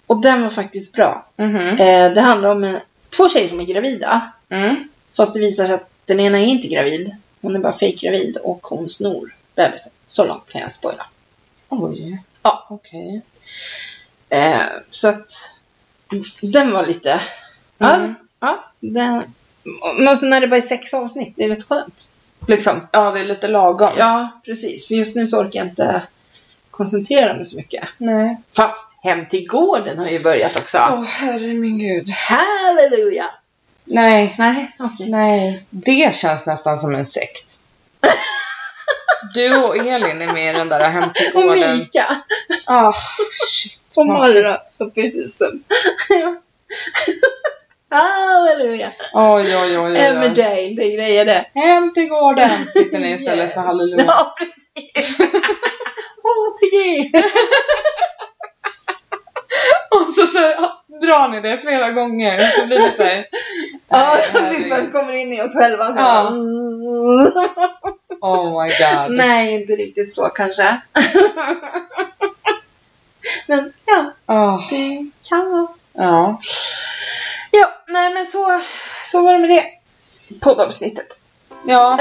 Och 0.07 0.23
den 0.23 0.43
var 0.43 0.51
faktiskt 0.51 0.93
bra. 0.95 1.27
Mhm. 1.39 1.57
Eh, 1.57 2.13
det 2.13 2.21
handlar 2.21 2.51
om 2.51 2.65
en, 2.65 2.81
två 3.17 3.29
tjejer 3.29 3.49
som 3.49 3.61
är 3.61 3.65
gravida. 3.65 4.31
Mm. 4.53 4.89
Fast 5.17 5.35
det 5.35 5.41
visar 5.41 5.67
sig 5.67 5.75
att 5.75 5.89
den 6.05 6.21
ena 6.21 6.39
är 6.39 6.45
inte 6.47 6.69
gravid. 6.69 7.17
Hon 7.41 7.57
är 7.57 7.61
bara 7.61 7.73
fejkgravid 7.73 8.37
och 8.37 8.67
hon 8.67 8.89
snor 8.89 9.35
bebisen. 9.55 9.93
Så 10.07 10.25
långt 10.25 10.53
kan 10.53 10.61
jag 10.61 10.73
spoila. 10.73 11.07
Oj. 11.69 12.23
Ja. 12.43 12.67
Okej. 12.71 13.23
Eh, 14.29 14.61
så 14.91 15.09
att 15.09 15.33
den 16.43 16.73
var 16.73 16.87
lite... 16.87 17.21
Ja, 17.79 17.95
Mm. 17.95 18.15
ja 18.41 18.65
den, 18.81 19.23
men 19.99 20.17
så 20.17 20.27
när 20.27 20.41
det 20.41 20.47
bara 20.49 20.57
är 20.57 20.61
sex 20.61 20.95
avsnitt, 20.95 21.35
det 21.37 21.45
är 21.45 21.49
rätt 21.49 21.69
skönt. 21.69 22.11
Liksom. 22.49 22.89
Ja, 22.93 23.11
det 23.11 23.21
är 23.21 23.25
lite 23.25 23.49
lagom. 23.49 23.93
Ja, 23.99 24.41
precis. 24.45 24.89
För 24.89 24.95
just 24.95 25.17
nu 25.17 25.27
så 25.27 25.39
orkar 25.41 25.59
jag 25.59 25.67
inte 25.69 26.03
koncentrera 26.71 27.35
mig 27.35 27.45
så 27.45 27.57
mycket. 27.57 27.89
Nej. 27.99 28.41
Fast 28.57 28.95
Hem 29.03 29.27
till 29.27 29.49
gården 29.49 29.99
har 29.99 30.09
ju 30.09 30.21
börjat 30.23 30.57
också. 30.57 30.79
Åh, 30.79 31.05
herre 31.05 31.55
min 31.55 31.79
gud. 31.79 32.09
Halleluja! 32.11 33.25
Nej. 33.85 34.35
Nej, 34.39 34.77
okej. 34.79 35.11
Nej. 35.11 35.67
Det 35.71 36.15
känns 36.15 36.47
nästan 36.47 36.79
som 36.79 36.95
en 36.95 37.05
sekt. 37.05 37.45
Du 39.35 39.57
och 39.63 39.77
Elin 39.77 40.23
är 40.23 40.33
med 40.33 40.55
i 40.55 40.59
den 40.59 40.69
där 40.69 40.91
hem 40.91 41.03
till 41.15 41.31
Och 41.35 41.43
gården. 41.43 41.79
Mika. 41.79 42.07
Ah, 42.67 42.93
shit. 43.49 43.81
Och 43.97 44.07
Marra 44.07 44.61
som 44.67 44.91
på 44.91 45.01
husen. 45.01 45.65
Halleluja! 47.91 48.93
Oj, 49.13 49.57
oj, 49.63 49.79
oj. 49.79 49.99
Emmerdale, 49.99 50.75
det 50.77 50.83
är 50.85 50.97
grejer 50.97 51.25
det. 51.25 51.47
Hem 51.55 51.95
till 51.95 52.09
gården 52.09 52.67
sitter 52.69 52.99
ni 52.99 53.13
istället 53.13 53.55
för 53.55 53.61
Yes. 53.61 53.67
halleluja. 53.67 54.05
Ja, 54.07 54.35
precis. 54.39 55.19
HTG! 56.23 57.11
Och 59.91 60.09
så, 60.09 60.27
så 60.27 60.71
drar 61.01 61.29
ni 61.29 61.41
det 61.41 61.59
flera 61.59 61.91
gånger 61.91 62.39
så 62.39 62.67
blir 62.67 62.79
det 62.79 62.91
så 62.93 63.03
här. 63.03 63.27
Ja, 63.89 64.17
precis. 64.33 64.67
Man 64.69 64.91
kommer 64.91 65.13
in 65.13 65.33
i 65.33 65.43
oss 65.43 65.55
själva. 65.55 65.93
Så 65.93 65.99
Ja. 65.99 66.31
Oh 68.25 68.63
my 68.63 68.69
god. 68.69 69.17
Nej, 69.17 69.55
inte 69.55 69.73
riktigt 69.73 70.13
så 70.15 70.29
kanske. 70.29 70.81
Men 73.47 73.73
ja, 73.87 74.13
Ah, 74.27 74.61
det 74.71 75.11
kan 75.29 75.51
vara. 75.53 75.69
ja. 75.93 76.39
Ja, 77.51 77.69
nej 77.89 78.15
men 78.15 78.27
så, 78.27 78.61
så 79.05 79.23
var 79.23 79.33
det 79.33 79.39
med 79.39 79.51
det 79.51 79.65
poddavsnittet. 80.43 81.19
Ja, 81.67 81.99